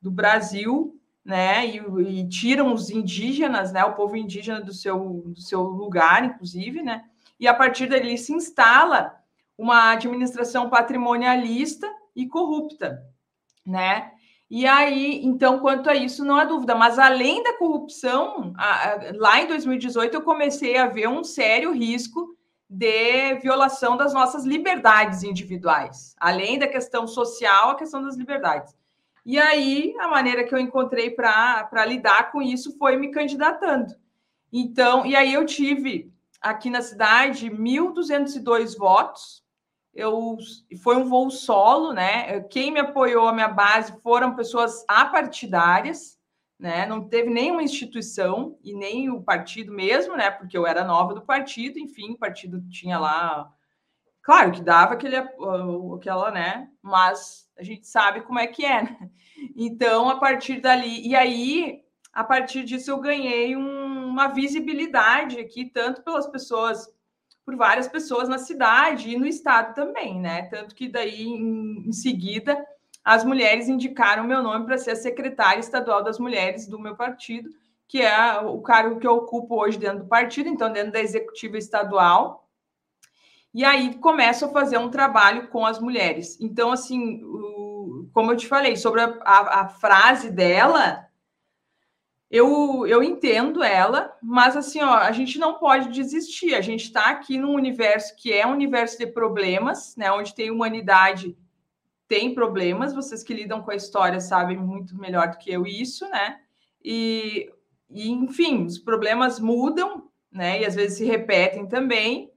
do 0.00 0.10
Brasil, 0.10 0.98
né, 1.22 1.66
e, 1.66 1.76
e, 1.76 2.28
tiram 2.28 2.72
os 2.72 2.88
indígenas, 2.88 3.70
né, 3.70 3.84
o 3.84 3.94
povo 3.94 4.16
indígena 4.16 4.60
do 4.60 4.72
seu, 4.72 5.22
do 5.26 5.40
seu 5.40 5.62
lugar, 5.62 6.24
inclusive, 6.24 6.82
né, 6.82 7.04
e 7.38 7.46
a 7.46 7.54
partir 7.54 7.86
dali 7.86 8.16
se 8.18 8.32
instala 8.32 9.14
uma 9.56 9.92
administração 9.92 10.68
patrimonialista 10.68 11.90
e 12.14 12.26
corrupta, 12.26 13.02
né, 13.64 14.12
e 14.50 14.66
aí, 14.66 15.24
então, 15.24 15.58
quanto 15.58 15.88
a 15.88 15.94
isso, 15.94 16.24
não 16.24 16.36
há 16.36 16.44
dúvida, 16.44 16.74
mas 16.74 16.98
além 16.98 17.42
da 17.42 17.56
corrupção, 17.56 18.52
a, 18.56 18.92
a, 18.92 18.98
lá 19.14 19.40
em 19.40 19.46
2018 19.46 20.14
eu 20.14 20.22
comecei 20.22 20.76
a 20.76 20.86
ver 20.86 21.08
um 21.08 21.24
sério 21.24 21.72
risco 21.72 22.36
de 22.68 23.34
violação 23.36 23.96
das 23.96 24.12
nossas 24.12 24.44
liberdades 24.44 25.22
individuais, 25.22 26.14
além 26.18 26.58
da 26.58 26.66
questão 26.66 27.06
social, 27.06 27.70
a 27.70 27.74
questão 27.76 28.02
das 28.02 28.16
liberdades. 28.16 28.74
E 29.24 29.38
aí, 29.38 29.94
a 30.00 30.08
maneira 30.08 30.44
que 30.44 30.54
eu 30.54 30.58
encontrei 30.58 31.10
para 31.10 31.86
lidar 31.86 32.30
com 32.30 32.42
isso 32.42 32.76
foi 32.76 32.96
me 32.96 33.10
candidatando. 33.10 33.94
Então, 34.52 35.06
e 35.06 35.16
aí 35.16 35.32
eu 35.32 35.46
tive 35.46 36.12
aqui 36.40 36.68
na 36.68 36.82
cidade 36.82 37.50
1.202 37.50 38.76
votos. 38.76 39.43
Eu 39.94 40.36
foi 40.82 40.96
um 40.96 41.04
voo 41.04 41.30
solo, 41.30 41.92
né? 41.92 42.40
Quem 42.42 42.72
me 42.72 42.80
apoiou 42.80 43.28
a 43.28 43.32
minha 43.32 43.48
base 43.48 43.94
foram 44.02 44.34
pessoas 44.34 44.84
apartidárias, 44.88 46.18
né? 46.58 46.84
Não 46.86 47.08
teve 47.08 47.30
nenhuma 47.30 47.62
instituição 47.62 48.58
e 48.62 48.74
nem 48.74 49.10
o 49.10 49.22
partido 49.22 49.72
mesmo, 49.72 50.16
né? 50.16 50.30
Porque 50.30 50.58
eu 50.58 50.66
era 50.66 50.84
nova 50.84 51.14
do 51.14 51.22
partido, 51.22 51.78
enfim, 51.78 52.12
o 52.12 52.18
partido 52.18 52.60
tinha 52.68 52.98
lá 52.98 53.52
Claro 54.24 54.52
que 54.52 54.62
dava 54.62 54.94
aquele, 54.94 55.16
aquela, 55.16 56.30
né? 56.30 56.70
Mas 56.80 57.46
a 57.58 57.62
gente 57.62 57.86
sabe 57.86 58.22
como 58.22 58.38
é 58.38 58.46
que 58.46 58.64
é, 58.64 58.82
né? 58.82 59.10
Então, 59.54 60.08
a 60.08 60.18
partir 60.18 60.60
dali. 60.60 61.06
E 61.06 61.14
aí, 61.14 61.82
a 62.10 62.24
partir 62.24 62.64
disso 62.64 62.90
eu 62.90 62.98
ganhei 62.98 63.54
um, 63.54 64.06
uma 64.06 64.28
visibilidade 64.28 65.38
aqui, 65.38 65.66
tanto 65.66 66.02
pelas 66.02 66.26
pessoas, 66.26 66.88
por 67.44 67.56
várias 67.56 67.86
pessoas 67.86 68.28
na 68.28 68.38
cidade 68.38 69.10
e 69.10 69.18
no 69.18 69.26
estado 69.26 69.74
também, 69.74 70.18
né? 70.18 70.42
Tanto 70.44 70.74
que 70.74 70.88
daí, 70.88 71.22
em, 71.22 71.92
seguida, 71.92 72.64
as 73.04 73.24
mulheres 73.24 73.68
indicaram 73.68 74.24
meu 74.24 74.42
nome 74.42 74.64
para 74.64 74.78
ser 74.78 74.92
a 74.92 74.96
secretária 74.96 75.60
estadual 75.60 76.02
das 76.02 76.18
mulheres 76.18 76.66
do 76.66 76.78
meu 76.78 76.96
partido, 76.96 77.50
que 77.86 78.00
é 78.00 78.40
o 78.40 78.62
cargo 78.62 78.98
que 78.98 79.06
eu 79.06 79.12
ocupo 79.12 79.60
hoje 79.60 79.78
dentro 79.78 80.00
do 80.00 80.08
partido, 80.08 80.48
então 80.48 80.72
dentro 80.72 80.92
da 80.92 81.00
executiva 81.00 81.58
estadual. 81.58 82.48
E 83.52 83.62
aí 83.62 83.94
começo 83.96 84.46
a 84.46 84.48
fazer 84.48 84.78
um 84.78 84.90
trabalho 84.90 85.48
com 85.48 85.66
as 85.66 85.78
mulheres. 85.78 86.40
Então, 86.40 86.72
assim, 86.72 87.22
o, 87.22 88.08
como 88.12 88.32
eu 88.32 88.36
te 88.36 88.48
falei, 88.48 88.74
sobre 88.76 89.02
a, 89.02 89.18
a, 89.22 89.60
a 89.60 89.68
frase 89.68 90.30
dela, 90.30 91.06
eu, 92.34 92.84
eu 92.88 93.00
entendo 93.00 93.62
ela, 93.62 94.12
mas 94.20 94.56
assim, 94.56 94.82
ó, 94.82 94.94
a 94.94 95.12
gente 95.12 95.38
não 95.38 95.54
pode 95.54 95.90
desistir. 95.90 96.52
A 96.56 96.60
gente 96.60 96.86
está 96.86 97.10
aqui 97.10 97.38
num 97.38 97.54
universo 97.54 98.16
que 98.16 98.32
é 98.32 98.44
um 98.44 98.50
universo 98.50 98.98
de 98.98 99.06
problemas, 99.06 99.94
né? 99.96 100.10
Onde 100.10 100.34
tem 100.34 100.50
humanidade, 100.50 101.38
tem 102.08 102.34
problemas. 102.34 102.92
Vocês 102.92 103.22
que 103.22 103.32
lidam 103.32 103.62
com 103.62 103.70
a 103.70 103.76
história 103.76 104.18
sabem 104.18 104.56
muito 104.56 104.98
melhor 104.98 105.28
do 105.28 105.38
que 105.38 105.52
eu 105.52 105.64
isso, 105.64 106.10
né? 106.10 106.40
E, 106.84 107.52
e 107.88 108.10
enfim, 108.10 108.64
os 108.64 108.78
problemas 108.80 109.38
mudam, 109.38 110.10
né? 110.32 110.60
E 110.60 110.66
às 110.66 110.74
vezes 110.74 110.98
se 110.98 111.04
repetem 111.04 111.68
também. 111.68 112.32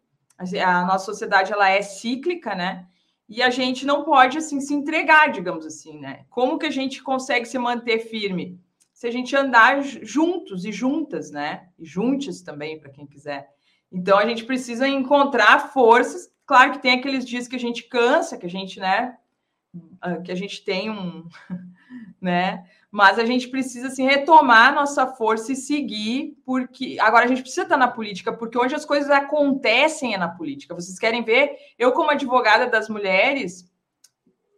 A 0.63 0.85
nossa 0.85 1.05
sociedade 1.05 1.51
ela 1.51 1.71
é 1.71 1.81
cíclica, 1.81 2.53
né? 2.53 2.85
E 3.27 3.41
a 3.41 3.49
gente 3.49 3.83
não 3.83 4.03
pode 4.03 4.37
assim 4.37 4.61
se 4.61 4.75
entregar, 4.75 5.31
digamos 5.31 5.65
assim, 5.65 5.99
né? 5.99 6.23
Como 6.29 6.59
que 6.59 6.67
a 6.67 6.71
gente 6.71 7.01
consegue 7.01 7.47
se 7.47 7.57
manter 7.57 7.97
firme? 7.97 8.61
Se 8.97 9.05
a 9.05 9.11
gente 9.11 9.35
andar 9.35 9.83
juntos 9.83 10.65
e 10.65 10.71
juntas, 10.71 11.29
né? 11.29 11.69
E 11.77 11.85
também, 12.43 12.79
para 12.79 12.89
quem 12.89 13.05
quiser. 13.05 13.47
Então 13.91 14.17
a 14.17 14.25
gente 14.25 14.43
precisa 14.43 14.87
encontrar 14.87 15.71
forças. 15.71 16.31
Claro 16.47 16.71
que 16.71 16.81
tem 16.81 16.93
aqueles 16.93 17.23
dias 17.23 17.47
que 17.47 17.55
a 17.55 17.59
gente 17.59 17.83
cansa, 17.83 18.39
que 18.39 18.47
a 18.47 18.49
gente, 18.49 18.79
né? 18.79 19.15
Ah, 20.01 20.15
que 20.15 20.31
a 20.31 20.35
gente 20.35 20.65
tem 20.65 20.89
um, 20.89 21.29
né? 22.19 22.67
Mas 22.89 23.19
a 23.19 23.25
gente 23.25 23.49
precisa 23.49 23.89
assim 23.89 24.03
retomar 24.03 24.73
nossa 24.73 25.05
força 25.05 25.51
e 25.51 25.55
seguir, 25.55 26.35
porque 26.43 26.97
agora 26.99 27.25
a 27.25 27.27
gente 27.27 27.43
precisa 27.43 27.67
estar 27.67 27.77
na 27.77 27.87
política, 27.87 28.33
porque 28.33 28.57
onde 28.57 28.73
as 28.73 28.83
coisas 28.83 29.11
acontecem 29.11 30.15
é 30.15 30.17
na 30.17 30.29
política. 30.29 30.73
Vocês 30.73 30.97
querem 30.97 31.23
ver? 31.23 31.55
Eu 31.77 31.91
como 31.91 32.09
advogada 32.09 32.65
das 32.65 32.89
mulheres, 32.89 33.71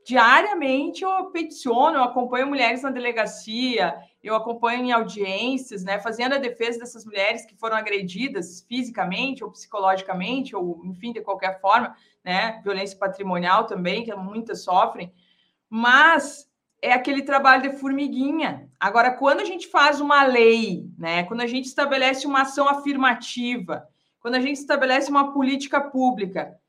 diariamente 0.05 1.03
eu 1.03 1.25
peticiono, 1.25 1.97
eu 1.97 2.03
acompanho 2.03 2.47
mulheres 2.47 2.83
na 2.83 2.89
delegacia, 2.89 3.93
eu 4.21 4.35
acompanho 4.35 4.83
em 4.83 4.91
audiências, 4.91 5.83
né, 5.83 5.99
fazendo 5.99 6.35
a 6.35 6.37
defesa 6.37 6.79
dessas 6.79 7.05
mulheres 7.05 7.45
que 7.45 7.55
foram 7.55 7.77
agredidas 7.77 8.65
fisicamente 8.67 9.43
ou 9.43 9.51
psicologicamente, 9.51 10.55
ou 10.55 10.81
enfim, 10.85 11.13
de 11.13 11.21
qualquer 11.21 11.59
forma, 11.61 11.95
né, 12.23 12.59
violência 12.63 12.97
patrimonial 12.97 13.65
também, 13.65 14.03
que 14.03 14.13
muitas 14.15 14.63
sofrem, 14.63 15.13
mas 15.69 16.49
é 16.81 16.91
aquele 16.91 17.21
trabalho 17.21 17.61
de 17.61 17.77
formiguinha. 17.77 18.69
Agora, 18.79 19.11
quando 19.11 19.39
a 19.39 19.45
gente 19.45 19.67
faz 19.67 20.01
uma 20.01 20.23
lei, 20.23 20.89
né, 20.97 21.23
quando 21.23 21.41
a 21.41 21.47
gente 21.47 21.65
estabelece 21.65 22.27
uma 22.27 22.41
ação 22.41 22.67
afirmativa, 22.67 23.87
quando 24.19 24.35
a 24.35 24.41
gente 24.41 24.57
estabelece 24.57 25.09
uma 25.09 25.33
política 25.33 25.79
pública 25.79 26.59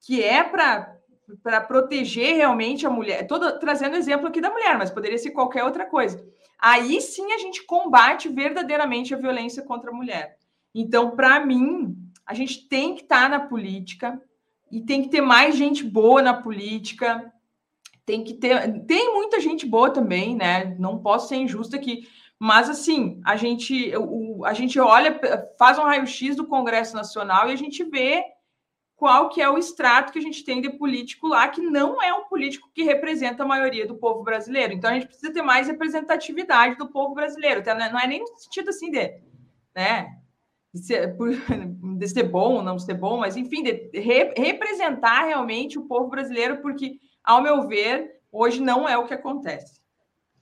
que 0.00 0.22
é 0.22 0.44
para 0.44 0.97
para 1.42 1.60
proteger 1.60 2.36
realmente 2.36 2.86
a 2.86 2.90
mulher, 2.90 3.26
todo 3.26 3.58
trazendo 3.58 3.96
exemplo 3.96 4.28
aqui 4.28 4.40
da 4.40 4.50
mulher, 4.50 4.76
mas 4.78 4.90
poderia 4.90 5.18
ser 5.18 5.30
qualquer 5.30 5.64
outra 5.64 5.86
coisa. 5.86 6.24
Aí 6.58 7.00
sim 7.00 7.32
a 7.32 7.38
gente 7.38 7.64
combate 7.64 8.28
verdadeiramente 8.28 9.14
a 9.14 9.18
violência 9.18 9.62
contra 9.62 9.90
a 9.90 9.94
mulher. 9.94 10.36
Então, 10.74 11.10
para 11.10 11.44
mim, 11.44 11.96
a 12.26 12.34
gente 12.34 12.68
tem 12.68 12.94
que 12.94 13.02
estar 13.02 13.22
tá 13.22 13.28
na 13.28 13.40
política 13.40 14.20
e 14.70 14.80
tem 14.80 15.02
que 15.02 15.08
ter 15.08 15.20
mais 15.20 15.56
gente 15.56 15.84
boa 15.84 16.20
na 16.20 16.34
política. 16.34 17.32
Tem 18.04 18.24
que 18.24 18.34
ter, 18.34 18.84
tem 18.86 19.12
muita 19.12 19.40
gente 19.40 19.66
boa 19.66 19.90
também, 19.90 20.34
né? 20.34 20.76
Não 20.78 20.98
posso 20.98 21.28
ser 21.28 21.36
injusta 21.36 21.76
aqui, 21.76 22.08
mas 22.38 22.70
assim, 22.70 23.20
a 23.24 23.36
gente, 23.36 23.92
o, 23.96 24.44
a 24.44 24.52
gente 24.52 24.78
olha, 24.78 25.20
faz 25.58 25.78
um 25.78 25.82
raio-x 25.82 26.36
do 26.36 26.46
Congresso 26.46 26.94
Nacional 26.94 27.48
e 27.48 27.52
a 27.52 27.56
gente 27.56 27.82
vê 27.84 28.24
qual 28.98 29.28
que 29.28 29.40
é 29.40 29.48
o 29.48 29.56
extrato 29.56 30.12
que 30.12 30.18
a 30.18 30.22
gente 30.22 30.44
tem 30.44 30.60
de 30.60 30.70
político 30.70 31.28
lá, 31.28 31.46
que 31.46 31.60
não 31.60 32.02
é 32.02 32.12
um 32.12 32.24
político 32.24 32.68
que 32.74 32.82
representa 32.82 33.44
a 33.44 33.46
maioria 33.46 33.86
do 33.86 33.94
povo 33.94 34.24
brasileiro. 34.24 34.72
Então, 34.72 34.90
a 34.90 34.94
gente 34.94 35.06
precisa 35.06 35.32
ter 35.32 35.40
mais 35.40 35.68
representatividade 35.68 36.76
do 36.76 36.88
povo 36.88 37.14
brasileiro. 37.14 37.60
Então, 37.60 37.78
não 37.78 38.00
é 38.00 38.06
nem 38.08 38.18
no 38.18 38.36
sentido 38.36 38.70
assim 38.70 38.90
de, 38.90 39.20
né, 39.72 40.16
de 40.74 40.80
ser, 40.84 41.16
de 41.96 42.08
ser 42.08 42.24
bom 42.24 42.54
ou 42.54 42.62
não 42.62 42.76
ser 42.76 42.94
bom, 42.94 43.18
mas, 43.18 43.36
enfim, 43.36 43.62
de 43.62 43.88
re, 43.94 44.34
representar 44.36 45.26
realmente 45.26 45.78
o 45.78 45.86
povo 45.86 46.08
brasileiro, 46.08 46.60
porque, 46.60 46.98
ao 47.22 47.40
meu 47.40 47.68
ver, 47.68 48.20
hoje 48.32 48.60
não 48.60 48.88
é 48.88 48.98
o 48.98 49.06
que 49.06 49.14
acontece. 49.14 49.80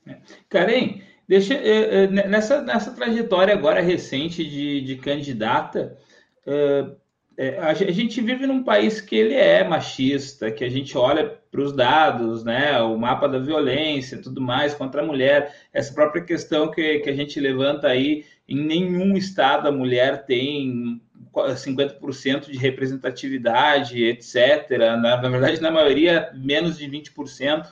É. 0.06 0.16
Karen, 0.48 1.02
deixa, 1.28 1.52
eh, 1.52 2.06
nessa, 2.06 2.62
nessa 2.62 2.90
trajetória 2.92 3.52
agora 3.52 3.82
recente 3.82 4.42
de, 4.42 4.80
de 4.80 4.96
candidata, 4.96 5.98
uh, 6.46 6.96
é, 7.38 7.58
a 7.58 7.74
gente 7.74 8.20
vive 8.20 8.46
num 8.46 8.62
país 8.62 9.00
que 9.00 9.14
ele 9.14 9.34
é 9.34 9.62
machista, 9.62 10.50
que 10.50 10.64
a 10.64 10.70
gente 10.70 10.96
olha 10.96 11.38
para 11.50 11.60
os 11.60 11.72
dados, 11.72 12.42
né, 12.42 12.80
o 12.80 12.96
mapa 12.96 13.28
da 13.28 13.38
violência, 13.38 14.20
tudo 14.20 14.40
mais 14.40 14.72
contra 14.72 15.02
a 15.02 15.06
mulher, 15.06 15.54
essa 15.72 15.92
própria 15.92 16.22
questão 16.22 16.70
que, 16.70 17.00
que 17.00 17.10
a 17.10 17.14
gente 17.14 17.38
levanta 17.38 17.88
aí, 17.88 18.24
em 18.48 18.56
nenhum 18.56 19.16
estado 19.16 19.68
a 19.68 19.72
mulher 19.72 20.24
tem 20.24 21.00
50% 21.34 22.50
de 22.50 22.56
representatividade, 22.56 24.02
etc. 24.02 24.70
Na, 24.78 24.96
na, 24.96 25.28
verdade, 25.28 25.60
na 25.60 25.70
maioria, 25.70 26.30
menos 26.34 26.78
de 26.78 26.86
20%. 26.88 27.66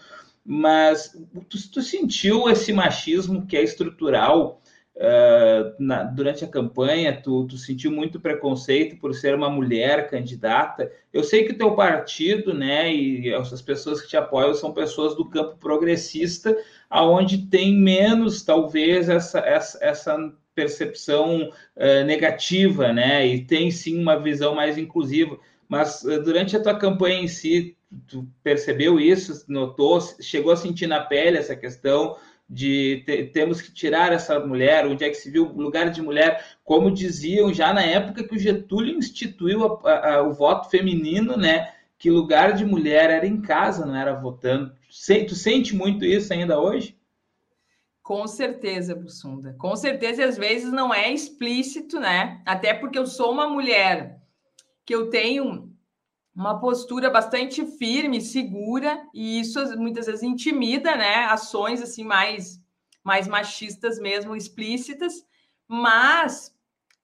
Mas 0.45 1.17
tu, 1.49 1.71
tu 1.73 1.81
sentiu 1.81 2.51
esse 2.51 2.71
machismo 2.71 3.47
que 3.47 3.57
é 3.57 3.63
estrutural 3.63 4.61
Uh, 4.97 5.75
na, 5.77 6.05
durante 6.05 6.45
a 6.45 6.49
campanha, 6.49 7.21
tu, 7.21 7.49
tu, 7.49 7.59
sentiu 7.59 7.91
muito 7.91 8.21
preconceito 8.21 8.97
por 8.97 9.13
ser 9.13 9.35
uma 9.35 9.51
mulher 9.51 10.09
candidata. 10.09 10.89
Eu 11.13 11.25
sei 11.25 11.45
que 11.45 11.53
o 11.53 11.59
teu 11.59 11.75
partido, 11.75 12.55
né, 12.55 12.95
e 12.95 13.35
as 13.35 13.61
pessoas 13.61 14.01
que 14.01 14.09
te 14.09 14.17
apoiam 14.17 14.55
são 14.55 14.73
pessoas 14.73 15.17
do 15.17 15.29
campo 15.29 15.57
progressista, 15.59 16.57
aonde 16.89 17.47
tem 17.49 17.75
menos, 17.77 18.45
talvez, 18.45 19.09
essa, 19.09 19.41
essa, 19.41 19.79
essa 19.85 20.33
percepção 20.55 21.51
uh, 21.77 22.05
negativa, 22.07 22.93
né, 22.93 23.27
e 23.27 23.45
tem 23.45 23.73
sim 23.73 24.01
uma 24.01 24.15
visão 24.15 24.55
mais 24.55 24.79
inclusiva. 24.79 25.37
Mas 25.69 26.05
uh, 26.05 26.23
durante 26.23 26.57
a 26.57 26.63
tua 26.63 26.79
campanha 26.79 27.21
em 27.21 27.27
si, 27.27 27.77
tu 28.07 28.29
percebeu 28.45 29.01
isso, 29.01 29.45
notou, 29.49 30.01
chegou 30.21 30.53
a 30.53 30.57
sentir 30.57 30.87
na 30.87 31.01
pele 31.01 31.39
essa 31.39 31.57
questão 31.57 32.17
de 32.49 33.03
te, 33.07 33.25
temos 33.27 33.63
que 33.63 33.73
tirar 33.73 34.13
essa 34.13 34.39
mulher, 34.39 34.87
onde 34.87 35.05
é 35.05 35.09
que 35.09 35.15
se 35.15 35.31
viu 35.31 35.45
lugar 35.45 35.91
de 35.91 36.03
mulher, 36.03 36.45
como 36.65 36.91
diziam 36.91 37.53
já 37.53 37.73
na 37.73 37.83
época 37.83 38.25
que 38.25 38.35
o 38.35 38.39
Getúlio 38.39 38.99
instituiu 38.99 39.65
a, 39.65 39.91
a, 39.91 40.15
a, 40.15 40.23
o 40.23 40.33
voto 40.33 40.71
feminino, 40.71 41.37
né? 41.37 41.73
Que 41.99 42.11
lugar 42.11 42.53
de 42.53 42.65
mulher 42.65 43.11
era 43.11 43.27
em 43.27 43.41
casa, 43.41 43.87
não 43.87 43.97
era 43.97 44.15
votando. 44.15 44.75
Tu 45.27 45.35
sente 45.35 45.75
muito 45.75 46.05
isso 46.05 46.33
ainda 46.33 46.61
hoje? 46.61 46.97
Com 48.03 48.27
certeza, 48.27 48.95
Bussunda. 48.95 49.57
Com 49.59 49.75
certeza, 49.75 50.27
às 50.27 50.37
vezes 50.37 50.71
não 50.71 50.93
é 50.93 51.11
explícito, 51.11 51.99
né? 51.99 52.43
Até 52.45 52.75
porque 52.75 52.99
eu 52.99 53.07
sou 53.07 53.33
uma 53.33 53.49
mulher 53.49 54.21
que 54.85 54.95
eu 54.95 55.09
tenho 55.09 55.74
uma 56.35 56.59
postura 56.59 57.09
bastante 57.09 57.65
firme, 57.65 58.21
segura, 58.21 59.07
e 59.15 59.39
isso 59.39 59.61
muitas 59.79 60.07
vezes 60.07 60.23
intimida, 60.23 60.97
né? 60.97 61.27
Ações 61.27 61.81
assim 61.81 62.05
mais 62.05 62.63
mais 63.05 63.29
machistas 63.29 63.99
mesmo, 63.99 64.35
explícitas, 64.35 65.27
mas 65.69 66.57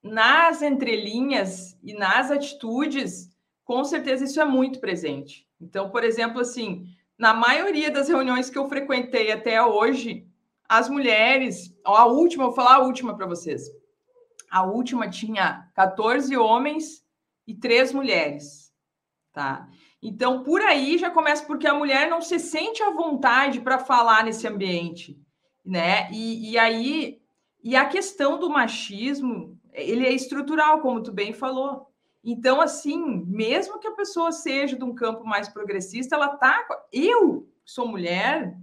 nas 0.02 0.62
entrelinhas 0.62 1.76
e 1.82 1.92
nas 1.92 2.30
atitudes, 2.30 3.30
com 3.64 3.84
certeza 3.84 4.24
isso 4.24 4.40
é 4.40 4.44
muito 4.46 4.80
presente. 4.80 5.46
Então, 5.60 5.90
por 5.90 6.02
exemplo, 6.02 6.40
assim, 6.40 6.86
na 7.18 7.34
maioria 7.34 7.90
das 7.90 8.08
reuniões 8.08 8.48
que 8.48 8.56
eu 8.56 8.66
frequentei 8.66 9.30
até 9.30 9.62
hoje, 9.62 10.26
as 10.66 10.88
mulheres, 10.88 11.76
ó, 11.84 11.96
a 11.96 12.06
última, 12.06 12.44
vou 12.44 12.54
falar 12.54 12.76
a 12.76 12.82
última 12.82 13.14
para 13.14 13.26
vocês. 13.26 13.70
A 14.50 14.64
última 14.64 15.06
tinha 15.10 15.68
14 15.74 16.34
homens 16.34 17.04
e 17.46 17.54
três 17.54 17.92
mulheres 17.92 18.59
tá? 19.32 19.68
Então, 20.02 20.42
por 20.42 20.60
aí 20.62 20.98
já 20.98 21.10
começa 21.10 21.44
porque 21.44 21.66
a 21.66 21.74
mulher 21.74 22.08
não 22.08 22.20
se 22.20 22.38
sente 22.38 22.82
à 22.82 22.90
vontade 22.90 23.60
para 23.60 23.78
falar 23.78 24.24
nesse 24.24 24.46
ambiente, 24.46 25.18
né? 25.64 26.10
E, 26.10 26.52
e 26.52 26.58
aí, 26.58 27.20
e 27.62 27.76
a 27.76 27.84
questão 27.84 28.38
do 28.38 28.48
machismo, 28.48 29.58
ele 29.72 30.06
é 30.06 30.12
estrutural, 30.12 30.80
como 30.80 31.02
tu 31.02 31.12
bem 31.12 31.32
falou. 31.32 31.86
Então, 32.22 32.60
assim, 32.60 33.24
mesmo 33.26 33.78
que 33.78 33.88
a 33.88 33.92
pessoa 33.92 34.32
seja 34.32 34.76
de 34.76 34.84
um 34.84 34.94
campo 34.94 35.24
mais 35.24 35.48
progressista, 35.48 36.16
ela 36.16 36.36
tá. 36.36 36.66
Eu 36.92 37.48
sou 37.64 37.86
mulher, 37.86 38.56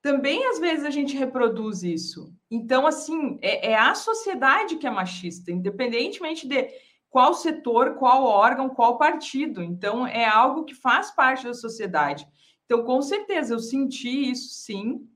também 0.00 0.46
às 0.46 0.58
vezes 0.58 0.84
a 0.84 0.90
gente 0.90 1.16
reproduz 1.16 1.82
isso. 1.82 2.32
Então, 2.50 2.86
assim, 2.86 3.38
é, 3.42 3.72
é, 3.72 3.74
a 3.76 3.94
sociedade 3.94 4.76
que 4.76 4.86
é 4.86 4.90
machista, 4.90 5.50
independentemente 5.50 6.46
de 6.46 6.68
qual 7.10 7.34
setor, 7.34 7.94
qual 7.94 8.24
órgão, 8.24 8.68
qual 8.68 8.98
partido. 8.98 9.62
Então, 9.62 10.06
é 10.06 10.24
algo 10.24 10.64
que 10.64 10.74
faz 10.74 11.10
parte 11.10 11.44
da 11.44 11.54
sociedade. 11.54 12.26
Então, 12.64 12.84
com 12.84 13.00
certeza, 13.00 13.54
eu 13.54 13.58
senti 13.58 14.30
isso 14.30 14.50
sim, 14.50 15.08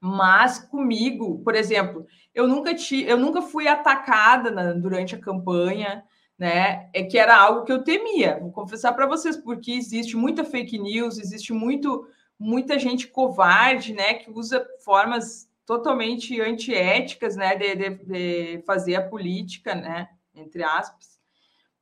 mas 0.00 0.58
comigo, 0.58 1.40
por 1.44 1.54
exemplo, 1.54 2.06
eu 2.34 2.48
nunca, 2.48 2.74
ti, 2.74 3.04
eu 3.04 3.16
nunca 3.16 3.40
fui 3.40 3.68
atacada 3.68 4.50
na, 4.50 4.72
durante 4.72 5.14
a 5.14 5.20
campanha, 5.20 6.04
né? 6.36 6.90
É 6.92 7.04
que 7.04 7.16
era 7.16 7.36
algo 7.36 7.64
que 7.64 7.72
eu 7.72 7.84
temia. 7.84 8.38
Vou 8.40 8.50
confessar 8.50 8.92
para 8.94 9.06
vocês, 9.06 9.36
porque 9.36 9.70
existe 9.70 10.16
muita 10.16 10.44
fake 10.44 10.78
news, 10.78 11.18
existe 11.18 11.52
muito 11.52 12.04
muita 12.42 12.76
gente 12.78 13.06
covarde, 13.06 13.94
né, 13.94 14.14
que 14.14 14.28
usa 14.30 14.66
formas 14.84 15.48
totalmente 15.64 16.40
antiéticas, 16.40 17.36
né, 17.36 17.54
de, 17.54 17.76
de, 17.76 17.90
de, 18.04 18.62
fazer 18.66 18.96
a 18.96 19.08
política, 19.08 19.74
né, 19.74 20.08
entre 20.34 20.64
aspas. 20.64 21.11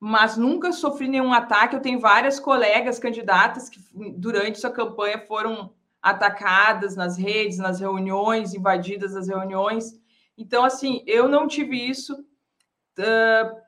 Mas 0.03 0.35
nunca 0.35 0.71
sofri 0.71 1.07
nenhum 1.07 1.31
ataque. 1.31 1.75
Eu 1.75 1.81
tenho 1.81 1.99
várias 1.99 2.39
colegas 2.39 2.97
candidatas 2.97 3.69
que 3.69 3.79
durante 4.17 4.59
sua 4.59 4.71
campanha 4.71 5.19
foram 5.27 5.71
atacadas 6.01 6.95
nas 6.95 7.17
redes, 7.17 7.59
nas 7.59 7.79
reuniões, 7.79 8.55
invadidas 8.55 9.15
as 9.15 9.27
reuniões. 9.27 9.93
Então, 10.35 10.65
assim, 10.65 11.03
eu 11.05 11.29
não 11.29 11.47
tive 11.47 11.77
isso, 11.77 12.15
uh, 12.97 13.61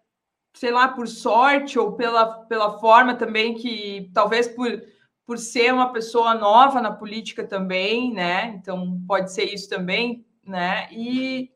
sei 0.56 0.72
lá, 0.72 0.88
por 0.88 1.08
sorte 1.08 1.78
ou 1.78 1.94
pela, 1.94 2.46
pela 2.46 2.80
forma 2.80 3.14
também 3.14 3.54
que, 3.54 4.10
talvez 4.12 4.48
por 4.48 4.82
por 5.26 5.38
ser 5.38 5.74
uma 5.74 5.92
pessoa 5.92 6.34
nova 6.34 6.82
na 6.82 6.92
política 6.92 7.46
também, 7.46 8.14
né? 8.14 8.48
Então 8.56 9.02
pode 9.08 9.32
ser 9.32 9.46
isso 9.46 9.70
também, 9.70 10.26
né? 10.46 10.88
E, 10.92 11.50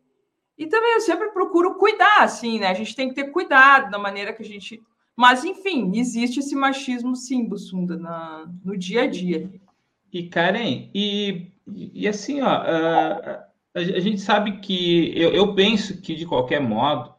e 0.58 0.66
também 0.66 0.94
eu 0.94 1.02
sempre 1.02 1.30
procuro 1.30 1.76
cuidar, 1.76 2.24
assim, 2.24 2.60
né? 2.60 2.68
A 2.68 2.74
gente 2.74 2.96
tem 2.96 3.10
que 3.10 3.16
ter 3.16 3.32
cuidado 3.32 3.92
da 3.92 4.00
maneira 4.00 4.34
que 4.34 4.42
a 4.42 4.46
gente. 4.46 4.82
Mas, 5.16 5.44
enfim, 5.44 5.92
existe 5.96 6.40
esse 6.40 6.56
machismo 6.56 7.16
sim, 7.16 7.46
Bussunda, 7.46 7.96
na, 7.96 8.48
no 8.64 8.76
dia 8.76 9.04
a 9.04 9.08
dia. 9.08 9.50
E, 10.12 10.24
Karen, 10.24 10.90
e, 10.94 11.52
e 11.68 12.08
assim, 12.08 12.42
ó, 12.42 12.48
a, 12.48 13.44
a, 13.76 13.80
a 13.80 14.00
gente 14.00 14.20
sabe 14.20 14.60
que 14.60 15.12
eu, 15.16 15.32
eu 15.32 15.54
penso 15.54 16.02
que, 16.02 16.16
de 16.16 16.26
qualquer 16.26 16.60
modo, 16.60 17.14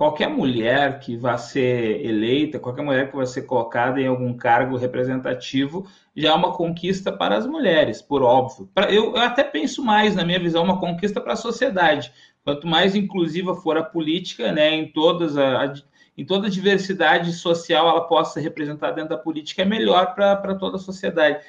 qualquer 0.00 0.30
mulher 0.30 0.98
que 0.98 1.14
vá 1.14 1.36
ser 1.36 2.02
eleita, 2.02 2.58
qualquer 2.58 2.80
mulher 2.80 3.10
que 3.10 3.16
vá 3.18 3.26
ser 3.26 3.42
colocada 3.42 4.00
em 4.00 4.06
algum 4.06 4.32
cargo 4.32 4.78
representativo, 4.78 5.86
já 6.16 6.30
é 6.30 6.32
uma 6.32 6.54
conquista 6.54 7.12
para 7.12 7.36
as 7.36 7.46
mulheres, 7.46 8.00
por 8.00 8.22
óbvio. 8.22 8.66
Eu, 8.88 9.14
até 9.18 9.44
penso 9.44 9.84
mais, 9.84 10.16
na 10.16 10.24
minha 10.24 10.40
visão, 10.40 10.64
uma 10.64 10.80
conquista 10.80 11.20
para 11.20 11.34
a 11.34 11.36
sociedade. 11.36 12.10
Quanto 12.42 12.66
mais 12.66 12.94
inclusiva 12.94 13.54
for 13.54 13.76
a 13.76 13.84
política, 13.84 14.50
né, 14.50 14.74
em 14.74 14.90
todas 14.90 15.36
a, 15.36 15.64
a 15.64 15.74
em 16.16 16.24
toda 16.24 16.46
a 16.46 16.50
diversidade 16.50 17.34
social 17.34 17.86
ela 17.86 18.00
possa 18.00 18.34
ser 18.34 18.40
representada 18.40 18.94
dentro 18.94 19.10
da 19.10 19.18
política, 19.18 19.60
é 19.60 19.66
melhor 19.66 20.14
para 20.14 20.54
toda 20.54 20.76
a 20.76 20.80
sociedade. 20.80 21.44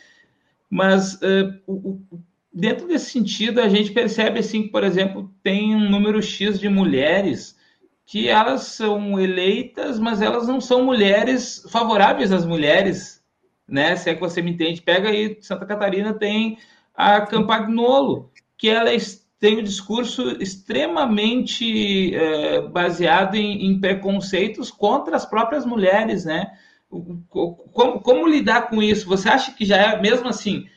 Mas 0.69 1.13
uh, 1.13 1.57
o, 1.65 2.01
dentro 2.53 2.85
desse 2.85 3.11
sentido, 3.11 3.61
a 3.61 3.69
gente 3.69 3.93
percebe 3.93 4.39
assim 4.39 4.63
que, 4.63 4.69
por 4.69 4.83
exemplo, 4.83 5.33
tem 5.41 5.73
um 5.73 5.89
número 5.89 6.21
X 6.21 6.59
de 6.59 6.67
mulheres 6.67 7.61
que 8.12 8.28
elas 8.28 8.63
são 8.63 9.17
eleitas, 9.17 9.97
mas 9.97 10.21
elas 10.21 10.45
não 10.45 10.60
são 10.60 10.84
mulheres 10.84 11.65
favoráveis 11.69 12.34
às 12.34 12.45
mulheres, 12.45 13.24
né? 13.65 13.95
Se 13.95 14.10
é 14.10 14.13
que 14.13 14.19
você 14.19 14.41
me 14.41 14.52
entende. 14.52 14.82
Pega 14.82 15.08
aí, 15.08 15.38
Santa 15.39 15.65
Catarina 15.65 16.13
tem 16.13 16.58
a 16.93 17.21
Campagnolo, 17.21 18.30
que 18.58 18.67
ela 18.67 18.91
tem 19.39 19.60
um 19.60 19.63
discurso 19.63 20.30
extremamente 20.41 22.13
é, 22.13 22.62
baseado 22.67 23.36
em, 23.36 23.67
em, 23.67 23.80
preconceitos 23.80 24.69
contra 24.69 25.15
as 25.15 25.26
próprias 25.26 25.65
mulheres, 25.65 26.26
né? 26.26 26.52
Como, 26.89 28.02
como, 28.02 28.28
lidar 28.28 28.67
com 28.67 28.84
isso? 28.84 29.08
Você 29.08 29.30
acha 29.30 29.54
que 29.54 29.63
já 29.63 29.78
é, 29.78 30.02
mesmo 30.02 30.28
assim, 30.28 30.67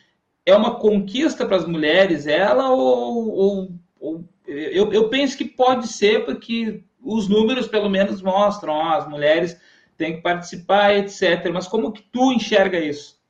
é 0.47 0.55
uma 0.55 0.77
conquista 0.77 1.45
para 1.45 1.57
as 1.57 1.67
mulheres 1.67 2.29
ela 2.29 2.71
ou, 2.71 3.29
ou, 3.29 3.69
ou 3.99 4.25
eu, 4.47 4.93
eu 4.93 5.09
penso 5.09 5.37
que 5.37 5.45
pode 5.45 5.89
ser 5.89 6.25
porque 6.25 6.85
os 7.05 7.29
números 7.29 7.69
pelo 7.69 7.89
menos 7.89 8.23
mostram, 8.23 8.73
ó, 8.73 8.95
as 8.95 9.09
mulheres 9.09 9.61
têm 9.97 10.17
que 10.17 10.23
participar, 10.23 10.97
etc. 10.97 11.51
Mas 11.53 11.69
como 11.69 11.93
que 11.93 12.03
tu 12.03 12.33
enxerga 12.33 12.79
isso? 12.79 13.23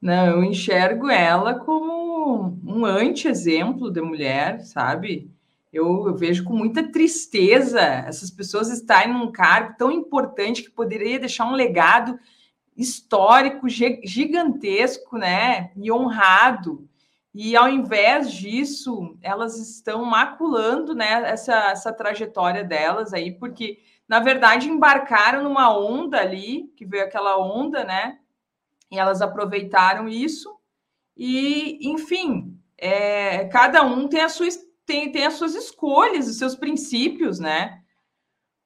Não, 0.00 0.26
eu 0.26 0.44
enxergo 0.44 1.10
ela 1.10 1.54
como 1.54 2.58
um 2.64 2.84
anti-exemplo 2.84 3.90
de 3.90 4.00
mulher, 4.00 4.60
sabe? 4.60 5.30
Eu, 5.72 6.06
eu, 6.08 6.16
vejo 6.16 6.42
com 6.44 6.54
muita 6.54 6.90
tristeza 6.90 7.80
essas 7.80 8.30
pessoas 8.30 8.70
estarem 8.70 9.12
num 9.12 9.30
cargo 9.30 9.74
tão 9.78 9.90
importante 9.92 10.62
que 10.62 10.70
poderia 10.70 11.18
deixar 11.18 11.44
um 11.44 11.54
legado 11.54 12.18
histórico 12.76 13.68
gigantesco, 13.68 15.16
né? 15.16 15.70
E 15.76 15.92
honrado. 15.92 16.88
E 17.32 17.56
ao 17.56 17.68
invés 17.68 18.32
disso, 18.32 19.16
elas 19.22 19.56
estão 19.56 20.04
maculando 20.04 20.94
né, 20.94 21.30
essa, 21.30 21.70
essa 21.70 21.92
trajetória 21.92 22.64
delas 22.64 23.12
aí, 23.12 23.32
porque, 23.32 23.78
na 24.08 24.18
verdade, 24.18 24.68
embarcaram 24.68 25.44
numa 25.44 25.72
onda 25.72 26.20
ali, 26.20 26.72
que 26.76 26.84
veio 26.84 27.04
aquela 27.04 27.38
onda, 27.38 27.84
né? 27.84 28.18
E 28.90 28.98
elas 28.98 29.22
aproveitaram 29.22 30.08
isso. 30.08 30.58
E, 31.16 31.78
enfim, 31.88 32.58
é, 32.76 33.44
cada 33.46 33.84
um 33.84 34.08
tem, 34.08 34.22
a 34.22 34.28
sua, 34.28 34.48
tem, 34.84 35.12
tem 35.12 35.24
as 35.26 35.34
suas 35.34 35.54
escolhas, 35.54 36.26
os 36.26 36.36
seus 36.36 36.56
princípios, 36.56 37.38
né? 37.38 37.80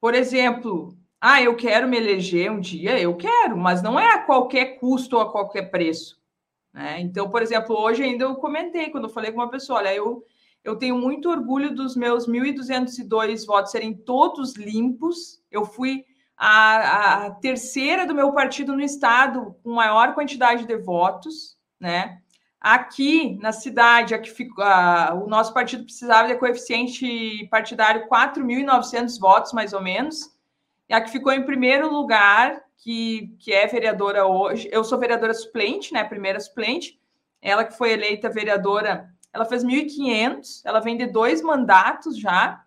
Por 0.01 0.15
exemplo, 0.15 0.97
ah, 1.21 1.43
eu 1.43 1.55
quero 1.57 1.87
me 1.89 1.97
eleger 1.99 2.51
um 2.51 2.61
dia, 2.61 2.99
eu 2.99 3.17
quero, 3.17 3.57
mas 3.57 3.83
não 3.83 3.99
é 3.99 4.11
a 4.13 4.23
qualquer 4.23 4.79
custo 4.79 5.17
ou 5.17 5.23
a 5.23 5.33
qualquer 5.33 5.71
preço. 5.71 6.23
Né? 6.75 7.01
Então, 7.01 7.31
por 7.31 7.41
exemplo, 7.41 7.77
hoje 7.79 8.03
ainda 8.03 8.25
eu 8.25 8.35
comentei, 8.35 8.91
quando 8.91 9.05
eu 9.05 9.11
falei 9.11 9.31
com 9.31 9.39
uma 9.39 9.51
pessoa, 9.51 9.79
olha, 9.79 9.95
eu, 9.95 10.25
eu 10.65 10.77
tenho 10.77 10.99
muito 10.99 11.31
orgulho 11.31 11.73
dos 11.73 11.95
meus 11.95 12.27
1.202 12.27 13.47
votos 13.47 13.71
serem 13.71 13.95
todos 13.95 14.57
limpos. 14.57 15.41
Eu 15.53 15.65
fui 15.65 16.05
a, 16.37 17.27
a, 17.27 17.31
terceira 17.31 18.05
do 18.05 18.15
meu 18.15 18.33
partido 18.33 18.75
no 18.75 18.83
estado 18.83 19.55
com 19.63 19.73
maior 19.73 20.15
quantidade 20.15 20.67
de 20.67 20.77
votos, 20.77 21.57
né? 21.79 22.19
Aqui 22.61 23.39
na 23.41 23.53
cidade, 23.53 24.15
aqui 24.15 24.31
fica, 24.31 25.15
o 25.15 25.29
nosso 25.29 25.53
partido 25.53 25.85
precisava 25.85 26.29
de 26.29 26.37
coeficiente 26.37 27.47
partidário 27.51 28.09
4.900 28.09 29.21
votos, 29.21 29.53
mais 29.53 29.75
ou 29.75 29.83
menos. 29.83 30.35
E 30.89 30.95
a 30.95 31.01
que 31.01 31.11
ficou 31.11 31.31
em 31.31 31.45
primeiro 31.45 31.93
lugar 31.93 32.64
que, 32.79 33.35
que 33.39 33.53
é 33.53 33.67
vereadora 33.67 34.27
hoje. 34.27 34.69
Eu 34.71 34.85
sou 34.85 34.99
vereadora 34.99 35.33
suplente, 35.35 35.93
né? 35.93 36.05
Primeira 36.05 36.39
suplente. 36.41 36.99
Ela 37.41 37.65
que 37.65 37.77
foi 37.77 37.93
eleita 37.93 38.31
vereadora, 38.31 39.11
ela 39.33 39.45
fez 39.45 39.65
1.500, 39.65 40.63
ela 40.65 40.81
vem 40.81 40.97
de 40.97 41.07
dois 41.07 41.43
mandatos 41.43 42.19
já. 42.19 42.65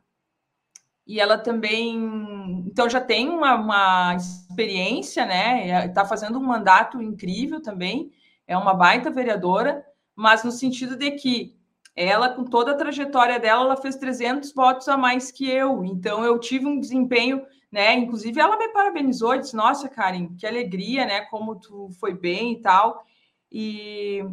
E 1.06 1.20
ela 1.20 1.38
também, 1.38 2.66
então 2.68 2.90
já 2.90 3.00
tem 3.00 3.30
uma, 3.30 3.56
uma 3.56 4.16
experiência, 4.16 5.26
né? 5.26 5.86
Está 5.86 6.06
fazendo 6.06 6.38
um 6.38 6.44
mandato 6.44 7.02
incrível 7.02 7.62
também. 7.62 8.12
É 8.46 8.58
uma 8.58 8.74
baita 8.74 9.10
vereadora, 9.10 9.86
mas 10.16 10.44
no 10.44 10.52
sentido 10.52 10.98
de 10.98 11.12
que 11.12 11.58
ela, 11.96 12.30
com 12.30 12.44
toda 12.44 12.74
a 12.74 12.78
trajetória 12.78 13.40
dela, 13.40 13.64
ela 13.64 13.78
fez 13.78 13.96
300 13.96 14.54
votos 14.54 14.88
a 14.88 14.96
mais 14.96 15.32
que 15.32 15.50
eu. 15.50 15.84
Então, 15.84 16.24
eu 16.24 16.38
tive 16.40 16.68
um 16.68 16.80
desempenho 16.80 17.44
né? 17.72 17.94
Inclusive, 17.96 18.40
ela 18.40 18.58
me 18.58 18.70
parabenizou, 18.70 19.38
disse: 19.38 19.56
Nossa, 19.56 19.90
Karen, 19.90 20.36
que 20.38 20.48
alegria, 20.48 21.06
né? 21.06 21.22
Como 21.22 21.56
tu 21.56 21.90
foi 22.00 22.14
bem 22.14 22.54
e 22.54 22.62
tal. 22.62 23.06
E, 23.52 24.24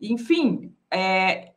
enfim, 0.00 0.74
é, 0.90 1.52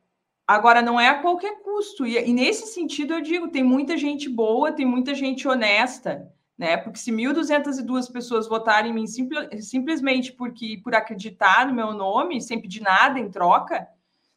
agora 0.48 0.82
não 0.82 1.00
é 1.00 1.08
a 1.10 1.22
qualquer 1.22 1.62
custo. 1.62 2.06
E, 2.06 2.18
e, 2.18 2.34
nesse 2.34 2.68
sentido, 2.68 3.14
eu 3.14 3.22
digo: 3.22 3.50
tem 3.50 3.64
muita 3.64 3.98
gente 3.98 4.28
boa, 4.28 4.72
tem 4.72 4.86
muita 4.86 5.14
gente 5.14 5.48
honesta, 5.48 6.32
né? 6.58 6.78
Porque 6.78 7.00
se 7.00 7.12
1.202 7.12 8.12
pessoas 8.12 8.48
votarem 8.48 8.92
em 8.92 8.94
mim 8.94 9.06
simplesmente 9.08 10.34
porque 10.34 10.80
por 10.84 10.96
acreditar 10.96 11.68
no 11.68 11.74
meu 11.74 11.94
nome, 11.94 12.42
sem 12.42 12.60
pedir 12.60 12.82
nada 12.82 13.20
em 13.20 13.30
troca, 13.30 13.88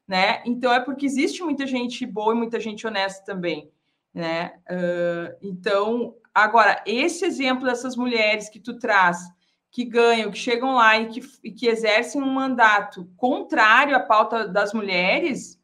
né? 0.06 0.42
Então 0.44 0.72
é 0.72 0.78
porque 0.78 1.06
existe 1.06 1.42
muita 1.42 1.66
gente 1.66 2.04
boa 2.04 2.34
e 2.34 2.36
muita 2.36 2.60
gente 2.60 2.86
honesta 2.86 3.24
também. 3.24 3.70
Né? 4.14 4.52
Uh, 4.70 5.36
então, 5.40 6.14
Agora, 6.34 6.82
esse 6.86 7.26
exemplo 7.26 7.66
dessas 7.66 7.94
mulheres 7.94 8.48
que 8.48 8.58
tu 8.58 8.78
traz, 8.78 9.18
que 9.70 9.84
ganham, 9.84 10.30
que 10.30 10.38
chegam 10.38 10.74
lá 10.74 10.98
e 10.98 11.08
que, 11.08 11.20
e 11.44 11.50
que 11.50 11.66
exercem 11.66 12.22
um 12.22 12.30
mandato 12.30 13.10
contrário 13.16 13.94
à 13.94 14.00
pauta 14.00 14.48
das 14.48 14.72
mulheres, 14.72 15.60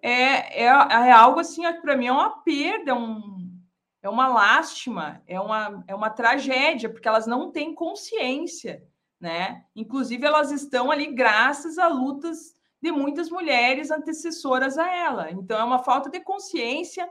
é, 0.00 0.62
é, 0.62 0.66
é 0.66 1.12
algo 1.12 1.40
assim, 1.40 1.62
para 1.80 1.96
mim 1.96 2.06
é 2.06 2.12
uma 2.12 2.42
perda, 2.42 2.92
é, 2.92 2.94
um, 2.94 3.60
é 4.02 4.08
uma 4.08 4.26
lástima, 4.26 5.22
é 5.26 5.38
uma, 5.38 5.84
é 5.86 5.94
uma 5.94 6.10
tragédia, 6.10 6.88
porque 6.88 7.06
elas 7.06 7.26
não 7.26 7.52
têm 7.52 7.74
consciência, 7.74 8.82
né? 9.20 9.64
Inclusive, 9.76 10.26
elas 10.26 10.50
estão 10.50 10.90
ali 10.90 11.12
graças 11.12 11.78
a 11.78 11.88
lutas 11.88 12.54
de 12.80 12.90
muitas 12.90 13.30
mulheres 13.30 13.90
antecessoras 13.90 14.76
a 14.78 14.90
ela. 14.90 15.30
Então, 15.30 15.58
é 15.58 15.62
uma 15.62 15.78
falta 15.78 16.10
de 16.10 16.20
consciência, 16.20 17.08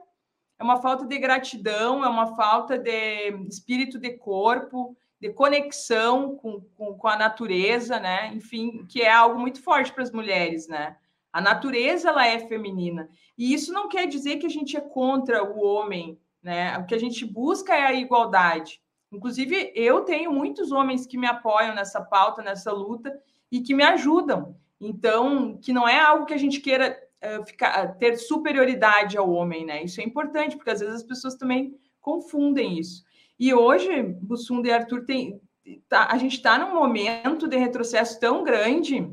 é 0.61 0.63
uma 0.63 0.79
falta 0.79 1.07
de 1.07 1.17
gratidão, 1.17 2.05
é 2.05 2.07
uma 2.07 2.35
falta 2.35 2.77
de 2.77 3.31
espírito 3.49 3.97
de 3.97 4.11
corpo, 4.11 4.95
de 5.19 5.31
conexão 5.33 6.35
com, 6.35 6.61
com, 6.77 6.93
com 6.93 7.07
a 7.07 7.17
natureza, 7.17 7.99
né? 7.99 8.27
Enfim, 8.35 8.85
que 8.85 9.01
é 9.01 9.11
algo 9.11 9.39
muito 9.39 9.59
forte 9.63 9.91
para 9.91 10.03
as 10.03 10.11
mulheres, 10.11 10.67
né? 10.67 10.97
A 11.33 11.41
natureza 11.41 12.09
ela 12.09 12.27
é 12.27 12.47
feminina. 12.47 13.09
E 13.35 13.51
isso 13.51 13.73
não 13.73 13.89
quer 13.89 14.05
dizer 14.05 14.37
que 14.37 14.45
a 14.45 14.49
gente 14.49 14.77
é 14.77 14.81
contra 14.81 15.43
o 15.43 15.65
homem, 15.65 16.19
né? 16.43 16.77
O 16.77 16.85
que 16.85 16.93
a 16.93 16.99
gente 16.99 17.25
busca 17.25 17.73
é 17.73 17.87
a 17.87 17.93
igualdade. 17.93 18.79
Inclusive, 19.11 19.73
eu 19.75 20.01
tenho 20.01 20.31
muitos 20.31 20.71
homens 20.71 21.07
que 21.07 21.17
me 21.17 21.25
apoiam 21.25 21.73
nessa 21.73 22.01
pauta, 22.01 22.43
nessa 22.43 22.71
luta 22.71 23.11
e 23.51 23.61
que 23.61 23.73
me 23.73 23.83
ajudam. 23.83 24.55
Então, 24.79 25.57
que 25.57 25.73
não 25.73 25.89
é 25.89 25.99
algo 25.99 26.27
que 26.27 26.35
a 26.35 26.39
gente 26.39 26.59
queira 26.59 26.95
uh, 27.23 27.45
ficar, 27.45 27.95
ter 27.97 28.17
superioridade 28.17 29.17
ao 29.17 29.29
homem, 29.29 29.65
né? 29.65 29.83
Isso 29.83 30.01
é 30.01 30.03
importante, 30.03 30.55
porque 30.55 30.71
às 30.71 30.79
vezes 30.79 30.95
as 30.95 31.03
pessoas 31.03 31.35
também 31.35 31.75
confundem 31.99 32.79
isso. 32.79 33.03
E 33.39 33.53
hoje, 33.53 34.03
Bussunda 34.03 34.67
e 34.67 34.71
Arthur, 34.71 35.05
tem, 35.05 35.41
tá, 35.87 36.07
a 36.11 36.17
gente 36.17 36.35
está 36.35 36.57
num 36.57 36.73
momento 36.73 37.47
de 37.47 37.57
retrocesso 37.57 38.19
tão 38.19 38.43
grande 38.43 39.09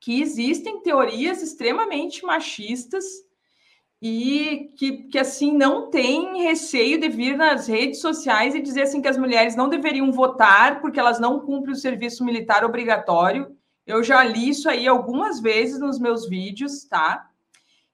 que 0.00 0.20
existem 0.20 0.82
teorias 0.82 1.42
extremamente 1.42 2.24
machistas 2.24 3.04
e 4.00 4.72
que, 4.76 5.04
que 5.04 5.18
assim 5.18 5.56
não 5.56 5.90
tem 5.90 6.42
receio 6.42 7.00
de 7.00 7.08
vir 7.08 7.36
nas 7.36 7.66
redes 7.66 8.00
sociais 8.00 8.54
e 8.54 8.60
dizer 8.60 8.82
assim 8.82 9.00
que 9.00 9.08
as 9.08 9.16
mulheres 9.16 9.56
não 9.56 9.68
deveriam 9.68 10.12
votar 10.12 10.80
porque 10.80 11.00
elas 11.00 11.18
não 11.18 11.40
cumprem 11.40 11.72
o 11.72 11.78
serviço 11.78 12.24
militar 12.24 12.64
obrigatório. 12.64 13.56
Eu 13.86 14.02
já 14.02 14.24
li 14.24 14.48
isso 14.48 14.68
aí 14.68 14.86
algumas 14.88 15.40
vezes 15.40 15.78
nos 15.78 15.98
meus 15.98 16.28
vídeos, 16.28 16.84
tá? 16.84 17.30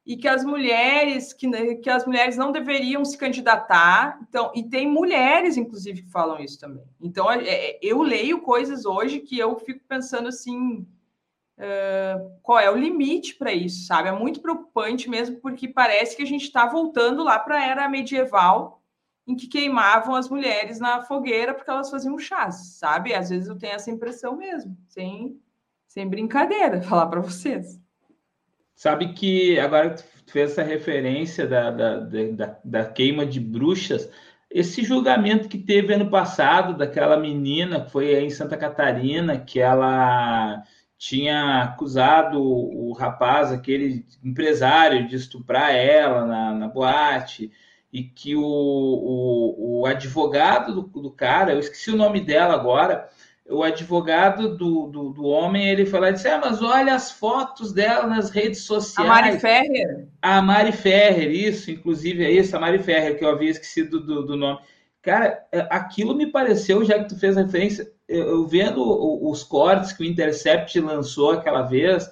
E 0.05 0.17
que 0.17 0.27
as 0.27 0.45
mulheres 0.45 1.33
que, 1.33 1.77
que 1.77 1.91
as 1.91 2.07
mulheres 2.07 2.37
não 2.37 2.51
deveriam 2.51 3.05
se 3.05 3.17
candidatar. 3.17 4.19
Então, 4.29 4.51
e 4.55 4.63
tem 4.63 4.89
mulheres, 4.89 5.57
inclusive, 5.57 6.03
que 6.03 6.11
falam 6.11 6.41
isso 6.41 6.59
também. 6.59 6.85
Então, 7.01 7.31
é, 7.31 7.45
é 7.47 7.79
eu 7.83 8.03
leio 8.03 8.41
coisas 8.41 8.85
hoje 8.85 9.21
que 9.21 9.39
eu 9.39 9.57
fico 9.59 9.85
pensando 9.87 10.29
assim, 10.29 10.87
Uh, 11.59 12.39
qual 12.43 12.59
é 12.59 12.71
o 12.71 12.77
limite 12.77 13.35
para 13.37 13.53
isso, 13.53 13.87
sabe? 13.87 14.09
É 14.09 14.13
muito 14.13 14.41
preocupante 14.41 15.09
mesmo, 15.09 15.37
porque 15.37 15.69
parece 15.69 16.17
que 16.17 16.23
a 16.23 16.27
gente 16.27 16.45
está 16.45 16.67
voltando 16.67 17.23
lá 17.23 17.39
para 17.39 17.57
a 17.57 17.65
era 17.65 17.89
medieval, 17.89 18.83
em 19.27 19.37
que 19.37 19.47
queimavam 19.47 20.15
as 20.15 20.29
mulheres 20.29 20.81
na 20.81 21.03
fogueira 21.03 21.55
porque 21.55 21.71
elas 21.71 21.91
faziam 21.91 22.19
chás, 22.19 22.79
sabe? 22.79 23.15
Às 23.15 23.31
vezes 23.31 23.49
eu 23.49 23.57
tenho 23.57 23.75
essa 23.75 23.91
impressão 23.91 24.37
mesmo, 24.37 24.77
sem, 24.89 25.41
sem 25.93 26.09
brincadeira, 26.09 26.81
falar 26.81 27.07
para 27.07 27.21
vocês. 27.21 27.79
Sabe 28.75 29.13
que 29.13 29.61
agora 29.61 29.91
tu 29.91 30.03
fez 30.33 30.53
essa 30.53 30.63
referência 30.63 31.47
da, 31.47 31.71
da, 31.71 31.99
da, 31.99 32.59
da 32.65 32.85
queima 32.87 33.27
de 33.27 33.39
bruxas, 33.39 34.11
esse 34.51 34.83
julgamento 34.83 35.49
que 35.49 35.59
teve 35.59 35.93
ano 35.93 36.09
passado 36.09 36.79
daquela 36.79 37.19
menina 37.19 37.85
que 37.85 37.91
foi 37.91 38.15
em 38.19 38.31
Santa 38.31 38.57
Catarina, 38.57 39.39
que 39.39 39.61
ela 39.61 40.63
tinha 40.97 41.63
acusado 41.63 42.43
o 42.43 42.93
rapaz, 42.93 43.53
aquele 43.53 44.07
empresário, 44.25 45.07
de 45.07 45.17
estuprar 45.17 45.75
ela 45.75 46.25
na, 46.25 46.55
na 46.55 46.69
boate, 46.69 47.53
e 47.93 48.03
que 48.03 48.35
o, 48.35 48.43
o, 48.43 49.81
o 49.81 49.87
advogado 49.87 50.75
do, 50.75 51.03
do, 51.03 51.11
cara, 51.11 51.53
eu 51.53 51.59
esqueci 51.59 51.91
o 51.91 51.97
nome 51.97 52.21
dela 52.21 52.55
agora, 52.55 53.11
o 53.53 53.63
advogado 53.63 54.57
do, 54.57 54.87
do, 54.87 55.11
do 55.11 55.25
homem, 55.25 55.69
ele 55.69 55.87
falou 55.87 56.09
e 56.09 56.13
disse, 56.13 56.29
ah, 56.29 56.41
mas 56.43 56.63
olha 56.63 56.95
as 56.95 57.11
fotos 57.11 57.73
dela 57.73 58.07
nas 58.07 58.31
redes 58.31 58.63
sociais. 58.63 59.09
A 59.09 59.15
Mari 59.15 59.39
Ferrer? 59.39 60.09
A 60.21 60.43
Mari 60.43 60.73
Ferrer, 60.73 61.31
isso, 61.31 61.71
inclusive 61.71 62.25
é 62.25 62.31
isso, 62.31 62.57
a 62.57 62.61
Mari 62.61 62.79
Ferrer, 62.79 63.19
que 63.19 63.25
eu 63.25 63.31
havia 63.31 63.51
esquecido 63.51 64.01
do, 64.01 64.25
do 64.25 64.37
nome. 64.37 64.61
Cara, 65.03 65.45
é, 65.53 65.67
aquilo 65.71 66.15
me 66.15 66.27
pareceu, 66.27 66.85
já 66.85 66.99
que 66.99 67.09
tu 67.09 67.19
fez 67.19 67.37
referência, 67.37 67.91
eu, 68.09 68.29
eu 68.29 68.47
vendo 68.47 68.83
os 69.29 69.43
cortes 69.43 69.93
que 69.93 70.03
o 70.03 70.07
Intercept 70.07 70.79
lançou 70.81 71.33
aquela 71.33 71.63
vez, 71.63 72.09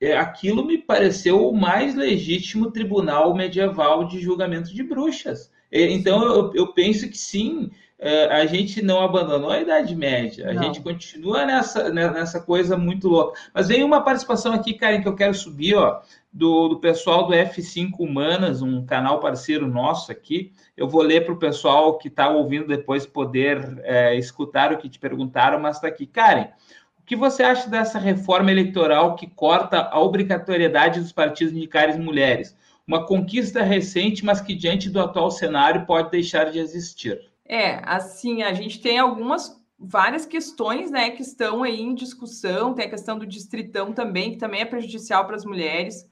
é, 0.00 0.16
aquilo 0.16 0.64
me 0.64 0.78
pareceu 0.78 1.48
o 1.48 1.56
mais 1.56 1.94
legítimo 1.94 2.70
tribunal 2.70 3.34
medieval 3.34 4.06
de 4.06 4.20
julgamento 4.20 4.74
de 4.74 4.82
bruxas. 4.82 5.50
Então 5.70 6.22
eu, 6.22 6.54
eu 6.54 6.72
penso 6.72 7.08
que 7.08 7.18
sim, 7.18 7.70
é, 7.70 7.85
a 7.98 8.44
gente 8.44 8.82
não 8.82 9.00
abandonou 9.00 9.50
a 9.50 9.60
Idade 9.60 9.96
Média, 9.96 10.50
a 10.50 10.54
não. 10.54 10.62
gente 10.62 10.82
continua 10.82 11.46
nessa, 11.46 11.88
né, 11.88 12.10
nessa 12.10 12.40
coisa 12.40 12.76
muito 12.76 13.08
louca. 13.08 13.38
Mas 13.54 13.68
vem 13.68 13.82
uma 13.82 14.02
participação 14.02 14.52
aqui, 14.52 14.74
Karen, 14.74 15.00
que 15.00 15.08
eu 15.08 15.14
quero 15.14 15.32
subir, 15.32 15.74
ó, 15.76 16.02
do, 16.30 16.68
do 16.68 16.78
pessoal 16.78 17.26
do 17.26 17.32
F5 17.32 17.92
Humanas, 17.98 18.60
um 18.60 18.84
canal 18.84 19.18
parceiro 19.18 19.66
nosso 19.66 20.12
aqui. 20.12 20.52
Eu 20.76 20.86
vou 20.86 21.00
ler 21.00 21.24
para 21.24 21.32
o 21.32 21.38
pessoal 21.38 21.96
que 21.96 22.08
está 22.08 22.28
ouvindo 22.28 22.66
depois 22.66 23.06
poder 23.06 23.80
é, 23.82 24.14
escutar 24.16 24.72
o 24.72 24.76
que 24.76 24.90
te 24.90 24.98
perguntaram, 24.98 25.58
mas 25.58 25.76
está 25.76 25.88
aqui. 25.88 26.06
Karen, 26.06 26.48
o 27.00 27.02
que 27.06 27.16
você 27.16 27.42
acha 27.42 27.70
dessa 27.70 27.98
reforma 27.98 28.50
eleitoral 28.50 29.16
que 29.16 29.26
corta 29.26 29.88
a 29.90 29.98
obrigatoriedade 29.98 31.00
dos 31.00 31.12
partidos 31.12 31.54
indicarem 31.54 31.98
mulheres? 31.98 32.54
Uma 32.86 33.06
conquista 33.06 33.62
recente, 33.62 34.22
mas 34.22 34.42
que 34.42 34.54
diante 34.54 34.90
do 34.90 35.00
atual 35.00 35.30
cenário 35.30 35.86
pode 35.86 36.10
deixar 36.10 36.50
de 36.50 36.58
existir. 36.58 37.18
É, 37.48 37.80
assim, 37.84 38.42
a 38.42 38.52
gente 38.52 38.80
tem 38.80 38.98
algumas 38.98 39.60
várias 39.78 40.24
questões, 40.24 40.90
né, 40.90 41.10
que 41.10 41.22
estão 41.22 41.62
aí 41.62 41.80
em 41.80 41.94
discussão, 41.94 42.74
tem 42.74 42.86
a 42.86 42.90
questão 42.90 43.18
do 43.18 43.26
distritão 43.26 43.92
também, 43.92 44.32
que 44.32 44.38
também 44.38 44.62
é 44.62 44.64
prejudicial 44.64 45.26
para 45.26 45.36
as 45.36 45.44
mulheres, 45.44 46.08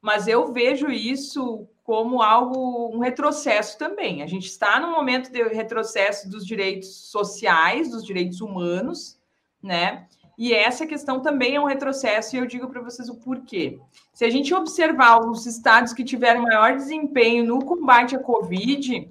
mas 0.00 0.28
eu 0.28 0.52
vejo 0.52 0.88
isso 0.88 1.68
como 1.82 2.22
algo, 2.22 2.94
um 2.94 3.00
retrocesso 3.00 3.76
também. 3.76 4.22
A 4.22 4.26
gente 4.26 4.46
está 4.46 4.78
num 4.78 4.92
momento 4.92 5.32
de 5.32 5.42
retrocesso 5.42 6.30
dos 6.30 6.46
direitos 6.46 7.10
sociais, 7.10 7.90
dos 7.90 8.04
direitos 8.04 8.40
humanos, 8.40 9.18
né? 9.62 10.06
E 10.36 10.54
essa 10.54 10.86
questão 10.86 11.20
também 11.20 11.56
é 11.56 11.60
um 11.60 11.64
retrocesso, 11.64 12.36
e 12.36 12.38
eu 12.38 12.46
digo 12.46 12.68
para 12.68 12.80
vocês 12.80 13.08
o 13.08 13.16
porquê. 13.16 13.80
Se 14.12 14.24
a 14.24 14.30
gente 14.30 14.54
observar 14.54 15.18
os 15.18 15.46
estados 15.46 15.92
que 15.92 16.04
tiveram 16.04 16.42
maior 16.42 16.76
desempenho 16.76 17.44
no 17.44 17.64
combate 17.64 18.14
à 18.14 18.20
Covid, 18.20 19.10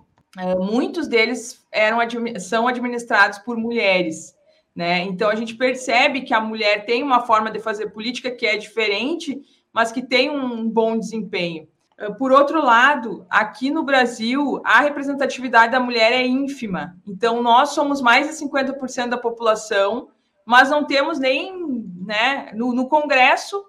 muitos 0.60 1.08
deles 1.08 1.66
eram, 1.72 2.00
são 2.40 2.68
administrados 2.68 3.40
por 3.40 3.58
mulheres. 3.58 4.36
Né? 4.76 5.02
Então 5.02 5.30
a 5.30 5.36
gente 5.36 5.56
percebe 5.56 6.22
que 6.22 6.34
a 6.34 6.40
mulher 6.40 6.86
tem 6.86 7.02
uma 7.02 7.26
forma 7.26 7.50
de 7.50 7.60
fazer 7.60 7.90
política 7.90 8.30
que 8.30 8.46
é 8.46 8.58
diferente, 8.58 9.42
mas 9.74 9.92
que 9.92 10.02
tem 10.02 10.30
um 10.30 10.70
bom 10.70 10.98
desempenho. 10.98 11.68
É, 11.98 12.12
por 12.12 12.32
outro 12.32 12.64
lado, 12.64 13.26
aqui 13.28 13.72
no 13.72 13.84
Brasil, 13.84 14.62
a 14.64 14.82
representatividade 14.82 15.72
da 15.72 15.80
mulher 15.80 16.14
é 16.14 16.26
ínfima. 16.26 16.96
Então, 17.08 17.42
nós 17.42 17.70
somos 17.70 18.02
mais 18.02 18.28
de 18.28 18.34
50% 18.46 19.10
da 19.10 19.18
população, 19.18 20.10
mas 20.46 20.70
não 20.70 20.86
temos 20.86 21.18
nem 21.18 21.84
né, 22.06 22.52
no, 22.54 22.74
no 22.74 22.88
Congresso, 22.88 23.66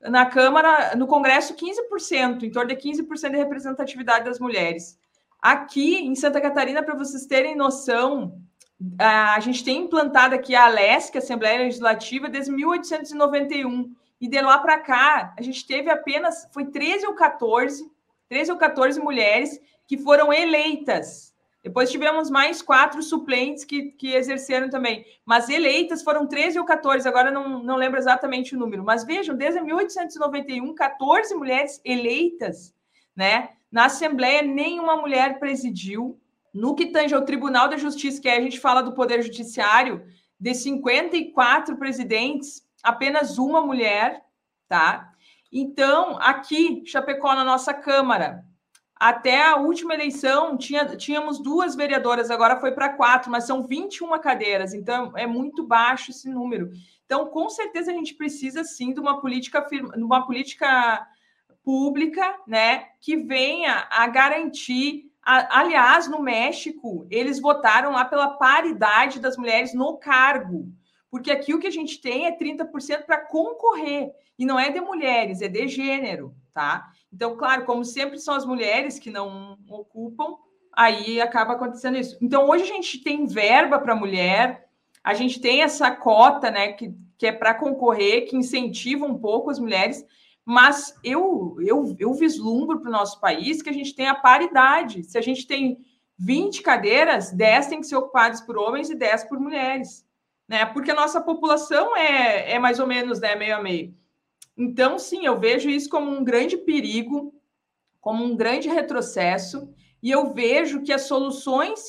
na 0.00 0.26
Câmara, 0.26 0.94
no 0.96 1.06
Congresso, 1.06 1.54
15%, 1.54 2.44
em 2.44 2.50
torno 2.50 2.68
de 2.68 2.76
15% 2.76 3.30
de 3.30 3.36
representatividade 3.36 4.24
das 4.24 4.38
mulheres. 4.38 4.98
Aqui 5.42 5.96
em 5.96 6.14
Santa 6.14 6.40
Catarina, 6.40 6.84
para 6.84 6.94
vocês 6.94 7.26
terem 7.26 7.56
noção, 7.56 8.40
a 8.96 9.40
gente 9.40 9.64
tem 9.64 9.78
implantado 9.78 10.36
aqui 10.36 10.54
a 10.54 10.66
ALESC, 10.66 11.18
Assembleia 11.18 11.58
Legislativa, 11.58 12.28
desde 12.28 12.52
1891. 12.52 13.92
E 14.20 14.28
de 14.28 14.40
lá 14.40 14.58
para 14.58 14.78
cá, 14.78 15.34
a 15.36 15.42
gente 15.42 15.66
teve 15.66 15.90
apenas, 15.90 16.48
foi 16.52 16.66
13 16.66 17.08
ou 17.08 17.14
14, 17.14 17.90
13 18.28 18.52
ou 18.52 18.56
14 18.56 19.00
mulheres 19.00 19.60
que 19.84 19.98
foram 19.98 20.32
eleitas. 20.32 21.34
Depois 21.60 21.90
tivemos 21.90 22.30
mais 22.30 22.62
quatro 22.62 23.02
suplentes 23.02 23.64
que, 23.64 23.90
que 23.92 24.14
exerceram 24.14 24.70
também. 24.70 25.04
Mas 25.24 25.48
eleitas 25.48 26.04
foram 26.04 26.26
13 26.26 26.58
ou 26.60 26.64
14, 26.64 27.06
agora 27.08 27.32
não, 27.32 27.62
não 27.64 27.74
lembro 27.74 27.98
exatamente 27.98 28.54
o 28.54 28.58
número. 28.58 28.84
Mas 28.84 29.04
vejam, 29.04 29.34
desde 29.34 29.60
1891, 29.60 30.72
14 30.72 31.34
mulheres 31.34 31.80
eleitas, 31.84 32.72
né? 33.14 33.50
Na 33.72 33.86
Assembleia, 33.86 34.42
nenhuma 34.42 34.96
mulher 34.96 35.38
presidiu. 35.38 36.20
No 36.52 36.74
que 36.74 36.86
tange 36.86 37.14
ao 37.14 37.24
Tribunal 37.24 37.70
da 37.70 37.78
Justiça, 37.78 38.20
que 38.20 38.28
a 38.28 38.38
gente 38.38 38.60
fala 38.60 38.82
do 38.82 38.92
Poder 38.92 39.22
Judiciário, 39.22 40.04
de 40.38 40.54
54 40.54 41.78
presidentes, 41.78 42.62
apenas 42.82 43.38
uma 43.38 43.62
mulher, 43.62 44.22
tá? 44.68 45.10
Então, 45.50 46.18
aqui, 46.20 46.82
Chapecó, 46.84 47.34
na 47.34 47.44
nossa 47.44 47.72
Câmara, 47.72 48.44
até 48.94 49.48
a 49.48 49.56
última 49.56 49.94
eleição, 49.94 50.58
tinha, 50.58 50.84
tínhamos 50.96 51.42
duas 51.42 51.74
vereadoras, 51.74 52.30
agora 52.30 52.60
foi 52.60 52.72
para 52.72 52.90
quatro, 52.90 53.30
mas 53.30 53.44
são 53.44 53.62
21 53.62 54.18
cadeiras, 54.20 54.74
então 54.74 55.12
é 55.16 55.26
muito 55.26 55.66
baixo 55.66 56.10
esse 56.10 56.28
número. 56.28 56.70
Então, 57.06 57.26
com 57.26 57.48
certeza, 57.48 57.90
a 57.90 57.94
gente 57.94 58.14
precisa 58.14 58.62
sim 58.62 58.92
de 58.92 59.00
uma 59.00 59.20
política, 59.20 59.66
uma 59.96 60.26
política 60.26 61.06
pública, 61.64 62.38
né, 62.46 62.86
que 63.00 63.16
venha 63.16 63.86
a 63.90 64.06
garantir. 64.06 65.10
A, 65.22 65.60
aliás, 65.60 66.08
no 66.08 66.20
México, 66.20 67.06
eles 67.10 67.40
votaram 67.40 67.92
lá 67.92 68.04
pela 68.04 68.30
paridade 68.30 69.20
das 69.20 69.36
mulheres 69.36 69.72
no 69.72 69.96
cargo, 69.96 70.68
porque 71.10 71.30
aqui 71.30 71.54
o 71.54 71.58
que 71.58 71.66
a 71.66 71.72
gente 71.72 72.00
tem 72.00 72.26
é 72.26 72.36
30% 72.36 73.04
para 73.04 73.18
concorrer, 73.18 74.10
e 74.38 74.44
não 74.44 74.58
é 74.58 74.70
de 74.70 74.80
mulheres, 74.80 75.42
é 75.42 75.48
de 75.48 75.68
gênero, 75.68 76.34
tá? 76.52 76.90
Então, 77.12 77.36
claro, 77.36 77.64
como 77.64 77.84
sempre 77.84 78.18
são 78.18 78.34
as 78.34 78.46
mulheres 78.46 78.98
que 78.98 79.10
não 79.10 79.58
ocupam, 79.68 80.36
aí 80.72 81.20
acaba 81.20 81.52
acontecendo 81.52 81.98
isso. 81.98 82.16
Então, 82.20 82.48
hoje 82.48 82.64
a 82.64 82.66
gente 82.66 82.98
tem 83.04 83.26
verba 83.26 83.78
para 83.78 83.94
mulher, 83.94 84.66
a 85.04 85.14
gente 85.14 85.40
tem 85.40 85.62
essa 85.62 85.90
cota, 85.90 86.50
né, 86.50 86.72
que, 86.72 86.94
que 87.18 87.26
é 87.26 87.32
para 87.32 87.54
concorrer, 87.54 88.28
que 88.28 88.36
incentiva 88.36 89.04
um 89.04 89.18
pouco 89.18 89.50
as 89.50 89.58
mulheres, 89.58 90.04
mas 90.44 90.98
eu, 91.04 91.56
eu, 91.60 91.96
eu 91.98 92.14
vislumbro 92.14 92.80
para 92.80 92.88
o 92.88 92.92
nosso 92.92 93.20
país 93.20 93.62
que 93.62 93.70
a 93.70 93.72
gente 93.72 93.94
tem 93.94 94.08
a 94.08 94.14
paridade. 94.14 95.04
Se 95.04 95.16
a 95.16 95.20
gente 95.20 95.46
tem 95.46 95.84
20 96.18 96.62
cadeiras, 96.62 97.30
10 97.30 97.66
têm 97.68 97.80
que 97.80 97.86
ser 97.86 97.96
ocupadas 97.96 98.40
por 98.40 98.58
homens 98.58 98.90
e 98.90 98.94
10 98.94 99.24
por 99.24 99.38
mulheres. 99.38 100.04
Né? 100.48 100.66
Porque 100.66 100.90
a 100.90 100.96
nossa 100.96 101.20
população 101.20 101.96
é, 101.96 102.52
é 102.52 102.58
mais 102.58 102.78
ou 102.80 102.86
menos 102.86 103.20
né, 103.20 103.36
meio 103.36 103.56
a 103.56 103.62
meio. 103.62 103.94
Então, 104.56 104.98
sim, 104.98 105.24
eu 105.24 105.38
vejo 105.38 105.70
isso 105.70 105.88
como 105.88 106.10
um 106.10 106.24
grande 106.24 106.56
perigo, 106.56 107.32
como 108.00 108.24
um 108.24 108.36
grande 108.36 108.68
retrocesso, 108.68 109.72
e 110.02 110.10
eu 110.10 110.34
vejo 110.34 110.82
que 110.82 110.92
as 110.92 111.02
soluções 111.02 111.80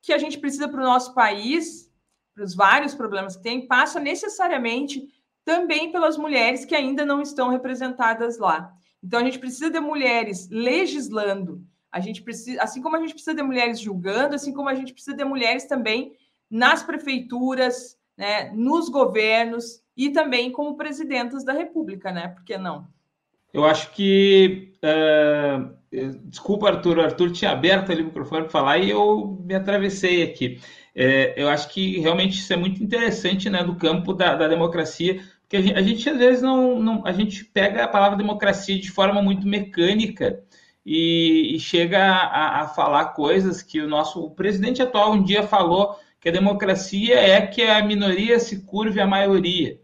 que 0.00 0.12
a 0.12 0.18
gente 0.18 0.38
precisa 0.38 0.68
para 0.68 0.80
o 0.80 0.84
nosso 0.84 1.12
país, 1.12 1.92
para 2.34 2.44
os 2.44 2.54
vários 2.54 2.94
problemas 2.94 3.36
que 3.36 3.42
tem, 3.42 3.66
passa 3.66 3.98
necessariamente 3.98 5.08
também 5.46 5.92
pelas 5.92 6.18
mulheres 6.18 6.64
que 6.64 6.74
ainda 6.74 7.06
não 7.06 7.22
estão 7.22 7.48
representadas 7.48 8.36
lá. 8.36 8.74
Então, 9.02 9.20
a 9.20 9.24
gente 9.24 9.38
precisa 9.38 9.70
de 9.70 9.78
mulheres 9.78 10.48
legislando, 10.50 11.64
a 11.90 12.00
gente 12.00 12.20
precisa, 12.20 12.60
assim 12.60 12.82
como 12.82 12.96
a 12.96 12.98
gente 12.98 13.12
precisa 13.12 13.34
de 13.34 13.44
mulheres 13.44 13.78
julgando, 13.78 14.34
assim 14.34 14.52
como 14.52 14.68
a 14.68 14.74
gente 14.74 14.92
precisa 14.92 15.16
de 15.16 15.24
mulheres 15.24 15.64
também 15.64 16.14
nas 16.50 16.82
prefeituras, 16.82 17.96
né, 18.18 18.50
nos 18.54 18.88
governos 18.88 19.80
e 19.96 20.10
também 20.10 20.50
como 20.50 20.76
presidentas 20.76 21.44
da 21.44 21.52
República, 21.52 22.10
né? 22.10 22.28
Por 22.28 22.44
que 22.44 22.58
não? 22.58 22.88
Eu 23.54 23.64
acho 23.64 23.92
que. 23.92 24.72
Uh, 24.82 26.18
desculpa, 26.24 26.68
Arthur. 26.68 26.98
O 26.98 27.02
Arthur 27.02 27.30
tinha 27.30 27.52
aberto 27.52 27.92
ali 27.92 28.02
o 28.02 28.06
microfone 28.06 28.42
para 28.42 28.50
falar 28.50 28.78
e 28.78 28.90
eu 28.90 29.38
me 29.44 29.54
atravessei 29.54 30.22
aqui. 30.22 30.60
É, 30.98 31.34
eu 31.36 31.46
acho 31.50 31.68
que 31.68 32.00
realmente 32.00 32.38
isso 32.38 32.50
é 32.54 32.56
muito 32.56 32.82
interessante 32.82 33.50
né, 33.50 33.62
do 33.62 33.76
campo 33.76 34.14
da, 34.14 34.34
da 34.34 34.48
democracia, 34.48 35.22
porque 35.46 35.56
a 35.56 35.60
gente, 35.60 35.78
a 35.78 35.82
gente, 35.82 36.10
às 36.10 36.18
vezes 36.18 36.42
não, 36.42 36.80
não, 36.80 37.06
a 37.06 37.12
gente 37.12 37.44
pega 37.44 37.84
a 37.84 37.88
palavra 37.88 38.18
democracia 38.18 38.78
de 38.78 38.90
forma 38.90 39.22
muito 39.22 39.46
mecânica 39.46 40.42
e, 40.84 41.54
e 41.54 41.60
chega 41.60 42.00
a, 42.00 42.62
a, 42.62 42.68
falar 42.68 43.06
coisas 43.06 43.62
que 43.62 43.80
o 43.80 43.88
nosso 43.88 44.24
o 44.24 44.30
presidente 44.32 44.82
atual 44.82 45.12
um 45.12 45.22
dia 45.22 45.44
falou 45.44 45.96
que 46.20 46.28
a 46.28 46.32
democracia 46.32 47.14
é 47.14 47.46
que 47.46 47.62
a 47.62 47.84
minoria 47.84 48.40
se 48.40 48.64
curve 48.64 49.00
à 49.00 49.06
maioria. 49.06 49.80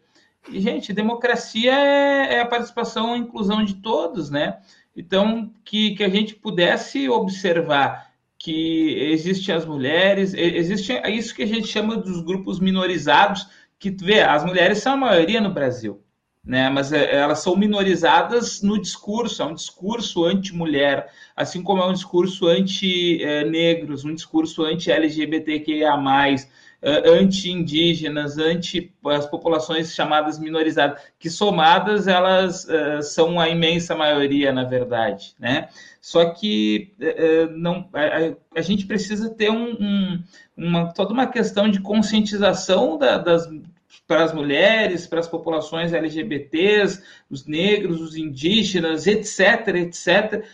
E, 0.51 0.61
gente, 0.61 0.93
democracia 0.93 1.73
é, 1.73 2.35
é 2.35 2.41
a 2.41 2.47
participação 2.47 3.15
e 3.17 3.21
inclusão 3.21 3.65
de 3.65 3.75
todos, 3.75 4.31
né? 4.31 4.59
Então, 4.97 5.53
que, 5.65 5.95
que 5.95 6.03
a 6.03 6.09
gente 6.09 6.35
pudesse 6.35 7.09
observar 7.09 8.11
que 8.37 8.99
existem 9.13 9.55
as 9.55 9.65
mulheres, 9.65 10.35
existe 10.35 10.93
isso 11.11 11.33
que 11.33 11.45
a 11.45 11.47
gente 11.47 11.69
chama 11.69 11.97
dos 11.97 12.21
grupos 12.21 12.59
minorizados, 12.59 13.47
que 13.83 13.91
vê, 13.91 14.21
as 14.23 14.45
mulheres 14.45 14.79
são 14.79 14.93
a 14.93 14.97
maioria 14.97 15.41
no 15.41 15.53
Brasil, 15.53 16.01
né? 16.45 16.71
Mas 16.71 16.93
é, 16.93 17.17
elas 17.17 17.41
são 17.41 17.57
minorizadas 17.57 18.63
no 18.63 18.81
discurso, 18.81 19.43
é 19.43 19.45
um 19.45 19.55
discurso 19.55 20.25
anti-mulher, 20.25 21.11
assim 21.35 21.65
como 21.65 21.83
é 21.83 21.87
um 21.87 21.93
discurso 21.93 22.47
anti-negros, 22.47 24.05
um 24.05 24.15
discurso 24.15 24.63
anti-LGBTQIA+, 24.63 25.97
uh, 25.97 27.11
anti-indígenas, 27.11 28.39
anti 28.39 28.95
as 29.05 29.27
populações 29.27 29.93
chamadas 29.93 30.39
minorizadas, 30.39 31.03
que 31.19 31.29
somadas 31.29 32.07
elas 32.07 32.65
uh, 32.67 33.03
são 33.03 33.41
a 33.41 33.49
imensa 33.49 33.97
maioria, 33.97 34.53
na 34.53 34.63
verdade, 34.63 35.35
né? 35.41 35.69
Só 36.03 36.31
que 36.31 36.95
uh, 37.01 37.57
não, 37.57 37.89
a, 37.93 38.59
a, 38.59 38.61
gente 38.61 38.87
precisa 38.87 39.31
ter 39.31 39.53
um, 39.53 39.71
um, 39.81 40.23
uma, 40.57 40.93
toda 40.93 41.13
uma 41.13 41.29
questão 41.29 41.71
de 41.71 41.81
conscientização 41.81 42.99
da, 42.99 43.19
das 43.19 43.49
para 44.05 44.25
as 44.25 44.35
mulheres, 44.35 45.07
para 45.07 45.21
as 45.21 45.29
populações 45.29 45.93
LGBTs, 45.93 47.01
os 47.31 47.47
negros, 47.47 48.01
os 48.01 48.17
indígenas, 48.17 49.07
etc., 49.07 49.69
etc., 49.77 50.45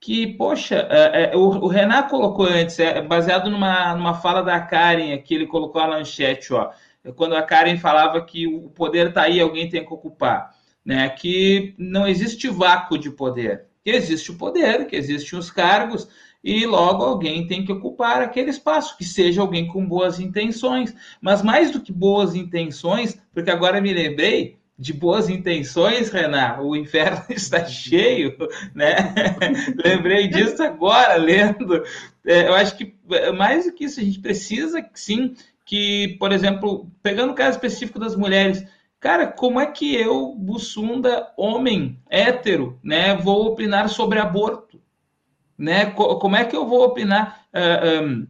que, 0.00 0.26
poxa, 0.26 0.86
é, 0.90 1.32
é, 1.32 1.36
o, 1.36 1.40
o 1.40 1.66
Renan 1.66 2.04
colocou 2.04 2.46
antes, 2.46 2.78
é, 2.78 3.02
baseado 3.02 3.50
numa, 3.50 3.94
numa 3.94 4.14
fala 4.14 4.42
da 4.42 4.58
Karen, 4.60 5.12
aqui 5.12 5.34
ele 5.34 5.46
colocou 5.46 5.80
a 5.80 5.86
lanchete, 5.86 6.52
ó, 6.52 6.70
quando 7.16 7.36
a 7.36 7.42
Karen 7.42 7.76
falava 7.76 8.20
que 8.24 8.46
o 8.46 8.70
poder 8.70 9.08
está 9.08 9.22
aí, 9.22 9.40
alguém 9.40 9.68
tem 9.68 9.84
que 9.84 9.92
ocupar, 9.92 10.50
né? 10.84 11.08
Que 11.10 11.74
não 11.78 12.06
existe 12.06 12.48
vácuo 12.48 12.96
de 12.96 13.10
poder, 13.10 13.66
que 13.84 13.90
existe 13.90 14.30
o 14.30 14.36
poder, 14.36 14.86
que 14.86 14.96
existem 14.96 15.38
os 15.38 15.50
cargos, 15.50 16.08
e 16.42 16.66
logo 16.66 17.04
alguém 17.04 17.46
tem 17.46 17.64
que 17.64 17.72
ocupar 17.72 18.22
aquele 18.22 18.50
espaço, 18.50 18.96
que 18.96 19.04
seja 19.04 19.40
alguém 19.40 19.66
com 19.66 19.86
boas 19.86 20.18
intenções. 20.18 20.94
Mas 21.20 21.42
mais 21.42 21.70
do 21.70 21.80
que 21.80 21.92
boas 21.92 22.34
intenções, 22.34 23.18
porque 23.32 23.50
agora 23.50 23.80
me 23.80 23.92
lembrei, 23.92 24.56
de 24.76 24.92
boas 24.92 25.28
intenções, 25.30 26.10
Renan, 26.10 26.58
o 26.60 26.74
inferno 26.74 27.22
está 27.30 27.64
cheio, 27.64 28.36
né? 28.74 29.14
Lembrei 29.84 30.26
disso 30.26 30.62
agora, 30.62 31.14
lendo. 31.14 31.82
É, 32.26 32.48
eu 32.48 32.54
acho 32.54 32.76
que 32.76 32.94
é, 33.12 33.30
mais 33.30 33.66
do 33.66 33.72
que 33.72 33.84
isso, 33.84 34.00
a 34.00 34.02
gente 34.02 34.18
precisa, 34.18 34.84
sim, 34.92 35.34
que, 35.64 36.16
por 36.18 36.32
exemplo, 36.32 36.90
pegando 37.02 37.30
o 37.32 37.36
caso 37.36 37.56
específico 37.56 38.00
das 38.00 38.16
mulheres, 38.16 38.64
cara, 39.04 39.26
como 39.26 39.60
é 39.60 39.66
que 39.66 39.94
eu, 39.94 40.34
Bussunda, 40.34 41.30
homem, 41.36 42.00
hétero, 42.08 42.80
né, 42.82 43.14
vou 43.14 43.48
opinar 43.48 43.90
sobre 43.90 44.18
aborto? 44.18 44.80
Né? 45.58 45.90
Como 45.90 46.34
é 46.34 46.42
que 46.46 46.56
eu 46.56 46.66
vou 46.66 46.82
opinar? 46.82 47.44
Uh, 47.52 48.02
um, 48.02 48.26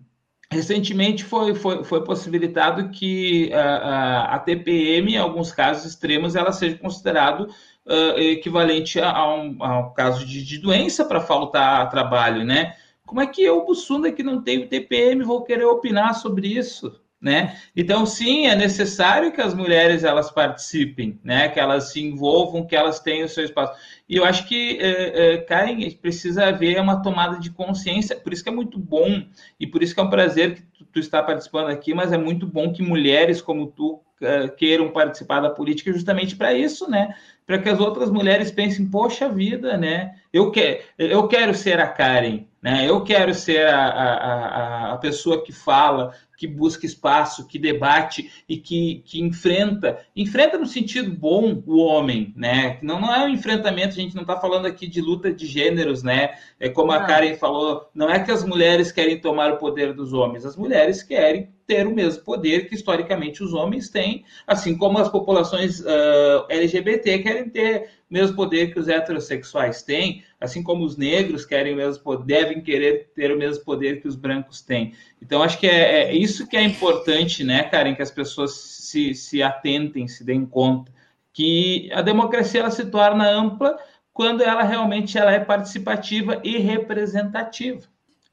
Recentemente 0.51 1.25
foi, 1.25 1.55
foi, 1.55 1.85
foi 1.85 2.05
possibilitado 2.05 2.91
que 2.91 3.53
a, 3.53 3.63
a, 3.63 4.35
a, 4.35 4.39
TPM, 4.41 5.15
em 5.15 5.17
alguns 5.17 5.53
casos 5.53 5.85
extremos, 5.85 6.37
ela 6.37 6.53
seja 6.53 6.77
considerado 6.77 7.49
uh, 7.87 8.19
equivalente 8.19 9.01
a, 9.01 9.11
a, 9.11 9.35
um, 9.35 9.57
a, 9.61 9.79
um, 9.79 9.95
caso 9.95 10.27
de, 10.27 10.45
de 10.45 10.59
doença 10.59 11.05
para 11.05 11.21
faltar 11.21 11.89
trabalho, 11.89 12.45
né? 12.45 12.75
Como 13.07 13.21
é 13.21 13.27
que 13.27 13.43
eu, 13.43 13.65
Bussunda, 13.65 14.13
que 14.13 14.23
não 14.23 14.43
tenho 14.43 14.69
TPM, 14.69 15.25
vou 15.25 15.43
querer 15.43 15.65
opinar 15.65 16.15
sobre 16.15 16.49
isso? 16.49 17.01
Né? 17.25 17.57
Então, 17.75 18.05
sim, 18.05 18.49
é 18.49 18.55
necessário 18.55 19.33
que 19.33 19.41
as 19.41 19.55
mulheres 19.55 20.05
elas 20.05 20.31
participem, 20.31 21.19
né? 21.25 21.49
que 21.49 21.59
elas 21.59 21.91
se 21.91 21.99
envolvam, 21.99 22.67
que 22.67 22.77
elas 22.77 23.01
tenham 23.01 23.25
o 23.25 23.29
seu 23.31 23.43
espaço. 23.43 23.73
E 24.07 24.17
eu 24.17 24.27
acho 24.27 24.47
que, 24.47 24.79
é, 24.79 25.33
é, 25.33 25.39
Karen, 25.39 25.91
precisa 25.93 26.49
haver 26.49 26.79
uma 26.79 27.03
tomada 27.03 27.41
de 27.41 27.49
consciência, 27.49 28.15
por 28.15 28.31
isso 28.31 28.43
que 28.43 28.51
é 28.51 28.53
muito 28.53 28.79
bom, 28.79 29.25
e 29.59 29.67
por 29.67 29.83
isso 29.83 29.95
que 29.95 30.01
é 30.01 30.03
um 30.03 30.11
prazer 30.11 30.57
que 30.57 30.63
tu, 30.65 30.85
tu 30.85 30.99
está 31.01 31.23
participando 31.23 31.71
aqui, 31.71 31.95
mas 31.95 32.13
é 32.13 32.19
muito 32.19 32.47
bom 32.47 32.71
que 32.71 32.83
mulheres 32.83 33.41
como 33.41 33.69
tu 33.69 34.03
é, 34.21 34.49
queiram 34.49 34.91
participar 34.91 35.41
da 35.41 35.51
política 35.51 35.93
justamente 35.93 36.37
para 36.37 36.53
isso, 36.53 36.89
né? 36.91 37.15
Para 37.47 37.59
que 37.59 37.69
as 37.69 37.81
outras 37.81 38.11
mulheres 38.11 38.51
pensem, 38.51 38.89
poxa 38.89 39.29
vida, 39.29 39.77
né? 39.77 40.15
Eu, 40.33 40.51
que, 40.51 40.83
eu 40.99 41.27
quero 41.27 41.55
ser 41.55 41.81
a 41.81 41.87
Karen, 41.87 42.45
né? 42.63 42.89
Eu 42.89 43.03
quero 43.03 43.35
ser 43.35 43.67
a, 43.67 43.87
a, 43.87 44.93
a 44.93 44.97
pessoa 44.99 45.43
que 45.45 45.53
fala, 45.53 46.15
que 46.37 46.47
busca 46.47 46.87
espaço, 46.87 47.47
que 47.47 47.59
debate 47.59 48.31
e 48.49 48.57
que, 48.57 49.03
que 49.05 49.21
enfrenta, 49.21 49.99
enfrenta 50.15 50.59
no 50.59 50.67
sentido 50.67 51.11
bom 51.11 51.63
o 51.67 51.79
homem, 51.79 52.33
né? 52.37 52.79
Não, 52.83 53.01
não 53.01 53.15
é 53.15 53.25
um 53.25 53.29
enfrentamento, 53.29 53.91
a 53.91 54.03
gente 54.03 54.15
não 54.15 54.23
está 54.23 54.37
falando 54.37 54.67
aqui 54.67 54.87
de 54.87 55.01
luta 55.01 55.33
de 55.33 55.47
gêneros, 55.47 56.03
né? 56.03 56.35
É 56.59 56.69
como 56.69 56.93
a 56.93 57.05
Karen 57.05 57.37
falou, 57.37 57.89
não 57.95 58.11
é 58.11 58.19
que 58.19 58.31
as 58.31 58.45
mulheres 58.45 58.91
querem 58.91 59.21
tomar 59.21 59.53
o 59.53 59.59
poder 59.59 59.93
dos 59.93 60.13
homens, 60.13 60.45
as 60.45 60.57
mulheres 60.57 61.03
querem 61.03 61.54
ter 61.67 61.87
o 61.87 61.95
mesmo 61.95 62.23
poder 62.23 62.69
que 62.69 62.75
historicamente 62.75 63.43
os 63.43 63.53
homens 63.53 63.89
têm, 63.89 64.25
assim 64.47 64.77
como 64.77 64.99
as 64.99 65.09
populações 65.09 65.81
uh, 65.81 66.47
LGBT 66.49 67.19
querem 67.19 67.49
ter 67.49 67.91
o 68.11 68.15
mesmo 68.15 68.37
poder 68.37 68.73
que 68.73 68.79
os 68.79 68.89
heterossexuais 68.89 69.83
têm, 69.83 70.23
assim 70.41 70.63
como 70.63 70.85
os 70.85 70.97
negros 70.97 71.45
querem 71.45 71.75
o 71.75 71.77
mesmo 71.77 72.03
poder, 72.03 72.25
devem 72.25 72.61
querer 72.61 73.11
ter 73.15 73.33
o 73.33 73.39
mesmo 73.39 73.65
poder 73.65 74.01
que 74.01 74.09
os 74.09 74.17
brancos 74.17 74.61
têm. 74.61 74.95
Então, 75.21 75.43
acho 75.43 75.59
que 75.59 75.67
é, 75.67 76.11
é 76.11 76.15
isso 76.15 76.47
que 76.47 76.57
é 76.57 76.63
importante, 76.63 77.43
né, 77.43 77.65
Karen, 77.65 77.95
que 77.95 78.03
as 78.03 78.11
pessoas 78.11 78.53
se, 78.55 79.15
se 79.15 79.43
atentem, 79.43 80.07
se 80.07 80.25
deem 80.25 80.45
conta, 80.45 80.93
que 81.33 81.91
a 81.93 82.03
democracia 82.03 82.61
ela 82.61 82.71
se 82.71 82.85
torna 82.87 83.29
ampla 83.29 83.77
quando 84.13 84.43
ela 84.43 84.63
realmente 84.63 85.19
ela 85.19 85.33
é 85.33 85.41
participativa 85.41 86.41
e 86.45 86.59
representativa. 86.59 87.83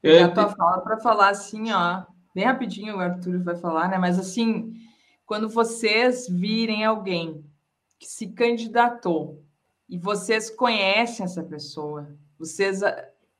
Eu 0.02 0.24
a 0.24 0.28
tua 0.28 0.48
fala 0.48 0.80
para 0.80 0.98
falar 0.98 1.30
assim, 1.30 1.72
ó, 1.72 2.02
bem 2.34 2.44
rapidinho 2.44 2.96
o 2.96 3.00
Arthur 3.00 3.42
vai 3.42 3.56
falar, 3.56 3.88
né? 3.88 3.98
Mas 3.98 4.18
assim, 4.18 4.74
quando 5.26 5.48
vocês 5.48 6.28
virem 6.28 6.84
alguém 6.84 7.44
que 7.98 8.06
se 8.06 8.28
candidatou 8.28 9.42
e 9.88 9.98
vocês 9.98 10.50
conhecem 10.50 11.24
essa 11.24 11.42
pessoa, 11.42 12.14
vocês 12.38 12.80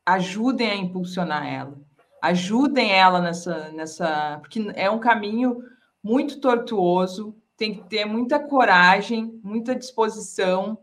ajudem 0.07 0.71
a 0.71 0.77
impulsionar 0.77 1.47
ela, 1.47 1.81
ajudem 2.23 2.93
ela 2.93 3.21
nessa, 3.21 3.71
nessa, 3.73 4.39
porque 4.41 4.71
é 4.75 4.91
um 4.91 5.01
caminho 5.01 5.63
muito 6.03 6.41
tortuoso, 6.41 7.35
tem 7.57 7.75
que 7.75 7.89
ter 7.89 8.05
muita 8.05 8.41
coragem, 8.41 9.41
muita 9.43 9.75
disposição. 9.75 10.79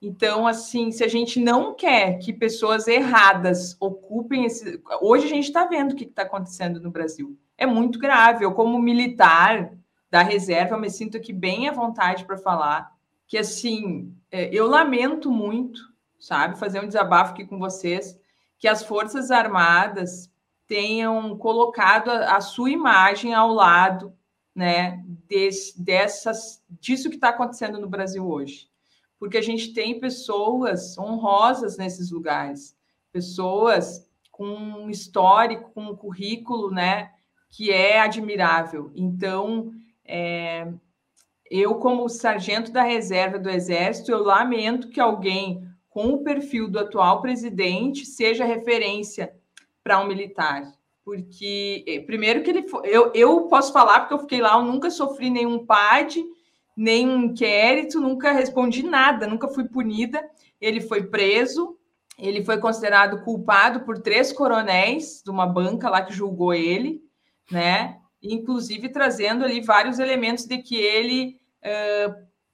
Então, 0.00 0.46
assim, 0.46 0.92
se 0.92 1.02
a 1.02 1.08
gente 1.08 1.40
não 1.40 1.74
quer 1.74 2.18
que 2.18 2.32
pessoas 2.32 2.86
erradas 2.86 3.76
ocupem 3.80 4.44
esse. 4.44 4.80
Hoje 5.00 5.26
a 5.26 5.28
gente 5.28 5.44
está 5.44 5.66
vendo 5.66 5.92
o 5.92 5.96
que 5.96 6.04
está 6.04 6.22
acontecendo 6.22 6.80
no 6.80 6.90
Brasil. 6.90 7.36
É 7.58 7.66
muito 7.66 7.98
grave. 7.98 8.44
Eu, 8.44 8.54
como 8.54 8.78
militar 8.78 9.72
da 10.08 10.22
reserva, 10.22 10.78
me 10.78 10.88
sinto 10.88 11.16
aqui 11.16 11.32
bem 11.32 11.68
à 11.68 11.72
vontade 11.72 12.24
para 12.24 12.38
falar 12.38 12.96
que, 13.26 13.36
assim, 13.36 14.16
é, 14.30 14.48
eu 14.54 14.66
lamento 14.66 15.30
muito, 15.30 15.80
sabe, 16.18 16.58
fazer 16.58 16.80
um 16.80 16.86
desabafo 16.86 17.32
aqui 17.32 17.44
com 17.44 17.58
vocês, 17.58 18.18
que 18.58 18.66
as 18.66 18.82
Forças 18.82 19.30
Armadas 19.30 20.32
tenham 20.66 21.36
colocado 21.36 22.10
a, 22.10 22.36
a 22.36 22.40
sua 22.40 22.70
imagem 22.70 23.34
ao 23.34 23.52
lado, 23.52 24.14
né, 24.54 25.04
desse, 25.28 25.80
dessas, 25.80 26.62
disso 26.68 27.08
que 27.08 27.16
está 27.16 27.28
acontecendo 27.28 27.78
no 27.78 27.88
Brasil 27.88 28.26
hoje. 28.26 28.68
Porque 29.18 29.36
a 29.36 29.42
gente 29.42 29.72
tem 29.72 30.00
pessoas 30.00 30.96
honrosas 30.98 31.76
nesses 31.76 32.10
lugares, 32.10 32.76
pessoas 33.12 34.08
com 34.30 34.46
um 34.46 34.90
histórico, 34.90 35.70
com 35.70 35.82
um 35.82 35.96
currículo, 35.96 36.70
né, 36.70 37.12
que 37.50 37.70
é 37.70 38.00
admirável. 38.00 38.90
Então, 38.94 39.70
é, 40.04 40.68
eu, 41.50 41.76
como 41.76 42.08
sargento 42.08 42.70
da 42.70 42.82
reserva 42.82 43.38
do 43.38 43.48
Exército, 43.48 44.10
eu 44.10 44.22
lamento 44.22 44.88
que 44.88 45.00
alguém 45.00 45.66
com 45.88 46.12
o 46.12 46.22
perfil 46.22 46.68
do 46.68 46.78
atual 46.78 47.20
presidente 47.20 48.04
seja 48.04 48.44
referência 48.44 49.32
para 49.82 50.00
um 50.00 50.06
militar. 50.06 50.72
Porque, 51.04 51.84
eh, 51.86 52.00
primeiro, 52.00 52.42
que 52.42 52.50
ele 52.50 52.66
eu, 52.84 53.10
eu 53.14 53.48
posso 53.48 53.72
falar, 53.72 54.00
porque 54.00 54.14
eu 54.14 54.18
fiquei 54.18 54.40
lá, 54.40 54.58
eu 54.58 54.62
nunca 54.62 54.90
sofri 54.90 55.30
nenhum 55.30 55.64
PAD, 55.64 56.22
nem 56.76 57.08
um 57.08 57.24
inquérito, 57.24 57.98
nunca 57.98 58.30
respondi 58.30 58.82
nada, 58.82 59.26
nunca 59.26 59.48
fui 59.48 59.64
punida. 59.64 60.22
Ele 60.60 60.82
foi 60.82 61.04
preso, 61.04 61.78
ele 62.18 62.44
foi 62.44 62.58
considerado 62.58 63.24
culpado 63.24 63.80
por 63.80 63.98
três 64.00 64.32
coronéis 64.32 65.22
de 65.24 65.30
uma 65.30 65.46
banca 65.46 65.88
lá 65.88 66.02
que 66.02 66.12
julgou 66.12 66.52
ele, 66.52 67.02
né? 67.50 67.98
Inclusive 68.22 68.88
trazendo 68.88 69.44
ali 69.44 69.60
vários 69.60 69.98
elementos 69.98 70.44
de 70.44 70.58
que 70.58 70.76
ele 70.76 71.38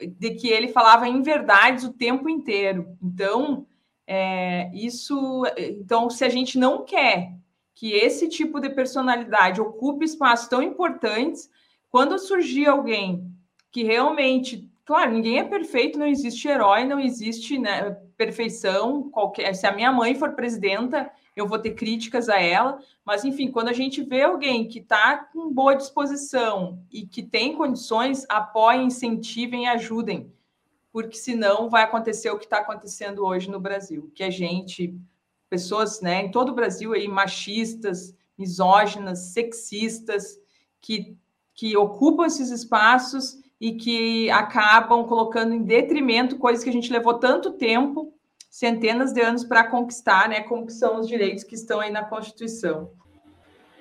de 0.01 0.31
que 0.33 0.49
ele 0.49 0.69
falava 0.69 1.09
em 1.09 1.23
verdades 1.23 1.85
o 1.85 1.93
tempo 1.93 2.29
inteiro. 2.29 2.97
Então, 3.03 3.67
é, 4.07 4.71
isso, 4.75 5.45
então, 5.57 6.11
se 6.11 6.25
a 6.25 6.29
gente 6.29 6.59
não 6.59 6.85
quer 6.85 7.33
que 7.75 7.93
esse 7.93 8.29
tipo 8.29 8.61
de 8.61 8.71
personalidade 8.71 9.61
ocupe 9.61 10.05
espaços 10.05 10.49
tão 10.49 10.63
importantes, 10.63 11.51
quando 11.91 12.19
surgir 12.19 12.67
alguém 12.67 13.31
que 13.71 13.83
realmente, 13.83 14.69
claro, 14.85 15.13
ninguém 15.13 15.39
é 15.39 15.45
perfeito, 15.45 15.99
não 15.99 16.07
existe 16.07 16.47
herói, 16.49 16.85
não 16.85 17.01
existe 17.01 17.59
né, 17.59 17.97
perfeição. 18.17 19.11
Qualquer, 19.11 19.55
se 19.55 19.67
a 19.67 19.73
minha 19.73 19.91
mãe 19.91 20.15
for 20.15 20.33
presidenta, 20.35 21.11
eu 21.37 21.49
vou 21.49 21.59
ter 21.59 21.75
críticas 21.75 22.29
a 22.29 22.41
ela, 22.41 22.79
mas 23.05 23.25
enfim, 23.25 23.51
quando 23.51 23.69
a 23.69 23.73
gente 23.73 24.03
vê 24.03 24.23
alguém 24.23 24.69
que 24.69 24.79
está 24.79 25.17
com 25.17 25.53
boa 25.53 25.75
disposição 25.75 26.79
e 26.93 27.07
que 27.07 27.23
tem 27.23 27.57
condições, 27.57 28.25
apoiem, 28.29 28.87
incentivem 28.87 29.65
e 29.65 29.69
ajudem, 29.69 30.33
porque 30.93 31.17
senão 31.17 31.69
vai 31.69 31.83
acontecer 31.83 32.31
o 32.31 32.39
que 32.39 32.45
está 32.45 32.59
acontecendo 32.59 33.25
hoje 33.25 33.51
no 33.51 33.59
Brasil, 33.59 34.13
que 34.15 34.23
a 34.23 34.31
gente, 34.31 34.97
pessoas 35.51 36.01
né, 36.01 36.23
em 36.23 36.31
todo 36.31 36.51
o 36.51 36.55
Brasil 36.55 36.93
aí, 36.93 37.09
machistas, 37.09 38.15
misóginas, 38.39 39.33
sexistas, 39.33 40.39
que, 40.81 41.17
que 41.53 41.77
ocupam 41.77 42.27
esses 42.27 42.51
espaços 42.51 43.43
e 43.61 43.73
que 43.73 44.31
acabam 44.31 45.05
colocando 45.05 45.53
em 45.53 45.63
detrimento 45.63 46.39
coisas 46.39 46.63
que 46.63 46.71
a 46.71 46.73
gente 46.73 46.93
levou 46.93 47.15
tanto 47.15 47.53
tempo 47.53 48.14
centenas 48.55 49.13
de 49.13 49.21
anos 49.21 49.43
para 49.43 49.65
conquistar, 49.65 50.29
né? 50.29 50.41
Como 50.43 50.71
são 50.71 51.01
os 51.01 51.09
direitos 51.09 51.43
que 51.43 51.57
estão 51.57 51.81
aí 51.81 51.91
na 51.91 52.05
Constituição. 52.05 52.89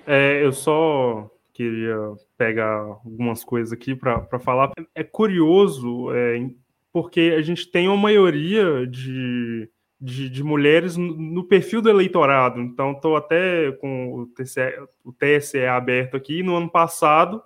É, 0.08 0.44
eu 0.44 0.52
só 0.52 1.30
queria 1.54 1.96
pegar 2.36 2.80
algumas 2.80 3.44
coisas 3.44 3.72
aqui 3.72 3.94
para 3.94 4.40
falar. 4.40 4.72
É 4.96 5.04
curioso, 5.04 6.12
é, 6.12 6.50
porque 6.92 7.36
a 7.38 7.42
gente 7.44 7.70
tem 7.70 7.88
uma 7.88 7.96
maioria 7.96 8.88
de, 8.88 9.70
de, 10.02 10.28
de 10.28 10.44
mulheres 10.44 10.98
no, 10.98 11.44
perfil 11.44 11.80
do 11.80 11.92
eleitorado. 11.92 12.60
Então, 12.60 12.94
estou 12.94 13.16
até 13.16 13.72
com 13.74 14.22
o 14.22 14.26
TSE, 14.26 14.60
o 15.06 15.14
TSE 15.14 15.68
aberto 15.68 16.18
aqui. 16.18 16.42
No 16.42 16.56
ano 16.56 16.72
passado, 16.72 17.44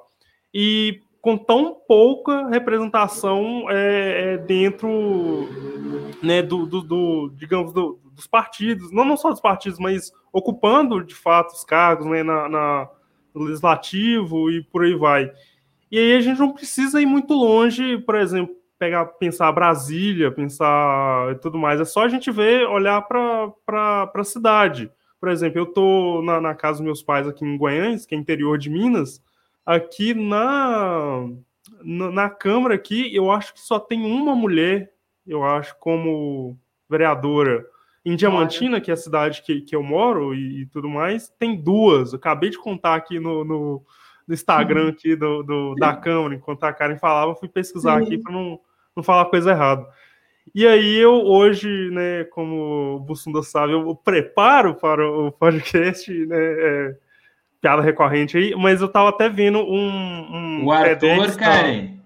E 0.53 1.01
com 1.21 1.37
tão 1.37 1.77
pouca 1.89 2.49
representação 2.49 3.67
é, 3.69 4.35
é, 4.35 4.39
dentro 4.39 5.49
né, 6.23 6.43
do, 6.43 6.67
do, 6.67 6.83
do 6.83 7.33
digamos, 7.37 7.73
do, 7.73 7.99
dos 8.13 8.27
partidos, 8.27 8.93
não, 8.93 9.05
não 9.05 9.17
só 9.17 9.31
dos 9.31 9.41
partidos, 9.41 9.79
mas 9.79 10.13
ocupando 10.33 11.03
de 11.03 11.15
fato 11.15 11.53
os 11.53 11.65
cargos 11.65 12.07
né, 12.07 12.23
na, 12.23 12.49
na 12.49 12.89
no 13.35 13.45
legislativo 13.45 14.51
e 14.51 14.63
por 14.63 14.85
aí 14.85 14.95
vai. 14.95 15.31
E 15.91 15.99
aí 15.99 16.17
a 16.17 16.21
gente 16.21 16.39
não 16.39 16.53
precisa 16.53 17.01
ir 17.01 17.07
muito 17.07 17.35
longe, 17.35 17.99
por 17.99 18.17
exemplo, 18.17 18.55
pegar, 18.79 19.07
pensar 19.07 19.53
Brasília, 19.53 20.33
pensar 20.33 21.33
e 21.33 21.37
tudo 21.37 21.59
mais. 21.59 21.81
É 21.81 21.85
só 21.85 22.05
a 22.05 22.09
gente 22.09 22.31
ver, 22.31 22.67
olhar 22.67 23.03
para 23.03 24.11
a 24.15 24.25
cidade. 24.25 24.91
Por 25.21 25.29
exemplo, 25.29 25.59
eu 25.59 25.65
estou 25.65 26.23
na, 26.23 26.41
na, 26.41 26.55
casa 26.55 26.79
dos 26.79 26.85
meus 26.85 27.03
pais 27.03 27.27
aqui 27.27 27.45
em 27.45 27.57
Goiânia, 27.57 27.99
que 28.07 28.15
é 28.15 28.19
interior 28.19 28.59
de 28.59 28.69
Minas. 28.69 29.23
Aqui 29.65 30.13
na, 30.15 31.27
na, 31.83 32.11
na 32.11 32.31
Câmara 32.31 32.75
aqui, 32.75 33.15
eu 33.15 33.31
acho 33.31 33.55
que 33.55 33.61
só 33.61 33.79
tem 33.79 34.05
uma 34.05 34.35
mulher, 34.35 34.93
eu 35.27 35.43
acho, 35.43 35.77
como 35.79 36.59
vereadora. 36.89 37.65
Em 38.05 38.15
Diamantina, 38.15 38.81
que 38.81 38.91
é 38.91 38.95
a 38.95 38.97
cidade 38.97 39.43
que, 39.43 39.63
que 39.63 39.75
eu 39.75 39.83
moro 39.83 40.33
e, 40.33 40.63
e 40.63 40.67
tudo 40.67 40.89
mais, 40.89 41.29
tem 41.41 41.61
duas. 41.61 42.13
Eu 42.13 42.19
acabei 42.19 42.51
de 42.51 42.59
contar 42.59 42.95
aqui 42.95 43.19
no, 43.19 43.45
no 43.45 43.85
no 44.27 44.35
Instagram 44.35 44.89
aqui 44.89 45.15
do, 45.15 45.43
do 45.43 45.75
da 45.77 45.95
Câmara, 45.95 46.35
enquanto 46.35 46.65
a 46.65 46.73
Karen 46.73 46.99
falava, 46.99 47.35
fui 47.37 47.49
pesquisar 47.49 47.99
aqui 47.99 48.19
para 48.19 48.33
não, 48.33 48.59
não 48.95 49.03
falar 49.03 49.27
coisa 49.27 49.51
errada. 49.51 49.87
E 50.55 50.67
aí 50.67 50.97
eu 50.97 51.13
hoje, 51.13 51.91
né, 51.91 52.25
como 52.25 52.97
o 52.97 53.01
Bussunda 53.01 53.43
sabe, 53.43 53.73
eu 53.73 53.95
preparo 53.95 54.75
para 54.75 55.07
o 55.07 55.31
podcast, 55.33 56.11
né, 56.11 56.37
é, 56.37 56.97
piada 57.61 57.83
recorrente 57.83 58.37
aí, 58.37 58.55
mas 58.57 58.81
eu 58.81 58.89
tava 58.89 59.11
até 59.11 59.29
vendo 59.29 59.59
um... 59.59 59.89
um 59.91 60.65
o 60.65 60.73
Arthur, 60.73 61.37
Karen, 61.37 61.97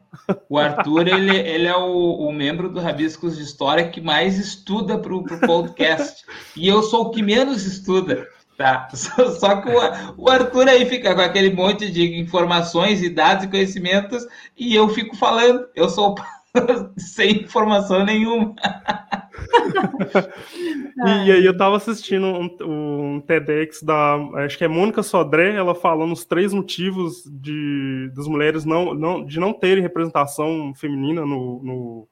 o 0.49 0.59
Arthur, 0.59 1.07
ele, 1.07 1.37
ele 1.37 1.67
é 1.67 1.77
o, 1.77 2.29
o, 2.29 2.33
membro 2.33 2.69
do 2.69 2.81
Rabiscos 2.81 3.37
de 3.37 3.43
História 3.43 3.89
que 3.89 4.01
mais 4.01 4.39
estuda 4.39 4.99
para 4.99 5.15
o 5.15 5.25
podcast, 5.25 6.25
e 6.57 6.67
eu 6.67 6.83
sou 6.83 7.07
o 7.07 7.11
que 7.11 7.23
menos 7.23 7.65
estuda. 7.65 8.27
Tá. 8.61 8.89
Só, 8.93 9.31
só 9.41 9.63
que 9.63 9.71
o, 9.71 10.23
o, 10.23 10.29
Arthur 10.29 10.69
aí 10.69 10.85
fica 10.85 11.15
com 11.15 11.23
aquele 11.23 11.51
monte 11.51 11.91
de 11.91 12.21
informações 12.21 13.03
e 13.03 13.09
dados 13.09 13.45
e 13.45 13.49
conhecimentos 13.49 14.27
e 14.55 14.75
eu 14.75 14.87
fico 14.91 15.17
falando. 15.17 15.67
Eu 15.75 15.89
sou 15.89 16.15
sem 16.99 17.45
informação 17.45 18.05
nenhuma. 18.05 18.55
e, 21.25 21.33
aí 21.33 21.43
eu 21.43 21.57
tava 21.57 21.79
assistindo 21.79 22.27
um, 22.27 22.55
um, 22.61 23.19
TEDx 23.23 23.83
da, 23.83 24.17
acho 24.45 24.59
que 24.59 24.65
é 24.65 24.69
Mônica 24.69 25.03
Sodré, 25.03 25.55
ela 25.55 25.75
falando 25.75 26.13
os 26.13 26.27
três 26.27 26.53
motivos 26.53 27.25
de 27.25 28.13
das 28.15 28.29
mulheres 28.29 28.67
não, 28.67 28.93
não 28.93 29.25
de 29.25 29.41
não 29.41 29.55
terem 29.55 29.83
representação 29.83 30.75
feminina 30.75 31.23
no, 31.23 31.63
no 31.63 32.09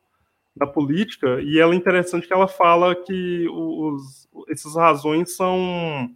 na 0.57 0.67
política, 0.67 1.43
e 1.43 1.61
ela 1.61 1.75
é 1.75 1.77
interessante 1.77 2.27
que 2.27 2.33
ela 2.33 2.49
fala 2.49 2.97
que 2.97 3.47
os, 3.49 4.27
essas 4.49 4.75
razões 4.75 5.37
são 5.37 6.11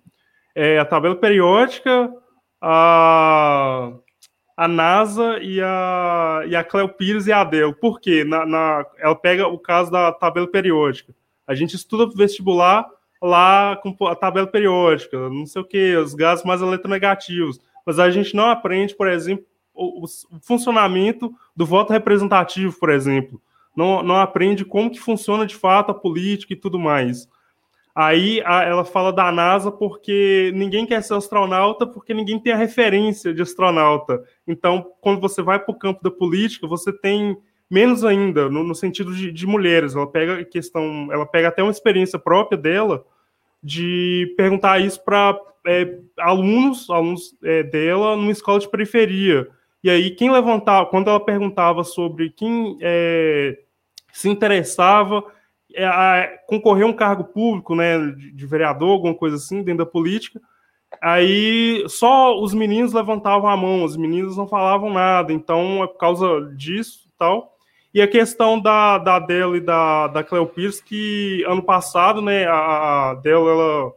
é, 0.55 0.79
a 0.79 0.85
tabela 0.85 1.17
periódica, 1.17 2.13
a, 2.61 3.93
a 4.57 4.69
NASA 4.69 5.39
e 5.41 5.61
a, 5.61 6.43
e 6.47 6.55
a 6.55 6.63
Cleo 6.63 6.89
Pires 6.89 7.27
e 7.27 7.33
a 7.33 7.41
Adele. 7.41 7.75
Por 7.75 8.01
quê? 8.01 8.25
Na, 8.25 8.47
na, 8.47 8.87
ela 8.99 9.15
pega 9.15 9.47
o 9.47 9.59
caso 9.59 9.91
da 9.91 10.13
tabela 10.13 10.47
periódica. 10.47 11.15
A 11.47 11.55
gente 11.55 11.75
estuda 11.75 12.07
vestibular 12.15 12.87
lá 13.21 13.77
com 13.77 14.07
a 14.07 14.15
tabela 14.15 14.47
periódica, 14.47 15.29
não 15.29 15.47
sei 15.47 15.63
o 15.63 15.65
que, 15.65 15.97
os 15.97 16.15
gases 16.15 16.45
mais 16.45 16.61
eletronegativos. 16.61 17.61
Mas 17.87 17.99
a 17.99 18.11
gente 18.11 18.35
não 18.35 18.49
aprende, 18.49 18.95
por 18.95 19.09
exemplo, 19.09 19.45
o, 19.75 20.05
o, 20.05 20.41
funcionamento 20.41 21.33
do 21.55 21.67
voto 21.67 21.93
representativo, 21.93 22.79
por 22.79 22.91
exemplo. 22.91 23.41
Não, 23.77 24.03
não 24.03 24.17
aprende 24.17 24.65
como 24.65 24.91
que 24.91 25.01
funciona 25.01 25.47
de 25.47 25.57
fato 25.57 25.91
a 25.91 25.95
política 25.95 26.53
e 26.53 26.57
tudo 26.57 26.79
mais. 26.79 27.29
Aí 27.95 28.43
a, 28.47 28.63
ela 28.63 28.85
fala 28.85 29.13
da 29.13 29.31
NASA 29.31 29.71
porque 29.71 30.51
ninguém 30.55 30.87
quer 30.87 31.03
ser 31.03 31.15
astronauta 31.15 31.87
porque 31.87 32.15
ninguém 32.15 32.39
tem 32.39 32.53
a 32.53 32.57
referência 32.57 33.35
de 33.35 33.43
astronauta. 33.43 34.23
Então, 34.47 34.87
quando 35.01 35.21
você 35.21 35.43
vai 35.43 35.59
para 35.59 35.75
o 35.75 35.79
campo 35.79 36.03
da 36.03 36.11
política, 36.11 36.67
você 36.67 36.93
tem 36.93 37.37
menos 37.71 38.05
ainda, 38.05 38.49
no, 38.49 38.63
no 38.63 38.75
sentido 38.75 39.15
de, 39.15 39.31
de, 39.31 39.47
mulheres. 39.47 39.95
Ela 39.95 40.07
pega 40.07 40.45
questão, 40.45 41.09
ela 41.13 41.27
pega 41.27 41.49
até 41.49 41.63
uma 41.63 41.71
experiência 41.71 42.19
própria 42.19 42.57
dela 42.57 43.05
de 43.63 44.35
perguntar 44.37 44.79
isso 44.81 45.03
para 45.05 45.39
é, 45.67 45.99
alunos, 46.19 46.89
alunos 46.91 47.37
é, 47.45 47.63
dela 47.63 48.17
numa 48.17 48.33
escola 48.33 48.59
de 48.59 48.71
periferia. 48.71 49.49
E 49.85 49.91
aí, 49.91 50.11
quem 50.11 50.31
levantava, 50.31 50.87
quando 50.87 51.09
ela 51.09 51.21
perguntava 51.21 51.85
sobre 51.85 52.31
quem 52.31 52.79
é, 52.81 53.59
se 54.13 54.29
interessava 54.29 55.25
a 55.79 56.29
concorrer 56.47 56.85
a 56.85 56.89
um 56.89 56.93
cargo 56.93 57.25
público, 57.25 57.75
né, 57.75 57.99
de, 58.35 58.47
vereador, 58.47 58.91
alguma 58.91 59.15
coisa 59.15 59.37
assim, 59.37 59.63
dentro 59.63 59.85
da 59.85 59.91
política, 59.91 60.41
Aí 61.01 61.85
só 61.89 62.39
os 62.39 62.53
meninos 62.53 62.93
levantavam 62.93 63.49
a 63.49 63.57
mão, 63.57 63.85
as 63.85 63.97
meninas 63.97 64.37
não 64.37 64.47
falavam 64.47 64.93
nada, 64.93 65.33
então 65.33 65.83
é 65.83 65.87
por 65.87 65.97
causa 65.97 66.53
disso 66.57 67.09
tal. 67.19 67.57
E 67.95 68.01
a 68.01 68.09
questão 68.09 68.61
da, 68.61 68.99
da 68.99 69.17
Adele 69.17 69.59
e 69.59 69.61
da, 69.61 70.09
da 70.09 70.25
Cleo 70.25 70.47
Pires, 70.47 70.81
que 70.81 71.45
ano 71.47 71.63
passado, 71.63 72.21
né, 72.23 72.47
a 72.47 73.11
Adele, 73.11 73.49
ela 73.49 73.93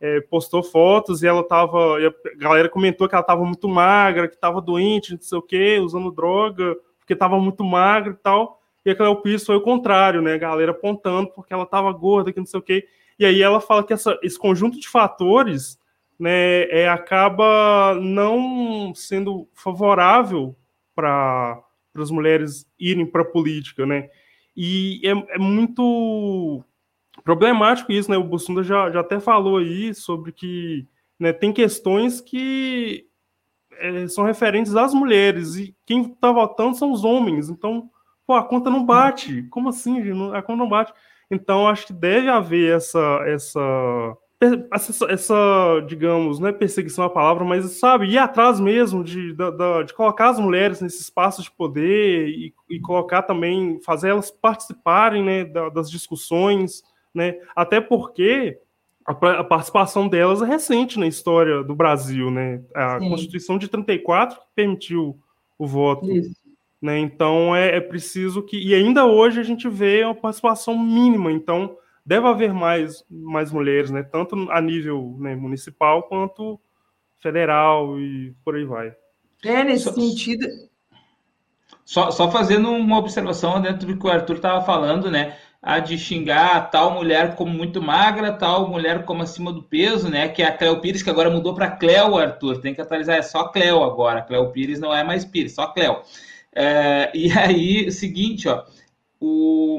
é, 0.00 0.20
postou 0.20 0.62
fotos 0.62 1.22
e 1.22 1.26
ela 1.26 1.42
tava, 1.42 1.98
e 2.00 2.06
a 2.06 2.12
galera 2.36 2.68
comentou 2.68 3.08
que 3.08 3.14
ela 3.14 3.24
tava 3.24 3.44
muito 3.44 3.68
magra, 3.68 4.28
que 4.28 4.36
tava 4.36 4.60
doente, 4.60 5.14
não 5.14 5.20
sei 5.20 5.38
o 5.38 5.42
quê, 5.42 5.78
usando 5.80 6.10
droga, 6.10 6.76
porque 6.98 7.16
tava 7.16 7.38
muito 7.38 7.64
magra 7.64 8.12
e 8.12 8.16
tal. 8.16 8.57
E 8.88 8.90
a 8.90 8.96
Cleo 8.96 9.16
Pires 9.16 9.44
foi 9.44 9.54
o 9.54 9.60
contrário, 9.60 10.22
né, 10.22 10.32
a 10.32 10.38
galera 10.38 10.70
apontando 10.70 11.30
porque 11.34 11.52
ela 11.52 11.66
tava 11.66 11.92
gorda, 11.92 12.32
que 12.32 12.38
não 12.38 12.46
sei 12.46 12.58
o 12.58 12.62
quê. 12.62 12.88
E 13.18 13.26
aí 13.26 13.42
ela 13.42 13.60
fala 13.60 13.84
que 13.84 13.92
essa, 13.92 14.18
esse 14.22 14.38
conjunto 14.38 14.80
de 14.80 14.88
fatores 14.88 15.78
né, 16.18 16.62
é, 16.70 16.88
acaba 16.88 17.94
não 18.00 18.94
sendo 18.94 19.46
favorável 19.52 20.56
para 20.94 21.62
as 21.96 22.10
mulheres 22.10 22.66
irem 22.80 23.04
para 23.04 23.20
a 23.20 23.26
política, 23.26 23.84
né? 23.84 24.08
E 24.56 25.02
é, 25.04 25.10
é, 25.34 25.38
muito 25.38 26.64
problemático 27.22 27.92
isso, 27.92 28.10
né? 28.10 28.16
O 28.16 28.24
Bussunda 28.24 28.62
já, 28.62 28.90
já 28.90 29.00
até 29.00 29.20
falou 29.20 29.58
aí 29.58 29.94
sobre 29.94 30.32
que 30.32 30.86
né, 31.20 31.30
tem 31.30 31.52
questões 31.52 32.22
que 32.22 33.06
é, 33.72 34.08
são 34.08 34.24
referentes 34.24 34.74
às 34.74 34.94
mulheres 34.94 35.56
e 35.56 35.76
quem 35.84 36.06
está 36.06 36.32
votando 36.32 36.74
são 36.74 36.90
os 36.90 37.04
homens. 37.04 37.50
Então, 37.50 37.90
pô, 38.28 38.34
a 38.34 38.44
conta 38.44 38.68
não 38.68 38.84
bate. 38.84 39.44
Como 39.44 39.70
assim? 39.70 40.02
A 40.34 40.42
conta 40.42 40.58
não 40.58 40.68
bate. 40.68 40.92
Então, 41.30 41.66
acho 41.66 41.86
que 41.86 41.92
deve 41.94 42.28
haver 42.28 42.76
essa 42.76 43.22
essa 43.26 44.16
essa, 45.08 45.80
digamos, 45.88 46.38
não 46.38 46.46
é 46.46 46.52
perseguição 46.52 47.04
a 47.04 47.10
palavra, 47.10 47.44
mas 47.44 47.68
sabe, 47.72 48.06
ir 48.06 48.18
atrás 48.18 48.60
mesmo 48.60 49.02
de, 49.02 49.32
de, 49.32 49.84
de 49.84 49.94
colocar 49.94 50.28
as 50.28 50.38
mulheres 50.38 50.80
nesse 50.80 51.02
espaço 51.02 51.42
de 51.42 51.50
poder 51.50 52.28
e, 52.28 52.54
e 52.70 52.78
colocar 52.78 53.22
também, 53.22 53.80
fazer 53.82 54.10
elas 54.10 54.30
participarem 54.30 55.24
né, 55.24 55.44
das 55.74 55.90
discussões, 55.90 56.84
né, 57.12 57.34
até 57.56 57.80
porque 57.80 58.60
a, 59.04 59.42
participação 59.42 60.06
delas 60.06 60.40
é 60.40 60.46
recente 60.46 61.00
na 61.00 61.08
história 61.08 61.64
do 61.64 61.74
Brasil, 61.74 62.30
né, 62.30 62.62
a 62.76 63.00
Sim. 63.00 63.08
Constituição 63.08 63.58
de 63.58 63.66
34 63.66 64.38
permitiu 64.54 65.18
o 65.58 65.66
voto. 65.66 66.08
Isso. 66.12 66.47
Né, 66.80 66.98
então 67.00 67.56
é, 67.56 67.76
é 67.76 67.80
preciso 67.80 68.40
que, 68.40 68.56
e 68.56 68.72
ainda 68.72 69.04
hoje 69.04 69.40
a 69.40 69.42
gente 69.42 69.68
vê 69.68 70.04
uma 70.04 70.14
participação 70.14 70.78
mínima, 70.78 71.32
então 71.32 71.76
deve 72.08 72.26
haver 72.26 72.54
mais, 72.54 73.04
mais 73.10 73.52
mulheres, 73.52 73.90
né? 73.90 74.02
Tanto 74.02 74.50
a 74.50 74.62
nível 74.62 75.14
né, 75.18 75.36
municipal 75.36 76.04
quanto 76.04 76.58
federal 77.18 78.00
e 78.00 78.34
por 78.42 78.54
aí 78.54 78.64
vai. 78.64 78.94
É, 79.44 79.62
nesse 79.62 79.84
só, 79.84 79.92
sentido. 79.92 80.46
Só, 81.84 82.10
só 82.10 82.30
fazendo 82.30 82.70
uma 82.70 82.96
observação 82.96 83.60
dentro 83.60 83.86
do 83.86 83.98
que 83.98 84.06
o 84.06 84.10
Arthur 84.10 84.36
estava 84.36 84.64
falando, 84.64 85.10
né? 85.10 85.36
A 85.60 85.80
de 85.80 85.98
xingar 85.98 86.70
tal 86.70 86.92
mulher 86.92 87.34
como 87.34 87.52
muito 87.52 87.82
magra, 87.82 88.32
tal 88.32 88.68
mulher 88.68 89.04
como 89.04 89.22
acima 89.22 89.52
do 89.52 89.62
peso, 89.62 90.08
né? 90.08 90.28
Que 90.28 90.42
é 90.42 90.46
a 90.46 90.56
Cleo 90.56 90.80
Pires, 90.80 91.02
que 91.02 91.10
agora 91.10 91.28
mudou 91.28 91.54
para 91.54 91.70
Cleo, 91.70 92.16
Arthur. 92.16 92.60
Tem 92.60 92.74
que 92.74 92.80
atualizar, 92.80 93.16
é 93.16 93.22
só 93.22 93.48
Cleo 93.48 93.82
agora. 93.82 94.22
Cleo 94.22 94.50
Pires 94.50 94.80
não 94.80 94.94
é 94.94 95.04
mais 95.04 95.26
Pires, 95.26 95.54
só 95.54 95.66
Cleo. 95.66 96.00
É, 96.60 97.12
e 97.14 97.30
aí, 97.38 97.90
seguinte, 97.92 98.48
ó. 98.48 98.64
O, 99.20 99.78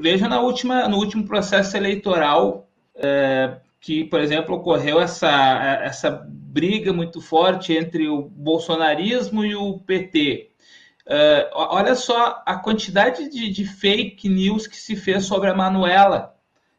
Veja 0.00 0.28
na 0.28 0.40
última, 0.40 0.86
no 0.86 0.98
último 0.98 1.26
processo 1.26 1.76
eleitoral 1.76 2.68
é, 2.94 3.58
que, 3.80 4.04
por 4.04 4.20
exemplo, 4.20 4.54
ocorreu 4.54 5.00
essa, 5.00 5.80
essa 5.82 6.24
briga 6.28 6.92
muito 6.92 7.20
forte 7.20 7.72
entre 7.72 8.08
o 8.08 8.22
bolsonarismo 8.22 9.44
e 9.44 9.56
o 9.56 9.80
PT. 9.80 10.50
É, 11.04 11.50
olha 11.52 11.96
só 11.96 12.40
a 12.46 12.56
quantidade 12.56 13.28
de, 13.28 13.50
de, 13.50 13.64
fake 13.64 14.28
news 14.28 14.68
que 14.68 14.76
se 14.76 14.94
fez 14.94 15.24
sobre 15.24 15.50
a 15.50 15.54
Manuela, 15.54 16.36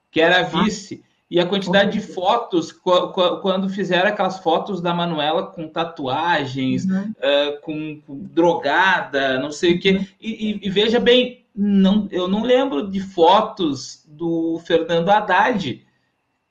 que 0.09 0.21
era 0.21 0.43
vice, 0.43 1.03
e 1.29 1.39
a 1.39 1.45
quantidade 1.45 1.91
de 1.91 2.01
fotos, 2.01 2.71
quando 2.71 3.69
fizeram 3.69 4.09
aquelas 4.09 4.39
fotos 4.39 4.81
da 4.81 4.95
Manuela 4.95 5.45
com 5.45 5.67
tatuagens, 5.67 6.85
uhum. 6.85 7.13
uh, 7.17 7.61
com, 7.61 8.01
com, 8.01 8.17
drogada, 8.31 9.37
não 9.39 9.51
sei 9.51 9.75
o 9.75 9.79
quê. 9.79 9.91
Uhum. 9.91 10.05
E, 10.19 10.51
e, 10.51 10.59
e 10.63 10.69
veja 10.71 10.99
bem, 10.99 11.45
não, 11.55 12.07
eu 12.09 12.27
não 12.27 12.41
lembro 12.41 12.89
de 12.89 12.99
fotos 12.99 14.03
do 14.07 14.59
Fernando 14.65 15.09
Haddad 15.09 15.85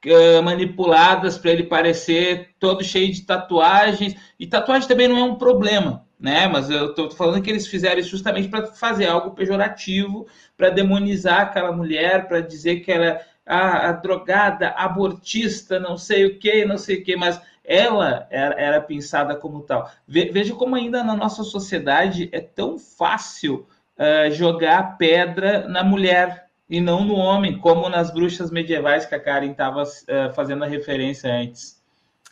uh, 0.06 0.42
manipuladas 0.44 1.36
para 1.36 1.50
ele 1.50 1.64
parecer 1.64 2.50
todo 2.60 2.84
cheio 2.84 3.12
de 3.12 3.22
tatuagens. 3.22 4.14
E 4.38 4.46
tatuagem 4.46 4.86
também 4.86 5.08
não 5.08 5.18
é 5.18 5.24
um 5.24 5.34
problema, 5.34 6.04
né? 6.20 6.46
Mas 6.46 6.70
eu 6.70 6.90
estou 6.90 7.10
falando 7.10 7.42
que 7.42 7.50
eles 7.50 7.66
fizeram 7.66 7.98
isso 7.98 8.10
justamente 8.10 8.46
para 8.46 8.66
fazer 8.66 9.06
algo 9.06 9.32
pejorativo, 9.32 10.28
para 10.56 10.70
demonizar 10.70 11.40
aquela 11.40 11.72
mulher, 11.72 12.28
para 12.28 12.40
dizer 12.40 12.76
que 12.76 12.92
ela 12.92 13.20
a, 13.48 13.88
a, 13.88 13.92
drogada, 13.92 14.68
abortista, 14.70 15.80
não 15.80 15.96
sei 15.96 16.26
o 16.26 16.38
que, 16.38 16.66
não 16.66 16.76
sei 16.76 16.96
o 16.96 17.04
que, 17.04 17.16
mas 17.16 17.40
ela 17.64 18.26
era, 18.30 18.54
era 18.60 18.80
pensada 18.80 19.34
como 19.34 19.62
tal. 19.62 19.90
veja 20.06 20.54
como 20.54 20.76
ainda 20.76 21.02
na 21.02 21.16
nossa 21.16 21.42
sociedade 21.42 22.28
é 22.30 22.40
tão 22.40 22.78
fácil 22.78 23.66
uh, 23.96 24.30
jogar 24.30 24.98
pedra 24.98 25.66
na 25.66 25.82
mulher 25.82 26.46
e 26.68 26.78
não 26.78 27.04
no 27.04 27.14
homem, 27.14 27.58
como 27.58 27.88
nas 27.88 28.12
bruxas 28.12 28.50
medievais 28.50 29.06
que 29.06 29.14
a 29.14 29.20
Karen 29.20 29.50
estava 29.50 29.82
uh, 29.82 30.34
fazendo 30.34 30.64
a 30.64 30.68
referência 30.68 31.32
antes. 31.32 31.82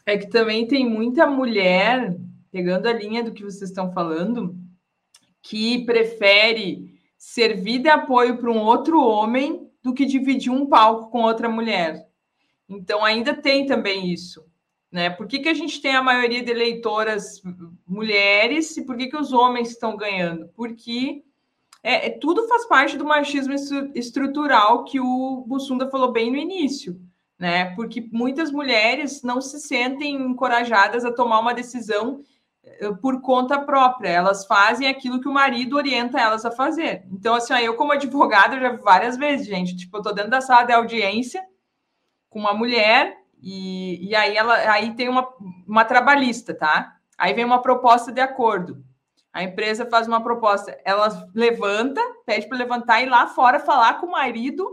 É 0.05 0.19
que 0.19 0.29
também 0.29 0.67
tem 0.67 0.89
muita 0.89 1.27
mulher, 1.27 2.14
pegando 2.53 2.87
a 2.87 2.93
linha 2.93 3.25
do 3.25 3.33
que 3.33 3.43
vocês 3.43 3.71
estão 3.71 3.91
falando, 3.91 4.55
que 5.43 5.85
prefere 5.87 6.95
servir 7.17 7.79
de 7.79 7.89
apoio 7.89 8.37
para 8.37 8.51
um 8.51 8.59
outro 8.59 9.03
homem 9.03 9.66
do 9.87 9.95
que 9.95 10.05
dividir 10.05 10.51
um 10.51 10.66
palco 10.66 11.12
com 11.12 11.22
outra 11.22 11.49
mulher. 11.49 12.09
Então, 12.68 13.05
ainda 13.05 13.32
tem 13.32 13.66
também 13.66 14.12
isso. 14.12 14.45
Né? 14.91 15.11
Por 15.11 15.28
que, 15.28 15.39
que 15.39 15.49
a 15.49 15.55
gente 15.55 15.80
tem 15.80 15.95
a 15.95 16.03
maioria 16.03 16.43
de 16.43 16.51
eleitoras 16.51 17.41
mulheres 17.87 18.76
e 18.76 18.84
por 18.84 18.97
que, 18.97 19.07
que 19.07 19.16
os 19.16 19.32
homens 19.32 19.70
estão 19.70 19.97
ganhando? 19.97 20.49
Porque 20.57 21.22
é, 21.84 22.09
é, 22.09 22.11
tudo 22.11 22.49
faz 22.49 22.66
parte 22.66 22.97
do 22.97 23.05
machismo 23.05 23.55
estrutural 23.95 24.82
que 24.82 24.99
o 24.99 25.45
Bussunda 25.47 25.89
falou 25.89 26.11
bem 26.11 26.32
no 26.32 26.37
início, 26.37 27.01
né? 27.39 27.66
Porque 27.76 28.09
muitas 28.11 28.51
mulheres 28.51 29.22
não 29.22 29.41
se 29.41 29.61
sentem 29.61 30.16
encorajadas 30.16 31.05
a 31.05 31.12
tomar 31.12 31.39
uma 31.39 31.55
decisão 31.55 32.24
por 33.01 33.21
conta 33.21 33.59
própria, 33.59 34.09
elas 34.09 34.47
fazem 34.47 34.89
aquilo 34.89 35.21
que 35.21 35.29
o 35.29 35.33
marido 35.33 35.77
orienta 35.77 36.21
elas 36.21 36.45
a 36.45 36.51
fazer. 36.51 37.05
Então, 37.11 37.35
assim, 37.35 37.55
eu 37.55 37.75
como 37.75 37.93
advogada 37.93 38.59
já 38.59 38.71
vi 38.71 38.83
várias 38.83 39.17
vezes, 39.17 39.47
gente, 39.47 39.77
tipo, 39.77 39.97
eu 39.97 40.03
tô 40.03 40.12
dentro 40.12 40.31
da 40.31 40.41
sala 40.41 40.64
de 40.64 40.73
audiência 40.73 41.45
com 42.29 42.39
uma 42.39 42.53
mulher 42.53 43.17
e, 43.41 44.09
e 44.09 44.14
aí 44.14 44.37
ela 44.37 44.55
aí 44.71 44.95
tem 44.95 45.09
uma, 45.09 45.29
uma 45.67 45.85
trabalhista, 45.85 46.55
tá? 46.55 46.97
Aí 47.17 47.33
vem 47.33 47.45
uma 47.45 47.62
proposta 47.62 48.12
de 48.12 48.21
acordo. 48.21 48.85
A 49.33 49.43
empresa 49.43 49.87
faz 49.87 50.09
uma 50.09 50.23
proposta, 50.23 50.79
ela 50.85 51.29
levanta, 51.35 52.01
pede 52.25 52.49
para 52.49 52.59
levantar 52.59 53.01
e 53.01 53.05
ir 53.05 53.09
lá 53.09 53.27
fora 53.27 53.61
falar 53.61 54.01
com 54.01 54.07
o 54.07 54.12
marido 54.12 54.67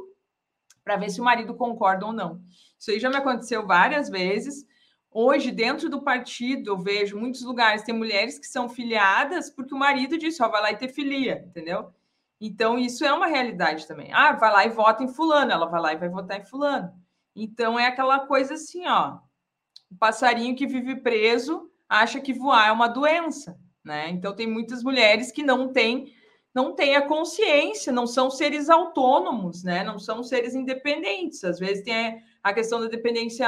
para 0.83 0.97
ver 0.97 1.09
se 1.09 1.21
o 1.21 1.23
marido 1.23 1.53
concorda 1.55 2.05
ou 2.05 2.13
não. 2.13 2.41
Isso 2.77 2.91
aí 2.91 2.99
já 2.99 3.09
me 3.09 3.17
aconteceu 3.17 3.65
várias 3.65 4.09
vezes. 4.09 4.65
Hoje, 5.13 5.51
dentro 5.51 5.89
do 5.89 6.01
partido, 6.01 6.71
eu 6.71 6.77
vejo 6.77 7.19
muitos 7.19 7.43
lugares 7.43 7.83
tem 7.83 7.95
mulheres 7.95 8.39
que 8.39 8.47
são 8.47 8.67
filiadas 8.67 9.49
porque 9.49 9.73
o 9.73 9.77
marido 9.77 10.17
disse, 10.17 10.41
ó, 10.41 10.49
vai 10.49 10.61
lá 10.61 10.71
e 10.71 10.77
ter 10.77 10.89
filia, 10.89 11.43
entendeu? 11.47 11.93
Então, 12.41 12.77
isso 12.77 13.05
é 13.05 13.13
uma 13.13 13.27
realidade 13.27 13.87
também. 13.87 14.11
Ah, 14.13 14.33
vai 14.33 14.51
lá 14.51 14.65
e 14.65 14.69
vota 14.69 15.03
em 15.03 15.07
fulano, 15.07 15.51
ela 15.51 15.65
vai 15.67 15.81
lá 15.81 15.93
e 15.93 15.97
vai 15.97 16.09
votar 16.09 16.39
em 16.39 16.45
fulano. 16.45 16.91
Então, 17.35 17.79
é 17.79 17.87
aquela 17.87 18.21
coisa 18.27 18.55
assim, 18.55 18.87
ó, 18.87 19.19
o 19.91 19.95
passarinho 19.95 20.55
que 20.55 20.67
vive 20.67 20.97
preso 20.97 21.69
acha 21.87 22.19
que 22.19 22.33
voar 22.33 22.67
é 22.67 22.71
uma 22.71 22.87
doença 22.87 23.57
né? 23.83 24.09
Então 24.09 24.33
tem 24.35 24.47
muitas 24.47 24.83
mulheres 24.83 25.31
que 25.31 25.43
não 25.43 25.71
têm 25.71 26.13
não 26.55 26.75
têm 26.75 26.95
a 26.95 27.07
consciência, 27.07 27.91
não 27.91 28.05
são 28.05 28.29
seres 28.29 28.69
autônomos, 28.69 29.63
né? 29.63 29.83
Não 29.83 29.97
são 29.97 30.21
seres 30.21 30.53
independentes. 30.53 31.43
Às 31.43 31.57
vezes 31.57 31.83
tem 31.83 32.21
a 32.43 32.53
questão 32.53 32.79
da 32.79 32.87
dependência 32.87 33.47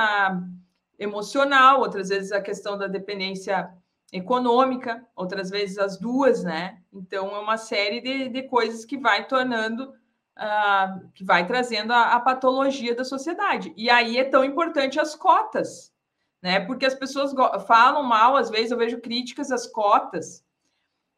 emocional, 0.98 1.80
outras 1.80 2.10
vezes 2.10 2.32
a 2.32 2.41
questão 2.41 2.78
da 2.78 2.88
dependência 2.88 3.70
econômica, 4.12 5.06
outras 5.16 5.50
vezes 5.50 5.78
as 5.78 5.98
duas, 5.98 6.43
né? 6.43 6.80
Então 6.93 7.36
é 7.36 7.39
uma 7.39 7.58
série 7.58 8.02
de, 8.02 8.30
de 8.30 8.43
coisas 8.43 8.86
que 8.86 8.98
vai 8.98 9.28
tornando, 9.28 9.89
uh, 9.89 11.10
que 11.14 11.24
vai 11.24 11.46
trazendo 11.46 11.91
a, 11.91 12.14
a, 12.14 12.20
patologia 12.20 12.96
da 12.96 13.04
sociedade. 13.04 13.74
E 13.76 13.89
aí 13.89 14.18
é 14.18 14.24
tão 14.24 14.43
importante 14.43 15.00
as 15.00 15.16
cotas, 15.16 15.93
né? 16.41 16.60
Porque 16.60 16.86
as 16.86 16.93
pessoas 16.96 17.34
falam 17.68 18.04
mal, 18.04 18.38
às 18.38 18.50
vezes 18.50 18.72
eu 18.72 18.78
vejo 18.78 19.02
críticas 19.02 19.52
às 19.52 19.68
cotas, 19.68 20.46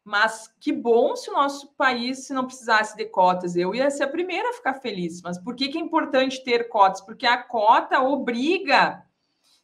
mas 0.02 0.52
que 0.58 0.72
bom 0.72 1.14
se 1.14 1.30
o 1.30 1.34
nosso 1.34 1.68
país 1.74 2.26
se 2.26 2.32
não 2.32 2.46
precisasse 2.46 2.96
de 2.96 3.04
cotas. 3.04 3.54
Eu 3.54 3.74
ia 3.74 3.90
ser 3.90 4.04
a 4.04 4.08
primeira 4.08 4.48
a 4.48 4.54
ficar 4.54 4.74
feliz. 4.74 5.20
Mas 5.20 5.38
por 5.38 5.54
que, 5.54 5.68
que 5.68 5.76
é 5.76 5.80
importante 5.80 6.42
ter 6.42 6.70
cotas? 6.70 7.02
Porque 7.02 7.26
a 7.26 7.36
cota 7.36 8.00
obriga 8.00 9.04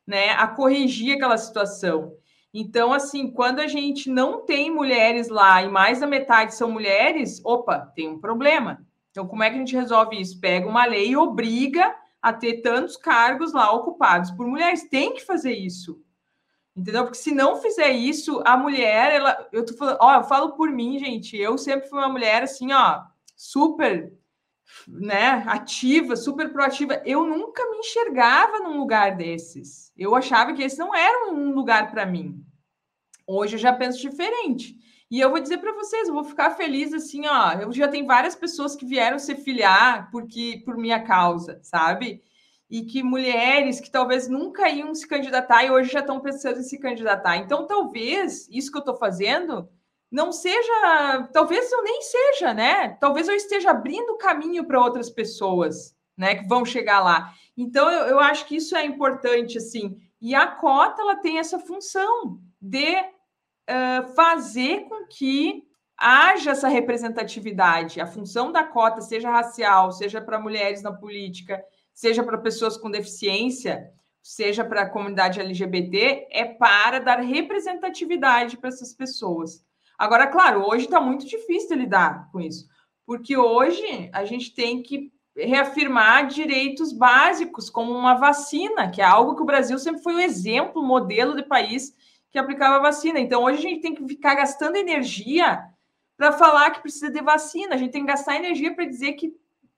né, 0.07 0.31
a 0.33 0.47
corrigir 0.47 1.17
aquela 1.17 1.39
situação. 1.39 2.17
Então, 2.53 2.93
assim, 2.93 3.31
quando 3.31 3.59
a 3.59 3.67
gente 3.67 4.09
não 4.09 4.45
tem 4.45 4.71
mulheres 4.71 5.29
lá 5.29 5.63
e 5.63 5.69
mais 5.69 6.01
da 6.01 6.07
metade 6.07 6.55
são 6.55 6.71
mulheres, 6.71 7.41
opa, 7.45 7.81
tem 7.95 8.09
um 8.09 8.21
problema. 8.21 8.87
Então, 9.11 9.27
como 9.27 9.43
é 9.43 9.51
que 9.51 9.57
a 9.57 9.59
gente 9.59 9.75
resolve 9.75 10.21
isso? 10.21 10.41
Pega 10.41 10.69
uma 10.69 10.85
lei 10.85 11.11
e 11.11 11.17
obriga 11.17 11.95
a 12.23 12.33
ter 12.33 12.63
tantos 12.63 12.97
cargos 12.97 13.53
lá 13.53 13.73
ocupados 13.73 14.31
por 14.31 14.47
mulheres. 14.47 14.89
Tem 14.89 15.15
que 15.15 15.25
fazer 15.25 15.53
isso. 15.53 16.01
Entendeu? 16.77 17.05
Porque 17.05 17.19
se 17.19 17.33
não 17.33 17.57
fizer 17.57 17.91
isso, 17.91 18.43
a 18.45 18.57
mulher, 18.57 19.13
ela, 19.13 19.49
eu 19.53 19.65
tô 19.65 19.75
falando, 19.75 19.99
ó, 20.01 20.17
eu 20.17 20.25
falo 20.25 20.53
por 20.53 20.71
mim, 20.71 20.99
gente, 20.99 21.37
eu 21.37 21.57
sempre 21.57 21.89
fui 21.89 21.99
uma 21.99 22.09
mulher 22.09 22.43
assim, 22.43 22.73
ó, 22.73 23.03
super, 23.37 24.13
né, 24.89 25.45
ativa, 25.47 26.17
super 26.17 26.53
proativa. 26.53 27.03
Eu 27.05 27.25
nunca 27.25 27.69
me 27.71 27.79
enxergava 27.79 28.59
num 28.59 28.77
lugar 28.77 29.17
desses. 29.17 29.93
Eu 29.97 30.15
achava 30.15 30.53
que 30.53 30.63
esse 30.63 30.79
não 30.79 30.95
era 30.95 31.33
um 31.33 31.53
lugar 31.53 31.91
para 31.91 32.07
mim. 32.07 32.45
Hoje 33.27 33.55
eu 33.55 33.61
já 33.61 33.73
penso 33.73 34.01
diferente. 34.01 34.77
E 35.11 35.21
eu 35.21 35.31
vou 35.31 35.41
dizer 35.41 35.59
para 35.59 35.73
vocês, 35.73 36.09
eu 36.09 36.15
vou 36.15 36.25
ficar 36.25 36.51
feliz 36.51 36.93
assim, 36.93 37.27
ó. 37.27 37.53
Eu 37.53 37.73
já 37.73 37.89
tenho 37.89 38.07
várias 38.07 38.35
pessoas 38.35 38.75
que 38.75 38.85
vieram 38.85 39.19
se 39.19 39.35
filiar 39.37 40.11
porque 40.11 40.63
por 40.65 40.77
minha 40.77 41.03
causa, 41.03 41.61
sabe? 41.63 42.23
E 42.69 42.83
que 42.83 43.03
mulheres 43.03 43.81
que 43.81 43.91
talvez 43.91 44.29
nunca 44.29 44.69
iam 44.69 44.95
se 44.95 45.07
candidatar 45.07 45.65
e 45.65 45.71
hoje 45.71 45.93
já 45.93 46.01
estão 46.01 46.21
pensando 46.21 46.59
em 46.59 46.65
se 46.65 46.79
candidatar. 46.79 47.37
Então, 47.37 47.67
talvez 47.67 48.49
isso 48.51 48.71
que 48.71 48.79
eu 48.79 48.81
estou 48.81 48.97
fazendo 48.97 49.69
não 50.15 50.31
seja, 50.31 51.29
talvez 51.33 51.73
eu 51.73 51.83
nem 51.83 52.01
seja, 52.01 52.55
né? 52.55 52.91
Talvez 53.01 53.27
eu 53.27 53.35
esteja 53.35 53.73
abrindo 53.73 54.17
caminho 54.17 54.65
para 54.65 54.81
outras 54.81 55.11
pessoas, 55.11 55.93
né, 56.17 56.37
que 56.37 56.47
vão 56.47 56.65
chegar 56.65 57.01
lá. 57.01 57.35
Então, 57.57 57.91
eu, 57.91 58.07
eu 58.07 58.21
acho 58.21 58.47
que 58.47 58.55
isso 58.55 58.77
é 58.77 58.85
importante, 58.85 59.59
assim. 59.59 60.01
E 60.21 60.33
a 60.33 60.47
cota, 60.47 61.03
ela 61.03 61.17
tem 61.17 61.41
essa 61.41 61.59
função 61.59 62.39
de 62.63 62.95
uh, 62.95 64.15
fazer 64.15 64.83
com 64.89 65.05
que 65.09 65.65
haja 65.99 66.53
essa 66.53 66.69
representatividade. 66.69 68.01
A 68.01 68.07
função 68.07 68.53
da 68.53 68.63
cota, 68.63 69.01
seja 69.01 69.33
racial, 69.33 69.91
seja 69.91 70.21
para 70.21 70.41
mulheres 70.41 70.81
na 70.81 70.93
política, 70.93 71.61
seja 71.93 72.23
para 72.23 72.39
pessoas 72.39 72.77
com 72.77 72.89
deficiência, 72.89 73.91
seja 74.23 74.65
para 74.65 74.83
a 74.83 74.91
comunidade 74.91 75.41
LGBT, 75.41 76.29
é 76.31 76.45
para 76.45 77.01
dar 77.01 77.19
representatividade 77.19 78.57
para 78.57 78.69
essas 78.69 78.95
pessoas. 78.95 79.65
Agora, 79.99 80.27
claro, 80.27 80.67
hoje 80.67 80.85
está 80.85 81.01
muito 81.01 81.27
difícil 81.27 81.77
lidar 81.77 82.29
com 82.33 82.41
isso, 82.41 82.67
porque 83.07 83.37
hoje 83.37 84.11
a 84.13 84.25
gente 84.25 84.55
tem 84.55 84.83
que 84.83 85.13
reafirmar 85.37 86.27
direitos 86.27 86.93
básicos, 86.93 87.69
como 87.69 87.93
uma 87.93 88.15
vacina, 88.15 88.91
que 88.91 89.01
é 89.01 89.05
algo 89.05 89.35
que 89.35 89.43
o 89.43 89.47
Brasil 89.47 89.79
sempre 89.79 90.03
foi 90.03 90.15
um 90.15 90.21
exemplo, 90.21 90.83
modelo 90.83 91.35
de 91.35 91.43
país 91.43 91.95
que 92.31 92.39
aplicava 92.39 92.83
vacina. 92.83 93.19
Então, 93.19 93.43
hoje 93.43 93.59
a 93.59 93.63
gente 93.63 93.81
tem 93.81 93.95
que 93.95 94.07
ficar 94.07 94.35
gastando 94.35 94.77
energia 94.77 95.65
para 96.17 96.33
falar 96.33 96.71
que 96.71 96.81
precisa 96.81 97.11
de 97.11 97.21
vacina, 97.21 97.75
a 97.75 97.79
gente 97.79 97.91
tem 97.91 98.03
que 98.03 98.13
gastar 98.13 98.37
energia 98.37 98.75
para 98.75 98.85
dizer 98.85 99.15
que 99.15 99.35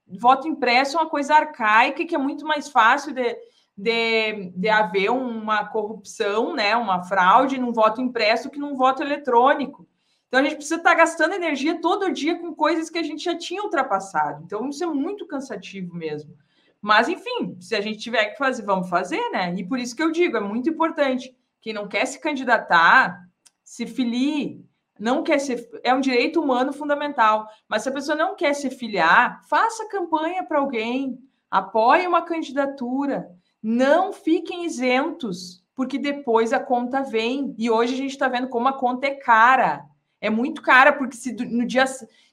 voto 0.06 0.46
impresso 0.46 0.96
é 0.96 1.00
uma 1.00 1.08
coisa 1.08 1.34
arcaica 1.34 2.04
que 2.04 2.14
é 2.14 2.18
muito 2.18 2.46
mais 2.46 2.68
fácil 2.68 3.12
de, 3.12 3.36
de, 3.76 4.50
de 4.54 4.68
haver 4.68 5.10
uma 5.10 5.66
corrupção, 5.66 6.54
né, 6.54 6.76
uma 6.76 7.02
fraude 7.02 7.58
num 7.58 7.72
voto 7.72 8.00
impresso 8.00 8.50
que 8.50 8.58
num 8.58 8.76
voto 8.76 9.02
eletrônico. 9.02 9.88
Então 10.36 10.44
a 10.44 10.48
gente 10.50 10.56
precisa 10.56 10.76
estar 10.76 10.90
tá 10.90 10.96
gastando 10.96 11.32
energia 11.32 11.80
todo 11.80 12.12
dia 12.12 12.38
com 12.38 12.54
coisas 12.54 12.90
que 12.90 12.98
a 12.98 13.02
gente 13.02 13.24
já 13.24 13.34
tinha 13.34 13.62
ultrapassado. 13.62 14.44
Então 14.44 14.68
isso 14.68 14.84
é 14.84 14.86
muito 14.86 15.26
cansativo 15.26 15.96
mesmo. 15.96 16.36
Mas 16.78 17.08
enfim, 17.08 17.56
se 17.58 17.74
a 17.74 17.80
gente 17.80 18.00
tiver 18.00 18.26
que 18.26 18.36
fazer, 18.36 18.62
vamos 18.62 18.90
fazer, 18.90 19.30
né? 19.30 19.54
E 19.56 19.64
por 19.64 19.78
isso 19.78 19.96
que 19.96 20.02
eu 20.02 20.12
digo, 20.12 20.36
é 20.36 20.40
muito 20.40 20.68
importante. 20.68 21.34
Quem 21.58 21.72
não 21.72 21.88
quer 21.88 22.04
se 22.04 22.20
candidatar, 22.20 23.26
se 23.64 23.86
filie, 23.86 24.62
não 25.00 25.22
quer 25.22 25.38
ser, 25.38 25.70
é 25.82 25.94
um 25.94 26.02
direito 26.02 26.38
humano 26.38 26.70
fundamental. 26.70 27.48
Mas 27.66 27.82
se 27.82 27.88
a 27.88 27.92
pessoa 27.92 28.14
não 28.14 28.36
quer 28.36 28.52
se 28.52 28.68
filiar, 28.68 29.40
faça 29.48 29.88
campanha 29.88 30.44
para 30.44 30.58
alguém, 30.58 31.18
apoie 31.50 32.06
uma 32.06 32.20
candidatura, 32.20 33.26
não 33.62 34.12
fiquem 34.12 34.66
isentos, 34.66 35.64
porque 35.74 35.96
depois 35.96 36.52
a 36.52 36.60
conta 36.60 37.00
vem. 37.00 37.54
E 37.56 37.70
hoje 37.70 37.94
a 37.94 37.96
gente 37.96 38.10
está 38.10 38.28
vendo 38.28 38.48
como 38.48 38.68
a 38.68 38.78
conta 38.78 39.06
é 39.06 39.14
cara. 39.14 39.95
É 40.20 40.30
muito 40.30 40.62
cara, 40.62 40.92
porque 40.92 41.16
se 41.16 41.32
no 41.32 41.66
dia. 41.66 41.84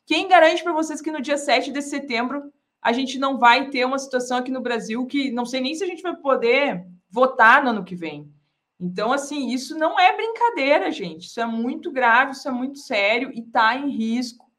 Quem 0.05 0.27
garante 0.27 0.63
para 0.63 0.73
vocês 0.73 1.01
que 1.01 1.11
no 1.11 1.21
dia 1.21 1.38
7 1.38 1.71
de 1.71 1.81
setembro 1.81 2.51
a 2.81 2.91
gente 2.91 3.17
não 3.17 3.38
vai 3.38 3.69
ter 3.69 3.86
uma 3.86 3.97
situação 3.97 4.38
aqui 4.38 4.51
no 4.51 4.61
Brasil 4.61 5.05
que 5.05 5.31
não 5.31 5.45
sei 5.45 5.61
nem 5.61 5.73
se 5.73 5.84
a 5.84 5.88
gente 5.88 6.03
vai 6.03 6.15
poder 6.15 6.86
votar 7.09 7.63
no 7.63 7.69
ano 7.69 7.86
que 7.86 7.95
vem. 7.95 8.29
Então, 8.79 9.13
assim, 9.13 9.47
isso 9.49 9.77
não 9.77 9.97
é 9.97 10.13
brincadeira, 10.13 10.91
gente. 10.91 11.27
Isso 11.27 11.39
é 11.39 11.45
muito 11.45 11.89
grave, 11.89 12.34
isso 12.34 12.47
é 12.47 12.51
muito 12.51 12.79
sério 12.79 13.31
e 13.34 13.39
está 13.39 13.77
em 13.77 13.89
risco. 13.89 14.51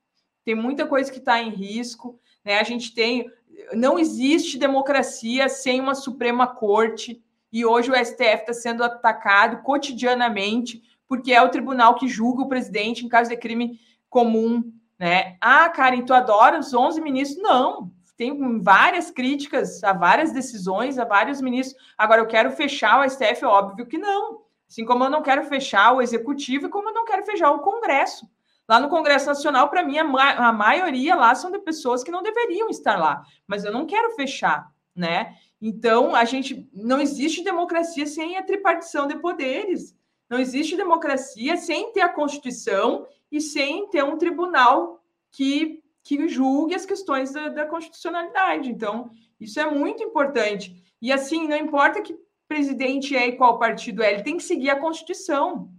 Tem 0.42 0.54
muita 0.54 0.86
coisa 0.86 1.12
que 1.12 1.18
está 1.18 1.42
em 1.42 1.50
risco. 1.50 2.18
Né? 2.42 2.58
A 2.58 2.62
gente 2.62 2.94
tem. 2.94 3.30
Não 3.74 3.98
existe 3.98 4.56
democracia 4.56 5.48
sem 5.50 5.78
uma 5.78 5.94
Suprema 5.94 6.46
Corte. 6.46 7.22
E 7.52 7.66
hoje 7.66 7.90
o 7.90 7.94
STF 7.94 8.40
está 8.40 8.54
sendo 8.54 8.82
atacado 8.82 9.62
cotidianamente 9.62 10.82
porque 11.08 11.32
é 11.32 11.42
o 11.42 11.48
tribunal 11.48 11.94
que 11.94 12.08
julga 12.08 12.42
o 12.42 12.48
presidente 12.48 13.04
em 13.04 13.08
caso 13.08 13.30
de 13.30 13.36
crime 13.36 13.78
comum, 14.08 14.72
né? 14.98 15.36
Ah, 15.40 15.68
Karen, 15.68 16.02
tu 16.02 16.14
adora 16.14 16.58
os 16.58 16.72
11 16.72 17.00
ministros? 17.00 17.42
Não, 17.42 17.90
tem 18.16 18.60
várias 18.60 19.10
críticas 19.10 19.82
a 19.82 19.92
várias 19.92 20.32
decisões, 20.32 20.98
a 20.98 21.04
vários 21.04 21.40
ministros. 21.40 21.76
Agora, 21.98 22.20
eu 22.20 22.26
quero 22.26 22.50
fechar 22.52 23.00
o 23.00 23.10
STF? 23.10 23.44
Óbvio 23.44 23.86
que 23.86 23.98
não. 23.98 24.42
Assim 24.68 24.84
como 24.84 25.04
eu 25.04 25.10
não 25.10 25.22
quero 25.22 25.44
fechar 25.44 25.92
o 25.92 26.00
executivo 26.00 26.66
e 26.66 26.70
como 26.70 26.88
eu 26.88 26.94
não 26.94 27.04
quero 27.04 27.24
fechar 27.24 27.50
o 27.50 27.60
Congresso. 27.60 28.28
Lá 28.68 28.80
no 28.80 28.88
Congresso 28.88 29.26
Nacional, 29.26 29.68
para 29.68 29.82
mim, 29.82 29.98
a, 29.98 30.04
ma 30.04 30.30
a 30.32 30.52
maioria 30.52 31.14
lá 31.14 31.34
são 31.34 31.50
de 31.50 31.58
pessoas 31.58 32.02
que 32.02 32.10
não 32.10 32.22
deveriam 32.22 32.68
estar 32.70 32.98
lá. 32.98 33.22
Mas 33.46 33.64
eu 33.64 33.72
não 33.72 33.84
quero 33.84 34.14
fechar, 34.14 34.70
né? 34.94 35.34
Então, 35.60 36.14
a 36.14 36.24
gente 36.24 36.68
não 36.72 37.00
existe 37.00 37.44
democracia 37.44 38.06
sem 38.06 38.38
a 38.38 38.42
tripartição 38.42 39.06
de 39.06 39.16
poderes. 39.16 39.94
Não 40.28 40.38
existe 40.38 40.76
democracia 40.76 41.56
sem 41.56 41.92
ter 41.92 42.00
a 42.00 42.08
Constituição 42.08 43.06
e 43.30 43.40
sem 43.40 43.88
ter 43.88 44.04
um 44.04 44.16
tribunal 44.16 45.02
que, 45.30 45.82
que 46.02 46.28
julgue 46.28 46.74
as 46.74 46.86
questões 46.86 47.32
da, 47.32 47.48
da 47.48 47.66
constitucionalidade. 47.66 48.70
Então, 48.70 49.10
isso 49.40 49.58
é 49.60 49.68
muito 49.68 50.02
importante. 50.02 50.82
E 51.02 51.12
assim, 51.12 51.48
não 51.48 51.56
importa 51.56 52.00
que 52.00 52.16
presidente 52.48 53.16
é 53.16 53.28
e 53.28 53.36
qual 53.36 53.58
partido 53.58 54.02
é, 54.02 54.12
ele 54.12 54.22
tem 54.22 54.36
que 54.36 54.42
seguir 54.42 54.70
a 54.70 54.78
Constituição. 54.78 55.70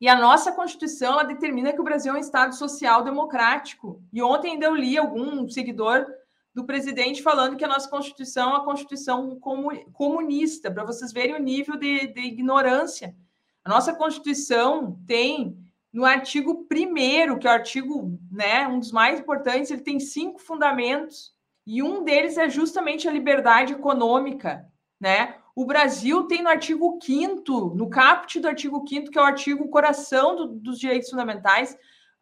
E 0.00 0.08
a 0.08 0.18
nossa 0.18 0.50
Constituição 0.50 1.12
ela 1.12 1.22
determina 1.22 1.72
que 1.72 1.80
o 1.80 1.84
Brasil 1.84 2.12
é 2.12 2.16
um 2.16 2.20
Estado 2.20 2.54
social 2.54 3.04
democrático. 3.04 4.02
E 4.12 4.22
ontem 4.22 4.52
ainda 4.52 4.66
eu 4.66 4.74
li 4.74 4.98
algum 4.98 5.48
seguidor 5.48 6.06
do 6.54 6.64
presidente 6.64 7.22
falando 7.22 7.56
que 7.56 7.64
a 7.64 7.68
nossa 7.68 7.88
Constituição 7.88 8.50
é 8.50 8.52
uma 8.54 8.64
Constituição 8.64 9.38
comunista, 9.92 10.70
para 10.70 10.84
vocês 10.84 11.12
verem 11.12 11.34
o 11.34 11.42
nível 11.42 11.76
de, 11.76 12.08
de 12.08 12.20
ignorância 12.20 13.14
a 13.64 13.68
nossa 13.68 13.94
Constituição 13.94 14.98
tem 15.06 15.56
no 15.92 16.04
artigo 16.04 16.66
1 16.70 17.38
que 17.38 17.46
é 17.46 17.50
o 17.50 17.54
artigo, 17.54 18.18
né, 18.30 18.66
um 18.66 18.78
dos 18.78 18.92
mais 18.92 19.20
importantes, 19.20 19.70
ele 19.70 19.82
tem 19.82 20.00
cinco 20.00 20.38
fundamentos, 20.40 21.32
e 21.66 21.82
um 21.82 22.02
deles 22.02 22.38
é 22.38 22.48
justamente 22.48 23.08
a 23.08 23.12
liberdade 23.12 23.72
econômica, 23.72 24.66
né? 25.00 25.36
O 25.54 25.66
Brasil 25.66 26.24
tem 26.24 26.42
no 26.42 26.48
artigo 26.48 26.98
5 27.00 27.74
no 27.76 27.88
caput 27.88 28.40
do 28.40 28.48
artigo 28.48 28.84
5 28.88 29.10
que 29.10 29.18
é 29.18 29.22
o 29.22 29.26
artigo 29.26 29.68
coração 29.68 30.34
do, 30.34 30.46
dos 30.48 30.78
direitos 30.78 31.10
fundamentais, 31.10 31.76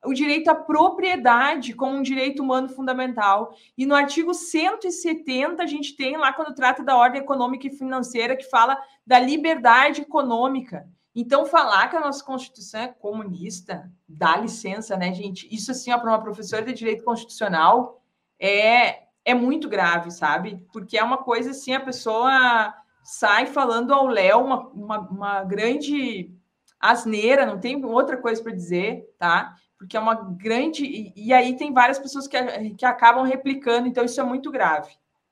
o 0.05 0.13
direito 0.13 0.49
à 0.49 0.55
propriedade 0.55 1.75
como 1.75 1.97
um 1.97 2.03
direito 2.03 2.43
humano 2.43 2.69
fundamental. 2.69 3.55
E 3.77 3.87
no 3.87 3.95
artigo 3.95 4.35
170, 4.35 5.63
a 5.63 5.67
gente 5.67 5.95
tem 5.95 6.17
lá, 6.17 6.33
quando 6.33 6.55
trata 6.55 6.83
da 6.83 6.97
ordem 6.97 7.21
econômica 7.21 7.67
e 7.67 7.77
financeira, 7.77 8.37
que 8.37 8.49
fala 8.49 8.79
da 9.07 9.19
liberdade 9.19 10.03
econômica. 10.03 10.89
Então, 11.15 11.45
falar 11.45 11.89
que 11.89 11.97
a 11.97 12.01
nossa 12.01 12.25
Constituição 12.25 12.83
é 12.83 12.89
comunista, 12.89 13.91
dá 14.09 14.37
licença, 14.37 14.97
né, 14.97 15.13
gente? 15.13 15.53
Isso, 15.55 15.71
assim, 15.73 15.91
para 15.91 16.09
uma 16.09 16.23
professora 16.23 16.65
de 16.65 16.73
direito 16.73 17.05
constitucional, 17.05 18.01
é, 18.39 19.05
é 19.25 19.35
muito 19.35 19.69
grave, 19.69 20.11
sabe? 20.11 20.65
Porque 20.73 20.97
é 20.97 21.03
uma 21.03 21.19
coisa 21.19 21.51
assim, 21.51 21.75
a 21.75 21.81
pessoa 21.81 22.75
sai 23.03 23.47
falando 23.47 23.93
ao 23.93 24.07
Léo 24.07 24.45
uma, 24.45 24.69
uma, 24.69 24.99
uma 25.01 25.45
grande 25.45 26.33
asneira, 26.79 27.45
não 27.45 27.59
tem 27.59 27.85
outra 27.85 28.17
coisa 28.17 28.43
para 28.43 28.53
dizer, 28.53 29.05
tá? 29.19 29.55
Porque 29.77 29.97
é 29.97 30.01
uma 30.01 30.15
grande. 30.15 30.85
E, 30.85 31.13
e, 31.17 31.33
aí 31.33 31.57
tem 31.57 31.73
várias 31.73 31.99
pessoas 31.99 32.27
que, 32.27 32.39
que 32.75 32.85
acabam 32.85 33.25
replicando, 33.25 33.89
então 33.89 34.05
isso 34.05 34.21
é 34.21 34.25
muito 34.25 34.51
grave. 34.51 34.91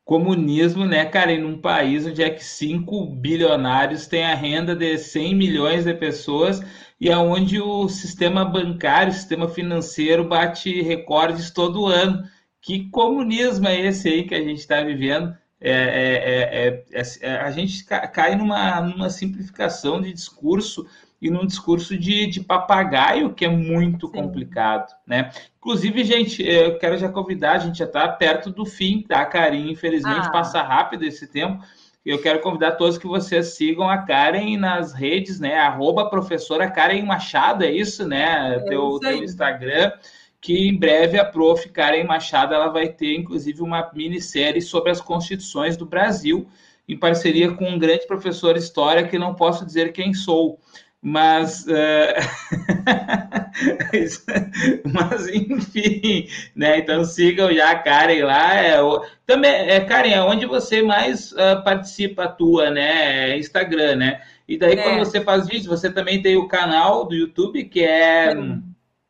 Comunismo, 0.09 0.87
né, 0.87 1.05
cara, 1.05 1.33
em 1.33 1.45
um 1.45 1.61
país 1.61 2.07
onde 2.07 2.23
é 2.23 2.31
que 2.31 2.43
cinco 2.43 3.05
bilionários 3.05 4.07
têm 4.07 4.25
a 4.25 4.35
renda 4.35 4.75
de 4.75 4.97
100 4.97 5.35
milhões 5.35 5.85
de 5.85 5.93
pessoas 5.93 6.63
e 6.99 7.11
é 7.11 7.17
o 7.19 7.89
sistema 7.91 8.43
bancário, 8.43 9.13
o 9.13 9.15
sistema 9.15 9.47
financeiro 9.51 10.27
bate 10.27 10.81
recordes 10.81 11.51
todo 11.51 11.85
ano. 11.85 12.25
Que 12.63 12.89
comunismo 12.89 13.69
é 13.69 13.79
esse 13.83 14.09
aí 14.09 14.25
que 14.25 14.35
a 14.35 14.43
gente 14.43 14.61
está 14.61 14.81
vivendo? 14.83 15.37
É, 15.61 15.73
é, 15.73 16.95
é, 16.99 17.03
é, 17.21 17.37
a 17.37 17.51
gente 17.51 17.85
cai 17.85 18.35
numa, 18.35 18.81
numa 18.81 19.11
simplificação 19.11 20.01
de 20.01 20.11
discurso 20.11 20.87
e 21.21 21.31
num 21.31 21.47
discurso 21.47 21.97
de, 21.99 22.27
de 22.27 22.41
papagaio 22.41 23.35
que 23.35 23.45
é 23.45 23.49
muito 23.49 24.07
Sim. 24.07 24.13
complicado, 24.13 24.95
né? 25.07 25.31
Inclusive, 25.59 26.05
gente, 26.05 26.43
eu 26.43 26.79
quero 26.79 26.97
já 26.97 27.09
convidar, 27.09 27.53
a 27.53 27.59
gente 27.59 27.79
já 27.79 27.85
está 27.85 28.09
perto 28.09 28.51
do 28.51 28.65
fim, 28.65 29.03
tá, 29.03 29.25
Karim? 29.27 29.71
Infelizmente, 29.71 30.29
ah. 30.29 30.31
passa 30.31 30.63
rápido 30.63 31.05
esse 31.05 31.27
tempo. 31.27 31.63
Eu 32.07 32.23
quero 32.23 32.41
convidar 32.41 32.73
todos 32.73 32.97
que 32.97 33.07
vocês 33.07 33.55
sigam 33.55 33.89
a 33.89 33.99
Karen 33.99 34.57
nas 34.57 34.95
redes, 34.95 35.39
né? 35.39 35.59
Arroba 35.59 36.09
professora 36.09 36.71
Karen 36.71 37.03
Machado, 37.03 37.65
é 37.65 37.71
isso, 37.71 38.07
né? 38.07 38.55
É 38.55 38.61
teu, 38.61 38.99
teu 38.99 39.23
Instagram 39.23 39.93
que 40.41 40.69
em 40.69 40.79
breve 40.79 41.19
a 41.19 41.25
prof. 41.25 41.69
Karen 41.69 42.05
Machado 42.05 42.55
ela 42.55 42.69
vai 42.69 42.89
ter, 42.89 43.17
inclusive, 43.17 43.61
uma 43.63 43.91
minissérie 43.93 44.63
sobre 44.63 44.91
as 44.91 45.01
constituições 45.01 45.77
do 45.77 45.85
Brasil, 45.85 46.49
em 46.89 46.97
parceria 46.97 47.53
com 47.53 47.69
um 47.69 47.79
grande 47.79 48.07
professor 48.07 48.55
de 48.55 48.61
história 48.61 49.07
que 49.07 49.19
não 49.19 49.35
posso 49.35 49.67
dizer 49.67 49.93
quem 49.93 50.15
sou. 50.15 50.59
Mas, 51.01 51.65
uh... 51.67 52.15
mas 54.93 55.29
enfim, 55.29 56.29
né? 56.57 56.79
Então 56.79 57.05
sigam 57.05 57.53
já 57.53 57.71
a 57.71 57.79
Karen 57.79 58.25
lá. 58.25 58.55
É, 58.55 58.83
o... 58.83 59.05
Também, 59.25 59.51
é, 59.51 59.81
Karen, 59.81 60.11
é 60.11 60.21
onde 60.23 60.45
você 60.47 60.83
mais 60.83 61.33
uh, 61.33 61.63
participa, 61.65 62.25
atua, 62.25 62.71
né? 62.71 63.31
É 63.31 63.39
Instagram, 63.39 63.97
né? 63.97 64.21
E 64.49 64.59
daí, 64.59 64.73
é. 64.73 64.83
quando 64.83 64.99
você 64.99 65.21
faz 65.21 65.47
vídeos, 65.47 65.67
você 65.67 65.91
também 65.93 66.21
tem 66.21 66.37
o 66.37 66.49
canal 66.49 67.05
do 67.07 67.15
YouTube, 67.15 67.65
que 67.65 67.85
é. 67.85 68.35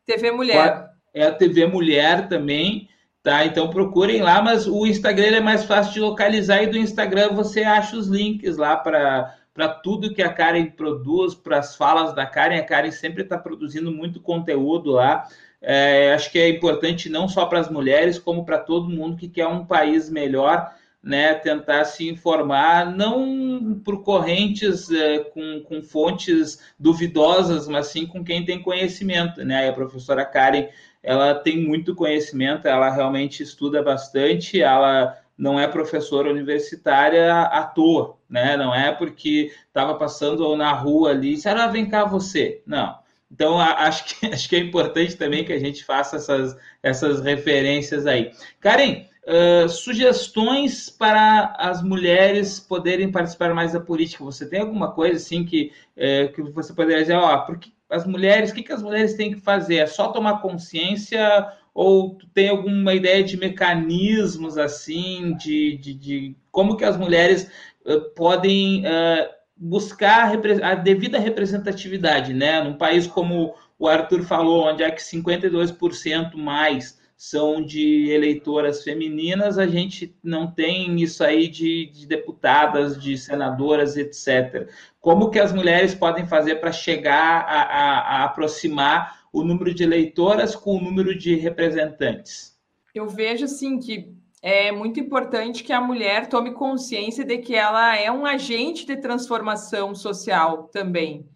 TV 0.05 0.31
Mulher 0.31 0.89
é 1.13 1.25
a 1.25 1.31
TV 1.31 1.65
Mulher 1.65 2.27
também, 2.27 2.87
tá? 3.23 3.45
Então 3.45 3.69
procurem 3.69 4.21
lá, 4.21 4.41
mas 4.41 4.67
o 4.67 4.85
Instagram 4.85 5.37
é 5.37 5.41
mais 5.41 5.65
fácil 5.65 5.93
de 5.93 5.99
localizar 5.99 6.63
e 6.63 6.67
do 6.67 6.77
Instagram 6.77 7.33
você 7.33 7.63
acha 7.63 7.95
os 7.95 8.07
links 8.07 8.57
lá 8.57 8.77
para 8.77 9.35
para 9.59 9.67
tudo 9.67 10.13
que 10.13 10.21
a 10.21 10.31
Karen 10.31 10.67
produz, 10.67 11.35
para 11.35 11.59
as 11.59 11.75
falas 11.75 12.15
da 12.15 12.25
Karen. 12.25 12.59
A 12.59 12.63
Karen 12.63 12.91
sempre 12.91 13.23
está 13.23 13.37
produzindo 13.37 13.91
muito 13.91 14.21
conteúdo 14.21 14.91
lá. 14.91 15.27
É, 15.61 16.13
acho 16.13 16.31
que 16.31 16.39
é 16.39 16.47
importante 16.47 17.09
não 17.09 17.27
só 17.27 17.45
para 17.45 17.59
as 17.59 17.69
mulheres, 17.69 18.17
como 18.17 18.45
para 18.45 18.57
todo 18.57 18.87
mundo 18.87 19.17
que 19.17 19.27
quer 19.27 19.47
um 19.47 19.65
país 19.65 20.09
melhor 20.09 20.73
né, 21.03 21.33
tentar 21.33 21.83
se 21.83 22.07
informar, 22.07 22.89
não 22.95 23.81
por 23.83 24.01
correntes 24.01 24.89
é, 24.89 25.25
com, 25.25 25.61
com 25.67 25.83
fontes 25.83 26.63
duvidosas, 26.79 27.67
mas 27.67 27.87
sim 27.87 28.05
com 28.05 28.23
quem 28.23 28.45
tem 28.45 28.61
conhecimento. 28.61 29.43
Né? 29.43 29.67
a 29.67 29.73
professora 29.73 30.23
Karen 30.23 30.69
ela 31.03 31.35
tem 31.35 31.65
muito 31.65 31.93
conhecimento, 31.93 32.65
ela 32.65 32.89
realmente 32.89 33.43
estuda 33.43 33.83
bastante, 33.83 34.61
ela 34.61 35.17
não 35.39 35.57
é 35.57 35.65
professora 35.69 36.29
universitária 36.29 37.33
à 37.33 37.63
toa, 37.63 38.17
né? 38.29 38.57
Não 38.57 38.75
é 38.75 38.91
porque 38.91 39.53
estava 39.67 39.95
passando 39.95 40.53
na 40.57 40.73
rua 40.73 41.11
ali 41.11 41.35
disse, 41.35 41.47
ah, 41.47 41.67
vem 41.67 41.89
cá 41.89 42.03
você. 42.03 42.61
Não. 42.67 42.99
Então, 43.31 43.57
acho 43.57 44.03
que, 44.03 44.25
acho 44.27 44.49
que 44.49 44.57
é 44.57 44.59
importante 44.59 45.15
também 45.15 45.45
que 45.45 45.53
a 45.53 45.59
gente 45.59 45.85
faça 45.85 46.17
essas, 46.17 46.57
essas 46.83 47.21
referências 47.21 48.05
aí. 48.05 48.31
Karen, 48.59 49.05
uh, 49.25 49.69
sugestões 49.69 50.89
para 50.89 51.55
as 51.57 51.81
mulheres 51.81 52.59
poderem 52.59 53.09
participar 53.09 53.53
mais 53.53 53.71
da 53.71 53.79
política. 53.79 54.25
Você 54.25 54.45
tem 54.45 54.59
alguma 54.59 54.91
coisa 54.91 55.15
assim 55.15 55.45
que, 55.45 55.71
uh, 55.95 56.33
que 56.33 56.41
você 56.51 56.73
poderia 56.73 57.01
dizer, 57.01 57.15
ó, 57.15 57.37
porque 57.37 57.71
as 57.89 58.05
mulheres, 58.05 58.51
o 58.51 58.53
que, 58.53 58.63
que 58.63 58.73
as 58.73 58.83
mulheres 58.83 59.13
têm 59.13 59.33
que 59.33 59.39
fazer? 59.39 59.77
É 59.77 59.87
só 59.87 60.09
tomar 60.09 60.41
consciência 60.41 61.49
ou 61.81 62.15
tu 62.15 62.27
tem 62.33 62.49
alguma 62.49 62.93
ideia 62.93 63.23
de 63.23 63.37
mecanismos 63.37 64.57
assim, 64.57 65.33
de, 65.37 65.77
de, 65.77 65.93
de 65.93 66.35
como 66.51 66.75
que 66.75 66.83
as 66.83 66.97
mulheres 66.97 67.49
uh, 67.85 68.01
podem 68.17 68.83
uh, 68.85 69.29
buscar 69.55 70.29
a, 70.29 70.71
a 70.71 70.75
devida 70.75 71.17
representatividade, 71.17 72.33
né? 72.33 72.61
Num 72.61 72.73
país 72.73 73.07
como 73.07 73.55
o 73.79 73.87
Arthur 73.87 74.23
falou, 74.23 74.65
onde 74.65 74.83
é 74.83 74.91
que 74.91 75.01
52% 75.01 76.35
mais 76.35 76.99
são 77.15 77.63
de 77.63 78.09
eleitoras 78.11 78.83
femininas, 78.83 79.57
a 79.57 79.65
gente 79.65 80.13
não 80.21 80.47
tem 80.47 81.01
isso 81.01 81.23
aí 81.23 81.47
de, 81.47 81.85
de, 81.93 82.05
deputadas, 82.05 83.01
de 83.01 83.17
senadoras, 83.17 83.95
etc. 83.95 84.69
Como 84.99 85.29
que 85.29 85.39
as 85.39 85.53
mulheres 85.53 85.95
podem 85.95 86.27
fazer 86.27 86.55
para 86.55 86.73
chegar 86.73 87.45
a, 87.47 87.61
a, 87.61 87.99
a, 87.99 88.23
aproximar 88.25 89.18
o 89.31 89.43
número 89.43 89.73
de 89.73 89.83
eleitoras 89.83 90.55
com 90.55 90.77
o 90.77 90.81
número 90.81 91.17
de 91.17 91.35
representantes? 91.35 92.57
Eu 92.93 93.07
vejo 93.07 93.45
assim 93.45 93.79
que 93.79 94.13
é 94.41 94.71
muito 94.71 94.99
importante 94.99 95.63
que 95.63 95.73
a 95.73 95.81
mulher 95.81 96.27
tome 96.27 96.51
consciência 96.51 97.25
de 97.25 97.37
que 97.37 97.55
ela 97.55 97.95
é 97.97 98.11
um 98.11 98.25
agente 98.25 98.85
de 98.85 98.97
transformação 98.97 99.93
social 99.93 100.63
também, 100.63 101.27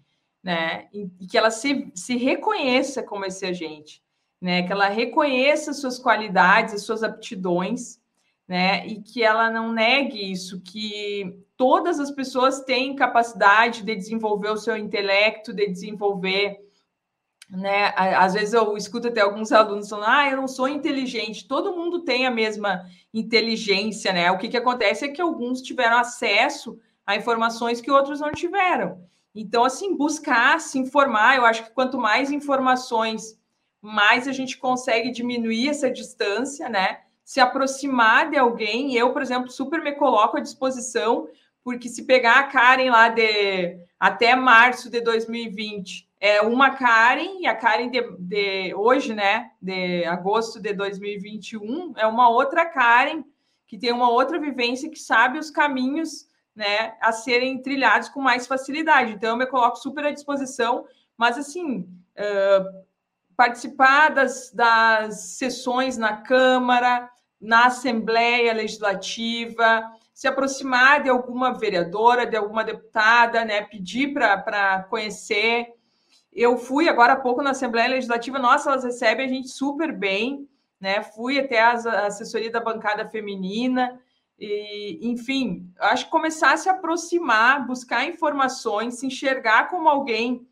né? 0.42 0.88
E 0.94 1.28
que 1.28 1.38
ela 1.38 1.52
se, 1.52 1.92
se 1.94 2.16
reconheça 2.18 3.04
como 3.04 3.26
esse 3.26 3.46
agente 3.46 4.04
né? 4.44 4.62
Que 4.64 4.74
ela 4.74 4.90
reconheça 4.90 5.72
suas 5.72 5.98
qualidades 5.98 6.84
suas 6.84 7.02
aptidões, 7.02 7.98
né? 8.46 8.86
E 8.86 9.02
que 9.02 9.24
ela 9.24 9.50
não 9.50 9.72
negue 9.72 10.34
isso, 10.34 10.60
que 10.60 11.40
todas 11.56 11.98
as 11.98 12.12
pessoas 12.12 12.60
têm 12.60 12.94
capacidade 12.94 13.84
de 13.84 13.96
desenvolver 13.96 14.50
o 14.50 14.58
seu 14.58 14.76
intelecto, 14.76 15.54
de 15.54 15.66
desenvolver, 15.68 16.60
né? 17.50 17.94
Às 17.96 18.34
vezes 18.34 18.54
eu 18.54 18.76
escuto 18.78 19.08
até 19.10 19.22
alguns 19.22 19.52
alunos 19.52 19.90
falando: 19.90 20.08
"Ah, 20.10 20.30
eu 20.30 20.38
não 20.38 20.48
sou 20.48 20.68
inteligente". 20.68 21.48
Todo 21.48 21.76
mundo 21.76 22.00
tem 22.04 22.26
a 22.26 22.32
mesma 22.32 22.86
inteligência, 23.14 24.12
né? 24.14 24.32
O 24.32 24.38
que 24.38 24.48
que 24.50 24.58
acontece 24.58 25.06
é 25.06 25.10
que 25.10 25.22
alguns 25.22 25.62
tiveram 25.62 25.98
acesso 25.98 26.80
a 27.06 27.16
informações 27.16 27.82
que 27.82 27.92
outros 27.92 28.22
não 28.22 28.32
tiveram. 28.32 29.02
Então, 29.36 29.64
assim, 29.66 29.96
buscar 29.96 30.60
se 30.60 30.78
informar, 30.80 31.36
eu 31.38 31.46
acho 31.46 31.64
que 31.66 31.72
quanto 31.72 31.98
mais 31.98 32.32
informações 32.32 33.38
mais 33.82 34.28
a 34.28 34.32
gente 34.32 34.58
consegue 34.58 35.12
diminuir 35.12 35.68
essa 35.70 35.92
distância, 35.92 36.70
né? 36.70 37.00
Se 37.26 37.42
aproximar 37.42 38.30
de 38.30 38.38
alguém. 38.38 38.96
Eu, 38.96 39.12
por 39.12 39.22
exemplo, 39.22 39.50
super 39.50 39.82
me 39.82 39.92
coloco 39.94 40.38
à 40.38 40.40
disposição, 40.40 41.28
porque 41.64 41.90
se 41.90 42.06
pegar 42.06 42.40
a 42.40 42.44
Karen 42.44 42.90
lá 42.90 43.10
de 43.10 43.78
até 44.00 44.36
março 44.36 44.90
de 44.90 45.02
2020, 45.02 46.08
é 46.26 46.42
uma 46.42 46.70
Karen, 46.70 47.42
e 47.42 47.46
a 47.46 47.54
Karen 47.54 47.90
de, 47.90 48.02
de 48.18 48.74
hoje, 48.74 49.14
né? 49.14 49.52
De 49.62 50.06
agosto 50.06 50.58
de 50.58 50.74
2021, 50.74 51.96
é 51.98 52.08
uma 52.08 52.30
outra 52.30 52.66
Karen 52.66 53.26
que 53.68 53.78
tem 53.78 53.92
uma 53.92 54.10
outra 54.10 54.40
vivência, 54.40 54.90
que 54.90 55.00
sabe 55.00 55.38
os 55.38 55.52
caminhos 55.52 56.28
né, 56.56 56.96
a 57.02 57.12
serem 57.12 57.62
trilhados 57.62 58.08
com 58.08 58.22
mais 58.22 58.48
facilidade. 58.48 59.12
Então, 59.12 59.32
eu 59.32 59.38
me 59.38 59.48
coloco 59.48 59.78
super 59.78 60.06
à 60.06 60.12
disposição, 60.12 60.86
mas 61.18 61.38
assim. 61.38 61.90
Uh, 62.16 62.84
participar 63.36 64.10
das, 64.10 64.52
das 64.52 65.38
sessões 65.38 65.98
na 65.98 66.18
Câmara, 66.18 67.10
na 67.42 67.66
Assembleia 67.66 68.54
Legislativa, 68.54 69.92
se 70.14 70.28
aproximar 70.28 71.02
de 71.02 71.10
alguma 71.10 71.52
vereadora, 71.52 72.26
de 72.26 72.38
alguma 72.38 72.64
deputada, 72.64 73.44
né, 73.44 73.64
pedir 73.64 74.14
para 74.14 74.84
conhecer. 74.84 75.68
Eu 76.36 76.58
fui 76.58 76.90
agora 76.90 77.14
há 77.14 77.18
pouco 77.18 77.42
na 77.42 77.52
Assembleia 77.52 77.90
Legislativa, 77.90 78.40
nossa, 78.40 78.72
elas 78.72 78.84
recebem 78.84 79.26
a 79.26 79.30
gente 79.30 79.50
super 79.50 79.92
bem, 79.92 80.48
né? 80.80 81.04
Fui 81.04 81.40
até 81.40 81.62
a 81.62 82.08
assessoria 82.08 82.52
da 82.52 82.60
bancada 82.60 83.08
feminina, 83.08 84.00
e, 84.38 85.00
enfim, 85.02 85.72
acho 85.80 86.06
que 86.06 86.12
começar 86.12 86.54
a 86.54 86.58
se 86.58 86.68
aproximar, 86.68 87.66
buscar 87.66 88.06
informações, 88.06 88.96
se 88.96 89.06
enxergar 89.06 89.70
como 89.70 89.88
alguém 89.88 90.46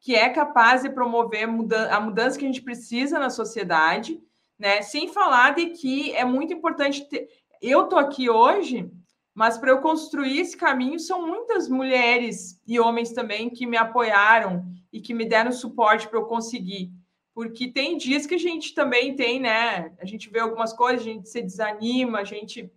que 0.00 0.14
é 0.14 0.28
capaz 0.28 0.82
de 0.82 0.90
promover 0.90 1.44
a 1.90 2.00
mudança 2.00 2.38
que 2.38 2.44
a 2.44 2.48
gente 2.48 2.62
precisa 2.62 3.18
na 3.18 3.30
sociedade, 3.30 4.20
né? 4.58 4.82
Sem 4.82 5.08
falar 5.08 5.54
de 5.54 5.66
que 5.66 6.12
é 6.14 6.24
muito 6.24 6.52
importante 6.52 7.08
ter... 7.08 7.28
Eu 7.60 7.84
estou 7.84 7.98
aqui 7.98 8.28
hoje, 8.28 8.90
mas 9.34 9.56
para 9.56 9.70
eu 9.70 9.80
construir 9.80 10.40
esse 10.40 10.56
caminho 10.56 10.98
são 10.98 11.26
muitas 11.26 11.68
mulheres 11.68 12.60
e 12.66 12.78
homens 12.78 13.12
também 13.12 13.50
que 13.50 13.66
me 13.66 13.76
apoiaram 13.76 14.64
e 14.92 15.00
que 15.00 15.14
me 15.14 15.24
deram 15.24 15.52
suporte 15.52 16.08
para 16.08 16.18
eu 16.18 16.26
conseguir. 16.26 16.90
Porque 17.34 17.68
tem 17.68 17.96
dias 17.96 18.26
que 18.26 18.34
a 18.34 18.38
gente 18.38 18.74
também 18.74 19.14
tem, 19.14 19.38
né? 19.38 19.92
A 20.00 20.04
gente 20.04 20.28
vê 20.28 20.40
algumas 20.40 20.72
coisas, 20.72 21.02
a 21.02 21.04
gente 21.04 21.28
se 21.28 21.40
desanima, 21.40 22.18
a 22.18 22.24
gente. 22.24 22.70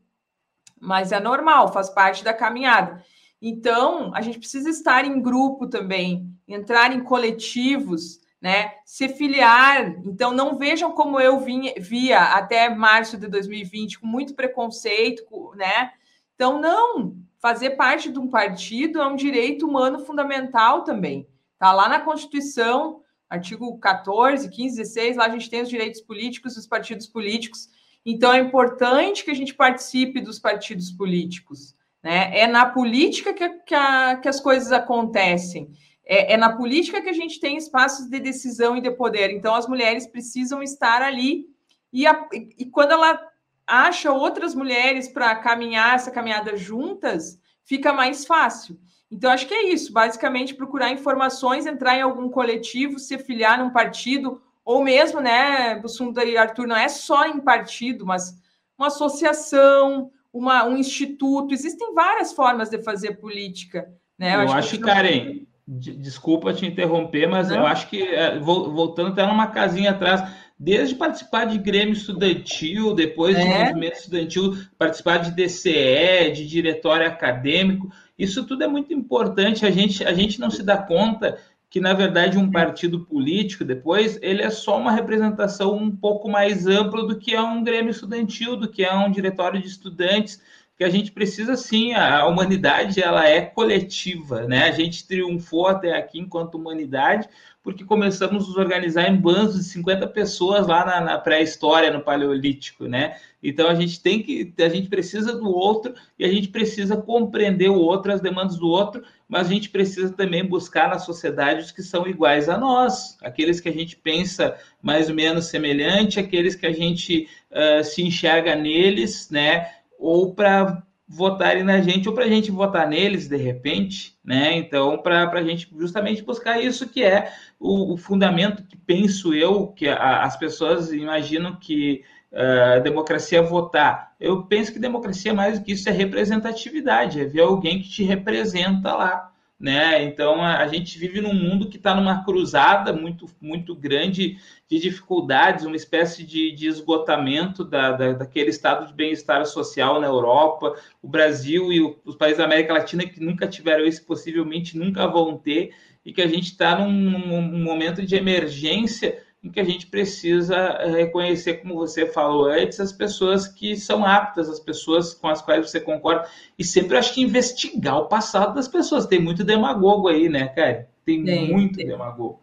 Mas 0.80 1.12
é 1.12 1.20
normal, 1.20 1.74
faz 1.74 1.90
parte 1.90 2.24
da 2.24 2.34
caminhada. 2.34 3.04
Então, 3.42 4.14
a 4.14 4.22
gente 4.22 4.38
precisa 4.38 4.70
estar 4.70 5.04
em 5.04 5.20
grupo 5.20 5.68
também, 5.68 6.32
entrar 6.48 6.94
em 6.94 7.04
coletivos, 7.04 8.20
né? 8.40 8.74
Se 8.86 9.10
filiar. 9.10 9.96
Então, 10.06 10.32
não 10.32 10.58
vejam 10.58 10.92
como 10.92 11.20
eu 11.20 11.40
vinha, 11.40 11.74
via 11.80 12.20
até 12.36 12.70
março 12.70 13.18
de 13.18 13.28
2020 13.28 14.00
com 14.00 14.06
muito 14.06 14.36
preconceito, 14.36 15.24
né? 15.56 15.92
Então, 16.36 16.60
não. 16.60 17.16
Fazer 17.40 17.72
parte 17.72 18.12
de 18.12 18.20
um 18.20 18.28
partido 18.28 19.02
é 19.02 19.08
um 19.08 19.16
direito 19.16 19.68
humano 19.68 19.98
fundamental 20.06 20.84
também. 20.84 21.28
Está 21.62 21.74
lá 21.74 21.88
na 21.88 22.00
Constituição, 22.00 23.04
artigo 23.30 23.78
14, 23.78 24.50
15, 24.50 24.78
16, 24.78 25.16
lá 25.16 25.26
a 25.26 25.30
gente 25.30 25.48
tem 25.48 25.62
os 25.62 25.70
direitos 25.70 26.02
políticos 26.02 26.56
dos 26.56 26.66
partidos 26.66 27.06
políticos. 27.06 27.70
Então, 28.04 28.34
é 28.34 28.40
importante 28.40 29.24
que 29.24 29.30
a 29.30 29.36
gente 29.36 29.54
participe 29.54 30.22
dos 30.22 30.40
partidos 30.40 30.92
políticos. 30.92 31.76
Né? 32.02 32.36
É 32.36 32.48
na 32.48 32.66
política 32.66 33.32
que, 33.32 33.48
que, 33.48 33.76
a, 33.76 34.16
que 34.16 34.28
as 34.28 34.40
coisas 34.40 34.72
acontecem. 34.72 35.72
É, 36.04 36.34
é, 36.34 36.36
na 36.38 36.58
política 36.58 37.00
que 37.00 37.10
a 37.10 37.14
gente 37.14 37.40
tem 37.40 37.58
espaços 37.58 38.10
de 38.10 38.20
decisão 38.20 38.76
e 38.76 38.82
de 38.82 38.90
poder. 38.90 39.30
Então, 39.30 39.54
as 39.54 39.68
mulheres 39.68 40.08
precisam 40.08 40.64
estar 40.64 41.04
ali. 41.04 41.46
E, 41.94 42.08
a, 42.08 42.28
e 42.34 42.66
quando 42.66 42.94
ela 42.94 43.22
acha 43.68 44.12
outras 44.12 44.56
mulheres 44.56 45.08
para 45.08 45.36
caminhar 45.36 45.94
essa 45.94 46.10
caminhada 46.10 46.58
juntas, 46.58 47.40
fica 47.64 47.94
mais 47.94 48.26
fácil. 48.26 48.80
Então, 49.12 49.30
acho 49.30 49.46
que 49.46 49.54
é 49.54 49.74
isso. 49.74 49.92
Basicamente, 49.92 50.56
procurar 50.56 50.92
informações, 50.92 51.66
entrar 51.66 51.98
em 51.98 52.02
algum 52.02 52.30
coletivo, 52.30 52.98
se 52.98 53.18
filiar 53.18 53.60
num 53.60 53.70
partido, 53.70 54.42
ou 54.64 54.84
mesmo, 54.84 55.20
né, 55.20 55.76
Bussunda 55.80 56.24
e 56.24 56.38
Arthur, 56.38 56.68
não 56.68 56.78
é 56.78 56.88
só 56.88 57.26
em 57.28 57.40
partido, 57.40 58.06
mas 58.06 58.34
uma 58.78 58.88
associação, 58.88 60.10
uma, 60.32 60.64
um 60.66 60.78
instituto. 60.78 61.54
Existem 61.54 61.94
várias 61.94 62.32
formas 62.32 62.70
de 62.70 62.82
fazer 62.82 63.16
política. 63.16 63.92
Né? 64.18 64.36
Eu, 64.36 64.42
eu 64.42 64.46
acho, 64.46 64.54
acho 64.54 64.70
que, 64.78 64.84
Karen, 64.84 65.42
desculpa 65.68 66.54
te 66.54 66.66
interromper, 66.66 67.28
mas 67.28 67.50
não. 67.50 67.58
eu 67.58 67.66
acho 67.66 67.88
que, 67.90 68.02
é, 68.02 68.40
voltando 68.40 69.10
até 69.10 69.26
numa 69.26 69.48
casinha 69.48 69.92
atrás, 69.92 70.24
desde 70.58 70.96
participar 70.96 71.46
de 71.46 71.58
Grêmio 71.58 71.94
Estudantil, 71.94 72.94
depois 72.94 73.36
é. 73.36 73.42
de 73.42 73.50
movimento 73.50 73.98
estudantil, 73.98 74.58
participar 74.78 75.18
de 75.18 75.32
DCE, 75.32 76.32
de 76.34 76.46
diretório 76.48 77.08
acadêmico, 77.08 77.90
isso 78.24 78.46
tudo 78.46 78.64
é 78.64 78.68
muito 78.68 78.94
importante. 78.94 79.66
A 79.66 79.72
gente, 79.72 80.04
a 80.04 80.14
gente 80.14 80.40
não 80.40 80.50
se 80.50 80.62
dá 80.62 80.78
conta 80.78 81.40
que, 81.70 81.80
na 81.80 81.94
verdade, 81.94 82.38
um 82.38 82.52
partido 82.52 83.00
político, 83.06 83.64
depois, 83.64 84.20
ele 84.22 84.42
é 84.42 84.50
só 84.50 84.78
uma 84.78 84.92
representação 84.92 85.76
um 85.76 85.90
pouco 85.90 86.30
mais 86.30 86.68
ampla 86.68 87.08
do 87.08 87.18
que 87.18 87.34
é 87.34 87.42
um 87.42 87.64
Grêmio 87.64 87.92
Estudantil, 87.92 88.58
do 88.58 88.70
que 88.70 88.84
é 88.84 88.94
um 88.94 89.10
diretório 89.10 89.62
de 89.62 89.68
estudantes, 89.68 90.42
que 90.78 90.84
a 90.84 90.90
gente 90.90 91.12
precisa, 91.12 91.56
sim, 91.56 91.94
a 91.94 92.26
humanidade, 92.28 93.02
ela 93.02 93.28
é 93.28 93.42
coletiva, 93.42 94.48
né? 94.48 94.64
A 94.64 94.72
gente 94.72 95.08
triunfou 95.08 95.68
até 95.68 95.96
aqui 95.96 96.20
enquanto 96.20 96.56
humanidade, 96.56 97.30
porque 97.64 97.86
começamos 97.86 98.44
a 98.44 98.48
nos 98.48 98.58
organizar 98.58 99.08
em 99.08 99.16
bandos 99.16 99.56
de 99.56 99.64
50 99.64 100.08
pessoas 100.08 100.66
lá 100.66 100.84
na, 100.86 101.02
na 101.02 101.18
pré-história, 101.18 101.92
no 101.92 102.02
Paleolítico, 102.02 102.88
né? 102.88 103.18
Então 103.42 103.68
a 103.68 103.76
gente 103.76 104.02
tem 104.02 104.22
que, 104.22 104.54
a 104.60 104.70
gente 104.70 104.90
precisa 104.90 105.34
do 105.38 105.50
outro 105.50 105.94
e 106.18 106.26
a 106.26 106.28
gente 106.28 106.48
precisa 106.48 106.98
compreender 106.98 107.70
o 107.70 107.80
outro, 107.80 108.12
as 108.12 108.22
demandas 108.22 108.58
do 108.58 108.68
outro, 108.68 109.04
mas 109.28 109.48
a 109.48 109.54
gente 109.54 109.70
precisa 109.70 110.12
também 110.12 110.44
buscar 110.44 110.90
na 110.90 111.00
sociedade 111.00 111.62
os 111.62 111.72
que 111.72 111.84
são 111.84 112.08
iguais 112.08 112.50
a 112.50 112.58
nós, 112.58 113.18
aqueles 113.22 113.60
que 113.60 113.70
a 113.70 113.74
gente 113.74 113.96
pensa 113.96 114.58
mais 114.82 115.10
ou 115.10 115.16
menos 115.16 115.46
semelhante, 115.46 116.20
aqueles 116.20 116.56
que 116.56 116.66
a 116.66 116.72
gente 116.74 117.28
uh, 117.52 117.84
se 117.84 118.02
enxerga 118.02 118.56
neles, 118.56 119.30
né? 119.30 119.72
Ou 120.00 120.34
para 120.34 120.84
votarem 121.12 121.64
na 121.64 121.82
gente 121.82 122.08
ou 122.08 122.16
para 122.16 122.24
a 122.24 122.30
gente 122.30 122.50
votar 122.50 122.88
neles 122.88 123.28
de 123.28 123.36
repente, 123.36 124.16
né? 124.24 124.56
Então, 124.56 124.98
para 124.98 125.30
a 125.30 125.44
gente 125.44 125.70
justamente 125.78 126.24
buscar 126.24 126.62
isso 126.62 126.88
que 126.88 127.04
é 127.04 127.32
o, 127.60 127.94
o 127.94 127.98
fundamento 127.98 128.64
que 128.64 128.78
penso 128.78 129.34
eu, 129.34 129.68
que 129.68 129.90
a, 129.90 130.24
as 130.24 130.38
pessoas 130.38 130.94
imaginam 130.94 131.58
que 131.58 132.04
uh, 132.32 132.82
democracia 132.82 133.40
é 133.40 133.42
votar. 133.42 134.14
Eu 134.20 134.44
penso 134.44 134.72
que 134.72 134.80
democracia, 134.80 135.34
mais 135.34 135.60
do 135.60 135.66
que 135.66 135.74
isso, 135.74 135.90
é 135.90 135.92
representatividade, 135.92 137.20
é 137.20 137.26
ver 137.26 137.42
alguém 137.42 137.82
que 137.82 137.90
te 137.90 138.04
representa 138.04 138.94
lá 138.94 139.32
né? 139.62 140.04
Então 140.04 140.42
a, 140.42 140.58
a 140.58 140.68
gente 140.68 140.98
vive 140.98 141.22
num 141.22 141.36
mundo 141.36 141.70
que 141.70 141.78
está 141.78 141.94
numa 141.94 142.26
cruzada 142.26 142.92
muito, 142.92 143.28
muito 143.40 143.76
grande 143.76 144.38
de 144.68 144.80
dificuldades, 144.80 145.66
uma 145.66 145.76
espécie 145.76 146.24
de, 146.24 146.52
de 146.52 146.68
esgotamento 146.68 147.64
da, 147.64 147.92
da, 147.92 148.14
daquele 148.14 148.50
estado 148.50 148.88
de 148.88 148.94
bem-estar 148.94 149.46
social 149.46 150.02
na 150.02 150.08
Europa, 150.08 150.76
o 151.00 151.08
Brasil 151.08 151.72
e 151.72 151.80
o, 151.80 151.96
os 152.04 152.16
países 152.16 152.40
da 152.40 152.46
América 152.46 152.74
Latina 152.74 153.06
que 153.06 153.24
nunca 153.24 153.48
tiveram 153.48 153.86
isso, 153.86 154.04
possivelmente 154.04 154.76
nunca 154.76 155.06
vão 155.06 155.38
ter, 155.38 155.76
e 156.04 156.12
que 156.12 156.24
a 156.24 156.28
gente 156.28 156.46
está 156.46 156.80
num, 156.80 156.90
num 156.90 157.64
momento 157.64 158.04
de 158.04 158.16
emergência 158.16 159.22
em 159.44 159.50
que 159.50 159.60
a 159.60 159.64
gente 159.64 159.88
precisa 159.88 160.56
eh, 160.56 160.92
reconhecer, 160.92 161.56
como 161.56 161.76
você 161.76 162.06
falou 162.06 162.46
antes, 162.46 162.80
as 162.80 162.92
pessoas 162.92 163.48
que 163.48 163.76
são 163.76 164.06
aptas, 164.06 164.48
as 164.48 164.60
pessoas 164.60 165.16
com 165.16 165.28
as 165.28 165.42
quais 165.42 165.70
você 165.70 165.80
concorda, 165.80 166.28
e 166.58 166.64
sempre 166.64 166.96
acho 166.96 167.14
que 167.14 167.22
investigar 167.22 167.98
o 167.98 168.08
passado 168.08 168.54
das 168.54 168.68
pessoas. 168.68 169.08
Tem 169.08 169.20
muito 169.20 169.44
demagogo 169.44 170.08
aí, 170.08 170.30
né, 170.30 170.48
cara? 170.50 170.88
Tem, 171.04 171.24
tem 171.24 171.52
muito 171.52 171.78
tem. 171.78 171.88
demagogo. 171.88 172.40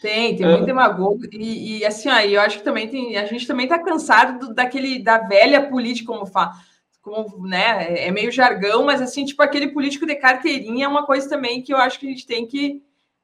Tem, 0.00 0.34
tem 0.34 0.44
muito 0.44 0.64
uh, 0.64 0.66
demagogo. 0.66 1.20
E, 1.30 1.78
e, 1.78 1.84
assim, 1.84 2.08
aí 2.08 2.34
eu 2.34 2.40
acho 2.40 2.58
que 2.58 2.64
também 2.64 2.88
tem. 2.88 3.16
A 3.16 3.26
gente 3.26 3.46
também 3.46 3.66
está 3.66 3.78
cansado 3.78 4.48
do, 4.48 4.54
daquele 4.54 4.98
da 4.98 5.18
velha 5.18 5.68
política, 5.68 6.12
como 6.12 6.26
fala. 6.26 6.52
Como, 7.00 7.46
né, 7.46 8.06
é 8.06 8.10
meio 8.12 8.30
jargão, 8.30 8.84
mas 8.84 9.00
assim, 9.00 9.24
tipo, 9.24 9.42
aquele 9.42 9.68
político 9.68 10.06
de 10.06 10.14
carteirinha 10.14 10.84
é 10.84 10.88
uma 10.88 11.04
coisa 11.04 11.28
também 11.28 11.60
que 11.60 11.72
eu 11.72 11.76
acho 11.76 11.98
que 11.98 12.06
a 12.06 12.10
gente 12.10 12.26
tem 12.26 12.46
que 12.46 12.80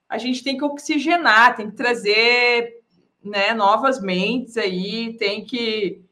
a 0.08 0.18
gente 0.18 0.42
tem 0.42 0.56
que 0.56 0.64
oxigenar, 0.64 1.54
tem 1.54 1.70
que 1.70 1.76
trazer 1.76 2.77
né, 3.22 3.52
novas 3.54 4.00
mentes 4.00 4.56
aí, 4.56 5.14
tem 5.14 5.44
que 5.44 6.02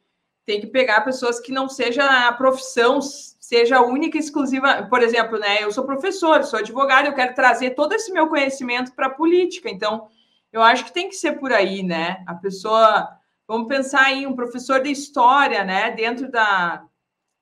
tem 0.45 0.61
que 0.61 0.69
pegar 0.69 1.01
pessoas 1.01 1.41
que 1.41 1.51
não 1.51 1.69
seja 1.69 2.29
a 2.29 2.33
profissão 2.33 3.01
seja 3.47 3.81
única 3.81 4.17
e 4.17 4.21
exclusiva. 4.21 4.85
Por 4.91 5.03
exemplo, 5.03 5.39
né, 5.39 5.63
eu 5.63 5.71
sou 5.71 5.85
professor, 5.85 6.43
sou 6.43 6.59
advogado, 6.59 7.07
eu 7.07 7.15
quero 7.15 7.33
trazer 7.33 7.71
todo 7.71 7.93
esse 7.93 8.13
meu 8.13 8.27
conhecimento 8.27 8.93
para 8.93 9.07
a 9.07 9.11
política. 9.11 9.71
Então, 9.71 10.09
eu 10.53 10.63
acho 10.63 10.85
que 10.85 10.93
tem 10.93 11.09
que 11.09 11.15
ser 11.15 11.33
por 11.39 11.53
aí, 11.53 11.83
né? 11.83 12.25
A 12.27 12.35
pessoa, 12.35 13.09
vamos 13.47 13.69
pensar 13.69 14.13
em 14.13 14.27
um 14.27 14.35
professor 14.35 14.81
de 14.83 14.91
história, 14.91 15.63
né, 15.63 15.93
dentro 15.93 16.31
da 16.31 16.85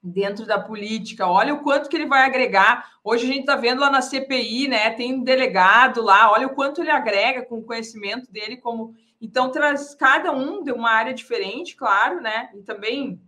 dentro 0.02 0.44
da 0.44 0.60
política. 0.60 1.26
Olha 1.26 1.54
o 1.54 1.62
quanto 1.62 1.88
que 1.88 1.96
ele 1.96 2.04
vai 2.04 2.26
agregar. 2.26 2.90
Hoje 3.02 3.24
a 3.24 3.26
gente 3.26 3.40
está 3.40 3.56
vendo 3.56 3.80
lá 3.80 3.88
na 3.88 4.02
CPI, 4.02 4.68
né? 4.68 4.90
Tem 4.90 5.14
um 5.14 5.24
delegado 5.24 6.02
lá. 6.02 6.30
Olha 6.30 6.46
o 6.46 6.54
quanto 6.54 6.82
ele 6.82 6.90
agrega 6.90 7.42
com 7.46 7.60
o 7.60 7.64
conhecimento 7.64 8.30
dele 8.30 8.58
como 8.58 8.94
então, 9.20 9.50
traz 9.50 9.94
cada 9.94 10.32
um 10.32 10.62
de 10.62 10.72
uma 10.72 10.90
área 10.90 11.14
diferente, 11.14 11.76
claro, 11.76 12.20
né? 12.20 12.50
E 12.54 12.62
também, 12.62 13.20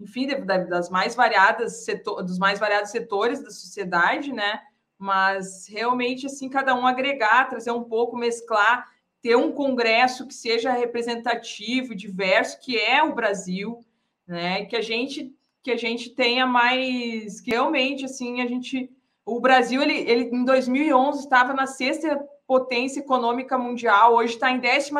enfim, 0.00 0.26
das 0.46 0.88
mais 0.88 1.14
variadas 1.14 1.84
setor, 1.84 2.22
dos 2.22 2.38
mais 2.38 2.58
variados 2.58 2.90
setores 2.90 3.42
da 3.42 3.50
sociedade, 3.50 4.32
né? 4.32 4.60
Mas 4.98 5.66
realmente, 5.68 6.26
assim, 6.26 6.48
cada 6.48 6.74
um 6.74 6.86
agregar, 6.86 7.48
trazer 7.48 7.72
um 7.72 7.84
pouco, 7.84 8.16
mesclar, 8.16 8.88
ter 9.20 9.36
um 9.36 9.52
congresso 9.52 10.26
que 10.26 10.34
seja 10.34 10.72
representativo, 10.72 11.94
diverso, 11.94 12.60
que 12.60 12.78
é 12.78 13.02
o 13.02 13.14
Brasil, 13.14 13.84
né? 14.26 14.64
Que 14.64 14.76
a 14.76 14.82
gente 14.82 15.34
que 15.62 15.70
a 15.70 15.76
gente 15.76 16.10
tenha 16.10 16.44
mais, 16.44 17.40
que 17.40 17.52
realmente 17.52 18.04
assim 18.04 18.40
a 18.40 18.46
gente, 18.46 18.90
o 19.24 19.40
Brasil 19.40 19.80
ele, 19.80 19.94
ele 19.94 20.24
em 20.24 20.44
2011 20.44 21.20
estava 21.20 21.54
na 21.54 21.66
sexta 21.66 22.20
potência 22.52 23.00
econômica 23.00 23.56
mundial, 23.56 24.14
hoje 24.14 24.34
está 24.34 24.50
em 24.50 24.60
12 24.60 24.92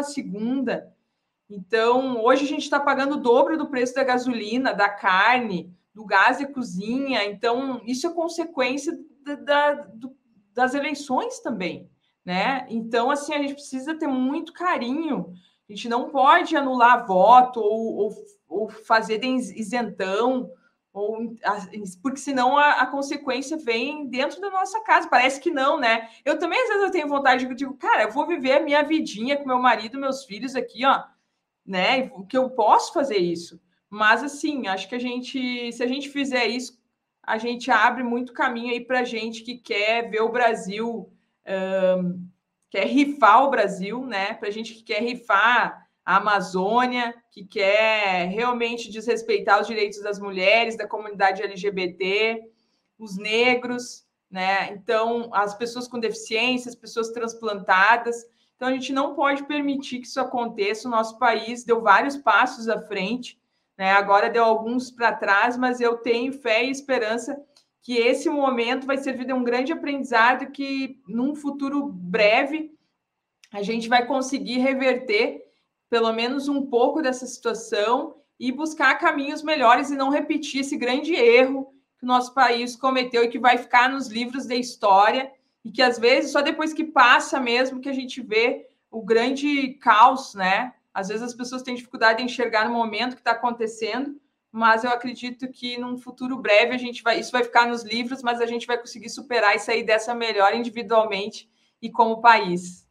Então, 1.51 2.19
hoje 2.25 2.45
a 2.45 2.49
gente 2.49 2.63
está 2.63 2.81
pagando 2.81 3.17
o 3.17 3.21
dobro 3.21 3.59
do 3.59 3.67
preço 3.67 3.95
da 3.95 4.03
gasolina, 4.03 4.73
da 4.73 4.89
carne, 4.89 5.71
do 5.95 6.03
gás 6.03 6.39
de 6.39 6.47
cozinha. 6.47 7.23
Então, 7.27 7.83
isso 7.85 8.07
é 8.07 8.11
consequência 8.15 8.99
da, 9.23 9.35
da, 9.35 9.73
do, 9.93 10.17
das 10.55 10.73
eleições 10.73 11.41
também, 11.41 11.91
né? 12.25 12.65
Então, 12.71 13.11
assim, 13.11 13.35
a 13.35 13.39
gente 13.43 13.53
precisa 13.53 13.95
ter 13.95 14.07
muito 14.07 14.55
carinho. 14.55 15.35
A 15.69 15.75
gente 15.75 15.91
não 15.91 16.09
pode 16.09 16.57
anular 16.57 17.07
voto 17.07 17.61
ou, 17.61 17.97
ou, 17.97 18.25
ou 18.49 18.71
fazer 18.71 19.23
isentão 19.23 20.51
ou 20.93 21.35
porque 22.03 22.19
senão 22.19 22.59
a, 22.59 22.83
a, 22.83 22.87
consequência 22.87 23.57
vem 23.57 24.07
dentro 24.07 24.41
da 24.41 24.51
nossa 24.51 24.81
casa. 24.81 25.09
Parece 25.09 25.41
que 25.41 25.51
não, 25.51 25.81
né? 25.81 26.11
Eu 26.25 26.39
também 26.39 26.61
às 26.61 26.69
vezes 26.69 26.83
eu 26.83 26.91
tenho 26.91 27.09
vontade 27.09 27.47
de 27.47 27.55
digo, 27.55 27.75
cara, 27.75 28.03
eu 28.03 28.11
vou 28.11 28.27
viver 28.27 28.53
a 28.53 28.63
minha 28.63 28.83
vidinha 28.83 29.37
com 29.37 29.47
meu 29.47 29.59
marido, 29.59 29.99
meus 29.99 30.25
filhos 30.25 30.55
aqui, 30.55 30.85
ó, 30.85 31.03
né? 31.65 32.11
Que 32.29 32.37
eu 32.37 32.51
posso 32.51 32.93
fazer 32.93 33.17
isso. 33.17 33.61
Mas 33.89 34.23
assim, 34.23 34.67
acho 34.69 34.89
que 34.89 34.95
a 34.95 34.99
gente, 34.99 35.73
se 35.73 35.83
a 35.83 35.87
gente 35.87 36.11
fizer 36.11 36.47
isso, 36.47 36.79
a 37.23 37.39
gente 37.39 37.71
abre 37.71 38.03
muito 38.03 38.33
caminho 38.33 38.73
aí 38.73 38.81
para 38.81 39.05
gente 39.05 39.43
que 39.43 39.57
quer 39.57 40.11
ver 40.11 40.21
o 40.21 40.33
Brasil, 40.33 41.11
um, 41.99 42.29
quer 42.69 42.87
rifar 42.87 43.45
o 43.45 43.51
Brasil, 43.51 44.05
né? 44.05 44.35
Para 44.35 44.51
gente 44.51 44.75
que 44.75 44.83
quer 44.83 45.03
rifar 45.03 45.82
a 46.05 46.17
Amazônia, 46.17 47.15
que 47.31 47.45
quer 47.45 48.29
realmente 48.29 48.91
desrespeitar 48.91 49.61
os 49.61 49.67
direitos 49.67 50.01
das 50.03 50.19
mulheres, 50.19 50.77
da 50.77 50.87
comunidade 50.87 51.43
LGBT, 51.43 52.43
os 52.99 53.17
negros. 53.17 54.07
né? 54.31 54.73
Então, 54.73 55.29
as 55.33 55.55
pessoas 55.55 55.87
com 55.87 56.01
deficiência, 56.01 56.71
as 56.71 56.75
pessoas 56.75 57.11
transplantadas. 57.11 58.25
Então, 58.57 58.69
a 58.69 58.73
gente 58.73 58.93
não 58.93 59.15
pode 59.15 59.45
permitir 59.45 59.99
que 59.99 60.07
isso 60.07 60.21
aconteça. 60.21 60.89
O 60.89 60.91
nosso 60.91 61.19
país 61.19 61.65
deu 61.65 61.83
vários 61.83 62.17
passos 62.17 62.69
à 62.69 62.81
frente, 62.81 63.39
né? 63.77 63.93
Agora 63.93 64.31
deu 64.31 64.45
alguns 64.45 64.91
para 64.91 65.13
trás, 65.13 65.57
mas 65.57 65.81
eu 65.81 65.99
tenho 65.99 66.33
fé 66.33 66.65
e 66.65 66.71
esperança 66.71 67.37
que 67.83 67.97
esse 67.97 68.31
momento 68.31 68.87
vai 68.87 68.97
servir 68.97 69.27
de 69.27 69.33
um 69.33 69.43
grande 69.43 69.73
aprendizado 69.73 70.53
que, 70.53 71.01
num 71.07 71.35
futuro 71.35 71.85
breve, 71.85 72.73
a 73.53 73.61
gente 73.61 73.89
vai 73.89 74.07
conseguir 74.07 74.59
reverter 74.59 75.43
pelo 75.93 76.11
menos 76.11 76.49
um 76.49 76.65
pouco 76.65 77.03
dessa 77.03 77.27
situação 77.27 78.15
e 78.41 78.51
buscar 78.51 78.95
caminhos 78.95 79.43
melhores 79.43 79.91
e 79.91 79.95
não 79.95 80.09
repetir 80.09 80.63
esse 80.63 80.75
grande 80.75 81.15
erro 81.15 81.71
que 81.99 82.05
o 82.07 82.09
nosso 82.09 82.33
país 82.33 82.75
cometeu 82.75 83.23
e 83.23 83.29
que 83.29 83.39
vai 83.39 83.59
ficar 83.59 83.91
nos 83.91 84.09
livros 84.09 84.47
da 84.47 84.55
história 84.55 85.31
e 85.63 85.71
que 85.71 85.83
às 85.83 85.99
vezes 85.99 86.33
só 86.33 86.41
depois 86.41 86.73
que 86.73 86.83
passa 86.83 87.39
mesmo 87.39 87.79
que 87.79 87.91
a 87.91 87.93
gente 87.93 88.23
vê 88.23 88.71
o 88.91 89.03
grande 89.03 89.75
caos, 89.75 90.33
né? 90.33 90.73
Às 90.95 91.09
vezes 91.09 91.23
as 91.23 91.35
pessoas 91.35 91.61
têm 91.61 91.75
dificuldade 91.75 92.21
de 92.21 92.25
enxergar 92.25 92.67
no 92.67 92.73
momento 92.73 93.15
que 93.15 93.21
está 93.21 93.33
acontecendo, 93.33 94.19
mas 94.51 94.85
eu 94.85 94.91
acredito 94.91 95.47
que 95.49 95.77
num 95.77 95.99
futuro 95.99 96.39
breve 96.39 96.75
a 96.75 96.79
gente 96.79 97.03
vai, 97.03 97.21
isso 97.21 97.33
vai 97.33 97.45
ficar 97.45 97.67
nos 97.67 97.83
livros, 97.83 98.23
mas 98.23 98.41
a 98.41 98.47
gente 98.47 98.67
vai 98.67 98.79
conseguir 98.79 99.11
superar 99.11 99.57
e 99.57 99.59
sair 99.59 99.83
dessa 99.83 100.15
melhor 100.15 100.55
individualmente 100.55 101.51
e 101.83 101.91
como 101.91 102.23
país. 102.23 102.91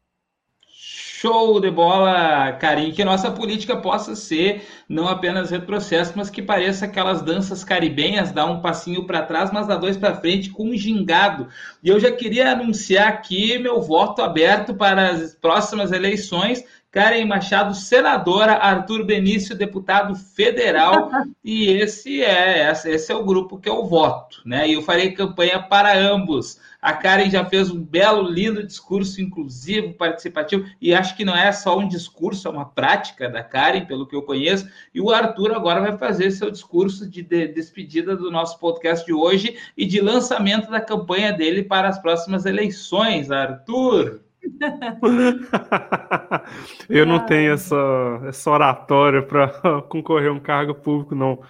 Show 1.22 1.62
de 1.62 1.70
bola, 1.70 2.54
Karim, 2.54 2.92
que 2.92 3.06
nossa 3.06 3.30
política 3.30 3.78
possa 3.78 4.16
ser 4.16 4.68
não 4.90 5.08
apenas 5.08 5.52
retrocesso, 5.52 6.14
mas 6.16 6.32
que 6.32 6.42
pareça 6.42 6.86
aquelas 6.86 7.22
danças 7.22 7.64
caribenhas, 7.64 8.32
dar 8.32 8.48
um 8.48 8.60
passinho 8.60 9.06
para 9.06 9.22
trás, 9.22 9.52
mas 9.54 9.68
dar 9.68 9.76
dois 9.76 9.96
para 9.96 10.16
frente 10.16 10.50
com 10.50 10.70
um 10.72 10.76
gingado. 10.76 11.48
E 11.84 11.90
eu 11.90 12.00
já 12.00 12.12
queria 12.12 12.52
anunciar 12.54 13.08
aqui 13.08 13.60
meu 13.60 13.80
voto 13.84 14.24
aberto 14.24 14.74
para 14.74 15.12
as 15.12 15.36
próximas 15.36 15.92
eleições. 15.92 16.64
Karen 16.92 17.24
Machado, 17.24 17.74
senadora, 17.74 18.52
Arthur 18.52 19.06
Benício, 19.06 19.56
deputado 19.56 20.14
federal, 20.14 21.10
e 21.42 21.68
esse 21.68 22.22
é 22.22 22.70
esse 22.70 23.12
é 23.14 23.16
o 23.16 23.24
grupo 23.24 23.58
que 23.58 23.70
eu 23.70 23.86
voto, 23.86 24.42
né? 24.46 24.68
E 24.68 24.74
eu 24.74 24.82
farei 24.82 25.12
campanha 25.12 25.62
para 25.62 25.98
ambos. 25.98 26.60
A 26.82 26.92
Karen 26.92 27.30
já 27.30 27.46
fez 27.46 27.72
um 27.72 27.82
belo, 27.82 28.30
lindo 28.30 28.68
discurso 28.68 29.22
inclusivo, 29.22 29.94
participativo, 29.94 30.66
e 30.82 30.94
acho 30.94 31.16
que 31.16 31.24
não 31.24 31.34
é 31.34 31.50
só 31.54 31.80
um 31.80 31.88
discurso, 31.88 32.50
é 32.50 32.52
uma 32.52 32.66
prática 32.66 33.30
da 33.30 33.42
Karen, 33.42 33.86
pelo 33.86 34.06
que 34.06 34.16
eu 34.16 34.24
conheço. 34.24 34.68
E 34.94 35.00
o 35.00 35.12
Arthur 35.12 35.54
agora 35.54 35.80
vai 35.80 35.98
fazer 35.98 36.30
seu 36.32 36.52
discurso 36.52 37.10
de, 37.10 37.22
de 37.22 37.48
despedida 37.48 38.18
do 38.18 38.30
nosso 38.30 38.60
podcast 38.60 39.06
de 39.06 39.14
hoje 39.14 39.58
e 39.78 39.86
de 39.86 40.02
lançamento 40.02 40.70
da 40.70 40.82
campanha 40.82 41.32
dele 41.32 41.64
para 41.64 41.88
as 41.88 42.00
próximas 42.00 42.46
eleições. 42.46 43.32
Arthur! 43.32 44.31
eu 46.90 47.06
não 47.06 47.26
tenho 47.26 47.54
essa, 47.54 48.22
essa 48.26 48.50
oratória 48.50 49.22
para 49.22 49.48
concorrer 49.90 50.30
a 50.30 50.34
um 50.34 50.40
cargo 50.40 50.76
público, 50.76 51.16
não. 51.16 51.42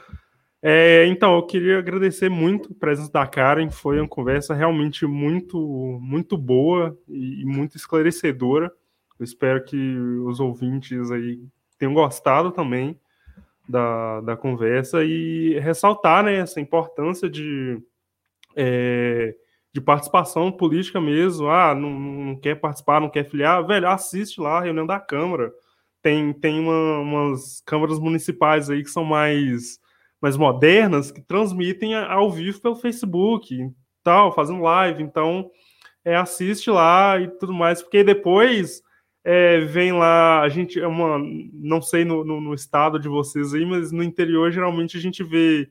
É, 0.64 1.08
então, 1.08 1.36
eu 1.36 1.46
queria 1.46 1.80
agradecer 1.80 2.30
muito 2.30 2.72
a 2.72 2.80
presença 2.80 3.12
da 3.12 3.26
Karen. 3.26 3.72
Foi 3.72 4.00
uma 4.00 4.08
conversa 4.08 4.54
realmente 4.54 5.08
muito, 5.08 5.58
muito 6.02 6.38
boa 6.38 6.96
e, 7.08 7.42
e 7.42 7.46
muito 7.46 7.78
esclarecedora. 7.78 8.72
Eu 9.20 9.24
espero 9.24 9.64
que 9.64 9.96
os 10.26 10.40
ouvintes 10.40 11.10
aí 11.10 11.42
tenham 11.80 11.94
gostado 11.94 12.52
também 12.52 13.00
da, 13.68 14.22
da 14.22 14.38
conversa 14.38 15.04
e 15.04 15.58
ressaltar 15.60 16.24
né, 16.24 16.36
essa 16.36 16.60
importância 16.60 17.30
de, 17.30 17.82
é, 18.56 19.36
de 19.74 19.82
participação 19.82 20.52
política 20.52 21.00
mesmo. 21.00 21.50
Ah, 21.50 21.74
não, 21.74 21.90
não, 21.92 22.36
quer 22.36 22.56
participar, 22.56 23.02
não 23.02 23.10
quer 23.10 23.30
filiar, 23.30 23.66
velho, 23.66 23.88
assiste 23.88 24.40
lá 24.42 24.60
a 24.60 24.62
reunião 24.62 24.86
da 24.86 25.00
Câmara. 25.00 25.52
Tem, 26.02 26.34
tem 26.34 26.60
uma, 26.60 27.00
umas 27.00 27.62
câmaras 27.66 28.00
municipais 28.00 28.70
aí 28.70 28.84
que 28.84 28.90
são 28.90 29.04
mais 29.06 29.80
mais 30.22 30.38
modernas 30.38 31.12
que 31.12 31.20
transmitem 31.20 31.96
ao 31.96 32.30
vivo 32.32 32.62
pelo 32.62 32.76
Facebook 32.76 33.58
tal, 34.04 34.32
fazendo 34.34 34.62
live. 34.62 35.02
Então, 35.02 35.50
é, 36.06 36.16
assiste 36.16 36.70
lá 36.70 37.20
e 37.20 37.28
tudo 37.28 37.54
mais, 37.54 37.82
porque 37.82 38.04
depois 38.04 38.82
é, 39.24 39.60
vem 39.62 39.92
lá, 39.92 40.42
a 40.42 40.50
gente 40.50 40.80
é 40.80 40.88
uma, 40.88 41.20
não 41.54 41.82
sei 41.82 42.04
no, 42.06 42.24
no, 42.24 42.42
no, 42.42 42.54
estado 42.54 43.00
de 43.00 43.08
vocês 43.08 43.54
aí, 43.54 43.66
mas 43.66 43.92
no 43.92 44.04
interior 44.04 44.52
geralmente 44.52 44.98
a 44.98 45.00
gente 45.00 45.24
vê 45.24 45.70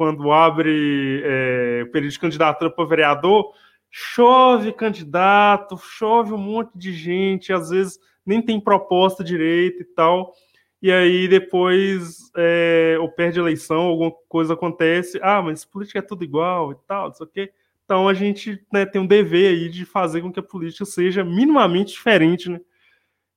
quando 0.00 0.32
abre 0.32 1.22
é, 1.22 1.82
o 1.84 1.90
período 1.90 2.12
de 2.12 2.18
candidatura 2.18 2.70
para 2.70 2.86
vereador, 2.86 3.52
chove 3.90 4.72
candidato, 4.72 5.76
chove 5.76 6.32
um 6.32 6.38
monte 6.38 6.70
de 6.74 6.90
gente, 6.90 7.52
às 7.52 7.68
vezes 7.68 7.98
nem 8.24 8.40
tem 8.40 8.58
proposta 8.58 9.22
direito 9.22 9.82
e 9.82 9.84
tal 9.84 10.32
e 10.82 10.90
aí 10.90 11.28
depois 11.28 12.30
é, 12.34 12.96
ou 12.98 13.10
perde 13.10 13.38
a 13.38 13.42
eleição, 13.42 13.82
alguma 13.82 14.12
coisa 14.28 14.54
acontece, 14.54 15.20
ah, 15.22 15.42
mas 15.42 15.64
política 15.64 15.98
é 15.98 16.02
tudo 16.02 16.24
igual 16.24 16.72
e 16.72 16.76
tal, 16.86 17.08
não 17.08 17.14
sei 17.14 17.26
o 17.26 17.28
quê. 17.28 17.52
Então 17.84 18.08
a 18.08 18.14
gente 18.14 18.64
né, 18.72 18.86
tem 18.86 19.00
um 19.00 19.06
dever 19.06 19.50
aí 19.50 19.68
de 19.68 19.84
fazer 19.84 20.22
com 20.22 20.32
que 20.32 20.40
a 20.40 20.42
política 20.42 20.86
seja 20.86 21.22
minimamente 21.22 21.92
diferente, 21.92 22.48
né? 22.48 22.58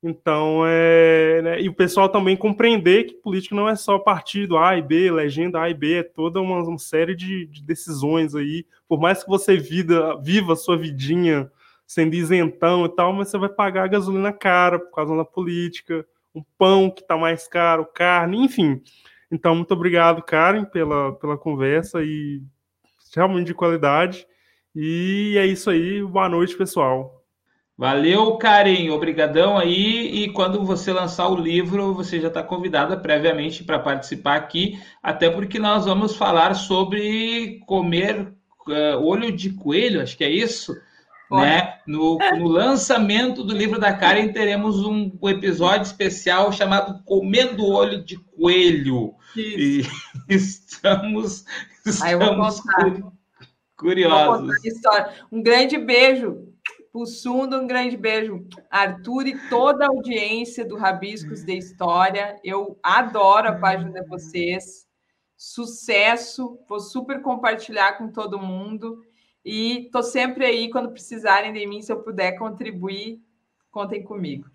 Então, 0.03 0.63
é, 0.67 1.41
né, 1.41 1.61
e 1.61 1.69
o 1.69 1.73
pessoal 1.73 2.09
também 2.09 2.35
compreender 2.35 3.05
que 3.05 3.13
política 3.13 3.55
não 3.55 3.69
é 3.69 3.75
só 3.75 3.97
partido 3.97 4.57
A 4.57 4.77
e 4.77 4.81
B, 4.81 5.09
legenda 5.09 5.61
A 5.61 5.69
e 5.69 5.73
B, 5.73 5.99
é 5.99 6.03
toda 6.03 6.41
uma, 6.41 6.61
uma 6.61 6.77
série 6.77 7.15
de, 7.15 7.45
de, 7.45 7.63
decisões 7.63 8.35
aí. 8.35 8.65
Por 8.85 8.99
mais 8.99 9.23
que 9.23 9.29
você 9.29 9.55
vida, 9.55 10.19
viva 10.21 10.53
a 10.53 10.57
sua 10.57 10.77
vidinha 10.77 11.49
sendo 11.87 12.15
isentão 12.15 12.85
e 12.85 12.89
tal, 12.89 13.13
mas 13.13 13.29
você 13.29 13.37
vai 13.37 13.49
pagar 13.49 13.85
a 13.85 13.87
gasolina 13.87 14.33
cara 14.33 14.77
por 14.77 14.91
causa 14.93 15.15
da 15.15 15.23
política 15.23 16.05
um 16.35 16.43
pão 16.57 16.89
que 16.89 17.01
está 17.01 17.17
mais 17.17 17.47
caro, 17.47 17.85
carne, 17.85 18.43
enfim. 18.43 18.81
Então, 19.31 19.55
muito 19.55 19.73
obrigado, 19.73 20.23
Karen, 20.23 20.65
pela, 20.65 21.13
pela 21.13 21.37
conversa 21.37 22.03
e 22.03 22.41
realmente 23.15 23.47
de 23.47 23.53
qualidade. 23.53 24.27
E 24.75 25.35
é 25.37 25.45
isso 25.45 25.69
aí. 25.69 26.03
Boa 26.03 26.27
noite, 26.27 26.55
pessoal. 26.57 27.22
Valeu, 27.83 28.37
Karen. 28.37 28.89
Obrigadão 28.91 29.57
aí. 29.57 30.23
E 30.23 30.29
quando 30.29 30.63
você 30.63 30.93
lançar 30.93 31.27
o 31.27 31.35
livro, 31.35 31.93
você 31.93 32.17
já 32.17 32.29
está 32.29 32.41
convidada 32.41 32.95
previamente 32.95 33.61
para 33.61 33.77
participar 33.77 34.37
aqui, 34.37 34.81
até 35.03 35.29
porque 35.29 35.59
nós 35.59 35.83
vamos 35.83 36.15
falar 36.15 36.53
sobre 36.53 37.59
comer 37.67 38.31
uh, 38.69 39.03
olho 39.05 39.35
de 39.35 39.49
coelho, 39.49 40.01
acho 40.01 40.15
que 40.15 40.23
é 40.23 40.29
isso. 40.29 40.73
Né? 41.29 41.73
No, 41.85 42.17
no, 42.37 42.47
lançamento 42.47 43.43
do 43.43 43.53
livro 43.53 43.77
da 43.77 43.91
Karen, 43.91 44.29
teremos 44.29 44.79
um, 44.79 45.11
um 45.21 45.27
episódio 45.27 45.81
especial 45.81 46.53
chamado 46.53 47.03
Comendo 47.03 47.65
Olho 47.65 48.01
de 48.01 48.15
Coelho. 48.17 49.13
Isso. 49.35 49.91
E 50.29 50.33
estamos, 50.33 51.43
estamos 51.85 52.61
curiosos. 53.75 54.55
Um 55.29 55.43
grande 55.43 55.77
beijo 55.77 56.52
para 56.93 57.07
Sundo, 57.07 57.59
um 57.59 57.65
grande 57.65 57.97
beijo. 57.97 58.45
Arthur 58.69 59.25
e 59.25 59.49
toda 59.49 59.83
a 59.83 59.87
audiência 59.87 60.63
do 60.63 60.77
Rabiscos 60.77 61.43
de 61.43 61.57
História. 61.57 62.39
Eu 62.43 62.77
adoro 62.83 63.47
a 63.47 63.55
página 63.55 63.99
de 63.99 64.07
vocês. 64.07 64.85
Sucesso. 65.35 66.59
Vou 66.69 66.79
super 66.79 67.23
compartilhar 67.23 67.97
com 67.97 68.09
todo 68.09 68.37
mundo. 68.37 69.01
E 69.43 69.85
estou 69.85 70.03
sempre 70.03 70.45
aí 70.45 70.69
quando 70.69 70.91
precisarem 70.91 71.51
de 71.51 71.65
mim, 71.65 71.81
se 71.81 71.91
eu 71.91 72.03
puder 72.03 72.33
contribuir, 72.33 73.19
contem 73.71 74.03
comigo. 74.03 74.47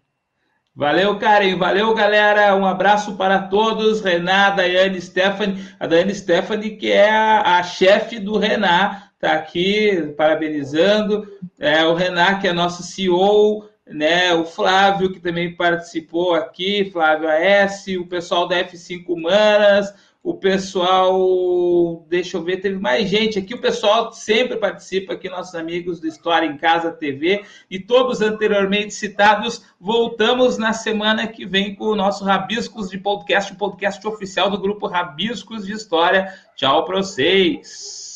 Valeu, 0.77 1.19
Karen. 1.19 1.57
Valeu, 1.57 1.93
galera. 1.93 2.55
Um 2.55 2.65
abraço 2.65 3.17
para 3.17 3.49
todos. 3.49 4.01
Renan, 4.01 4.55
Daiane, 4.55 5.01
Stephanie. 5.01 5.61
A 5.81 5.89
Daiane 5.89 6.15
Stephanie, 6.15 6.77
que 6.77 6.93
é 6.93 7.11
a, 7.11 7.59
a 7.59 7.65
chefe 7.65 8.21
do 8.21 8.39
Renan, 8.39 9.08
está 9.19 9.35
aqui 9.35 10.15
parabenizando. 10.17 11.27
É, 11.59 11.85
o 11.85 11.95
Renan, 11.95 12.39
que 12.39 12.47
é 12.47 12.53
nosso 12.53 12.83
CEO, 12.83 13.69
né? 13.87 14.33
O 14.35 14.45
Flávio, 14.45 15.13
que 15.13 15.21
também 15.21 15.55
participou 15.55 16.35
aqui, 16.35 16.91
Flávio 16.93 17.29
AS, 17.29 17.87
o 17.99 18.07
pessoal 18.07 18.47
da 18.47 18.57
F5 18.65 19.05
Humanas 19.09 19.93
o 20.29 20.35
pessoal, 20.35 22.05
deixa 22.09 22.37
eu 22.37 22.43
ver, 22.43 22.59
teve 22.59 22.79
mais 22.79 23.09
gente 23.09 23.39
aqui. 23.39 23.55
O 23.55 23.61
pessoal 23.61 24.13
sempre 24.13 24.59
participa 24.59 25.15
aqui, 25.15 25.29
nossos 25.29 25.55
amigos 25.55 26.01
do 26.01 26.07
História 26.07 26.47
em 26.47 26.59
Casa 26.59 26.91
TV 26.91 27.45
e 27.71 27.79
todos 27.79 28.21
anteriormente 28.21 28.93
citados. 28.93 29.63
Voltamos 29.81 30.59
na 30.59 30.75
semana 30.75 31.27
que 31.27 31.47
vem 31.47 31.75
com 31.75 31.87
o 31.87 31.97
nosso 31.97 32.25
Rabiscos 32.25 32.91
de 32.91 32.99
Podcast, 32.99 33.53
o 33.53 33.57
podcast 33.57 34.07
oficial 34.07 34.51
do 34.51 34.61
grupo 34.61 34.87
Rabiscos 34.87 35.65
de 35.65 35.73
História. 35.73 36.31
Tchau 36.57 36.85
para 36.85 36.97
vocês. 36.97 38.08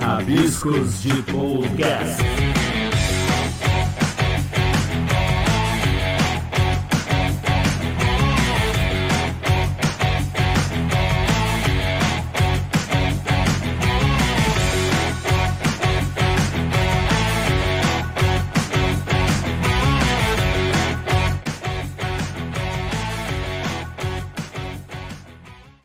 Rabiscos 0.00 1.02
de 1.02 1.22
Podcast. 1.22 2.41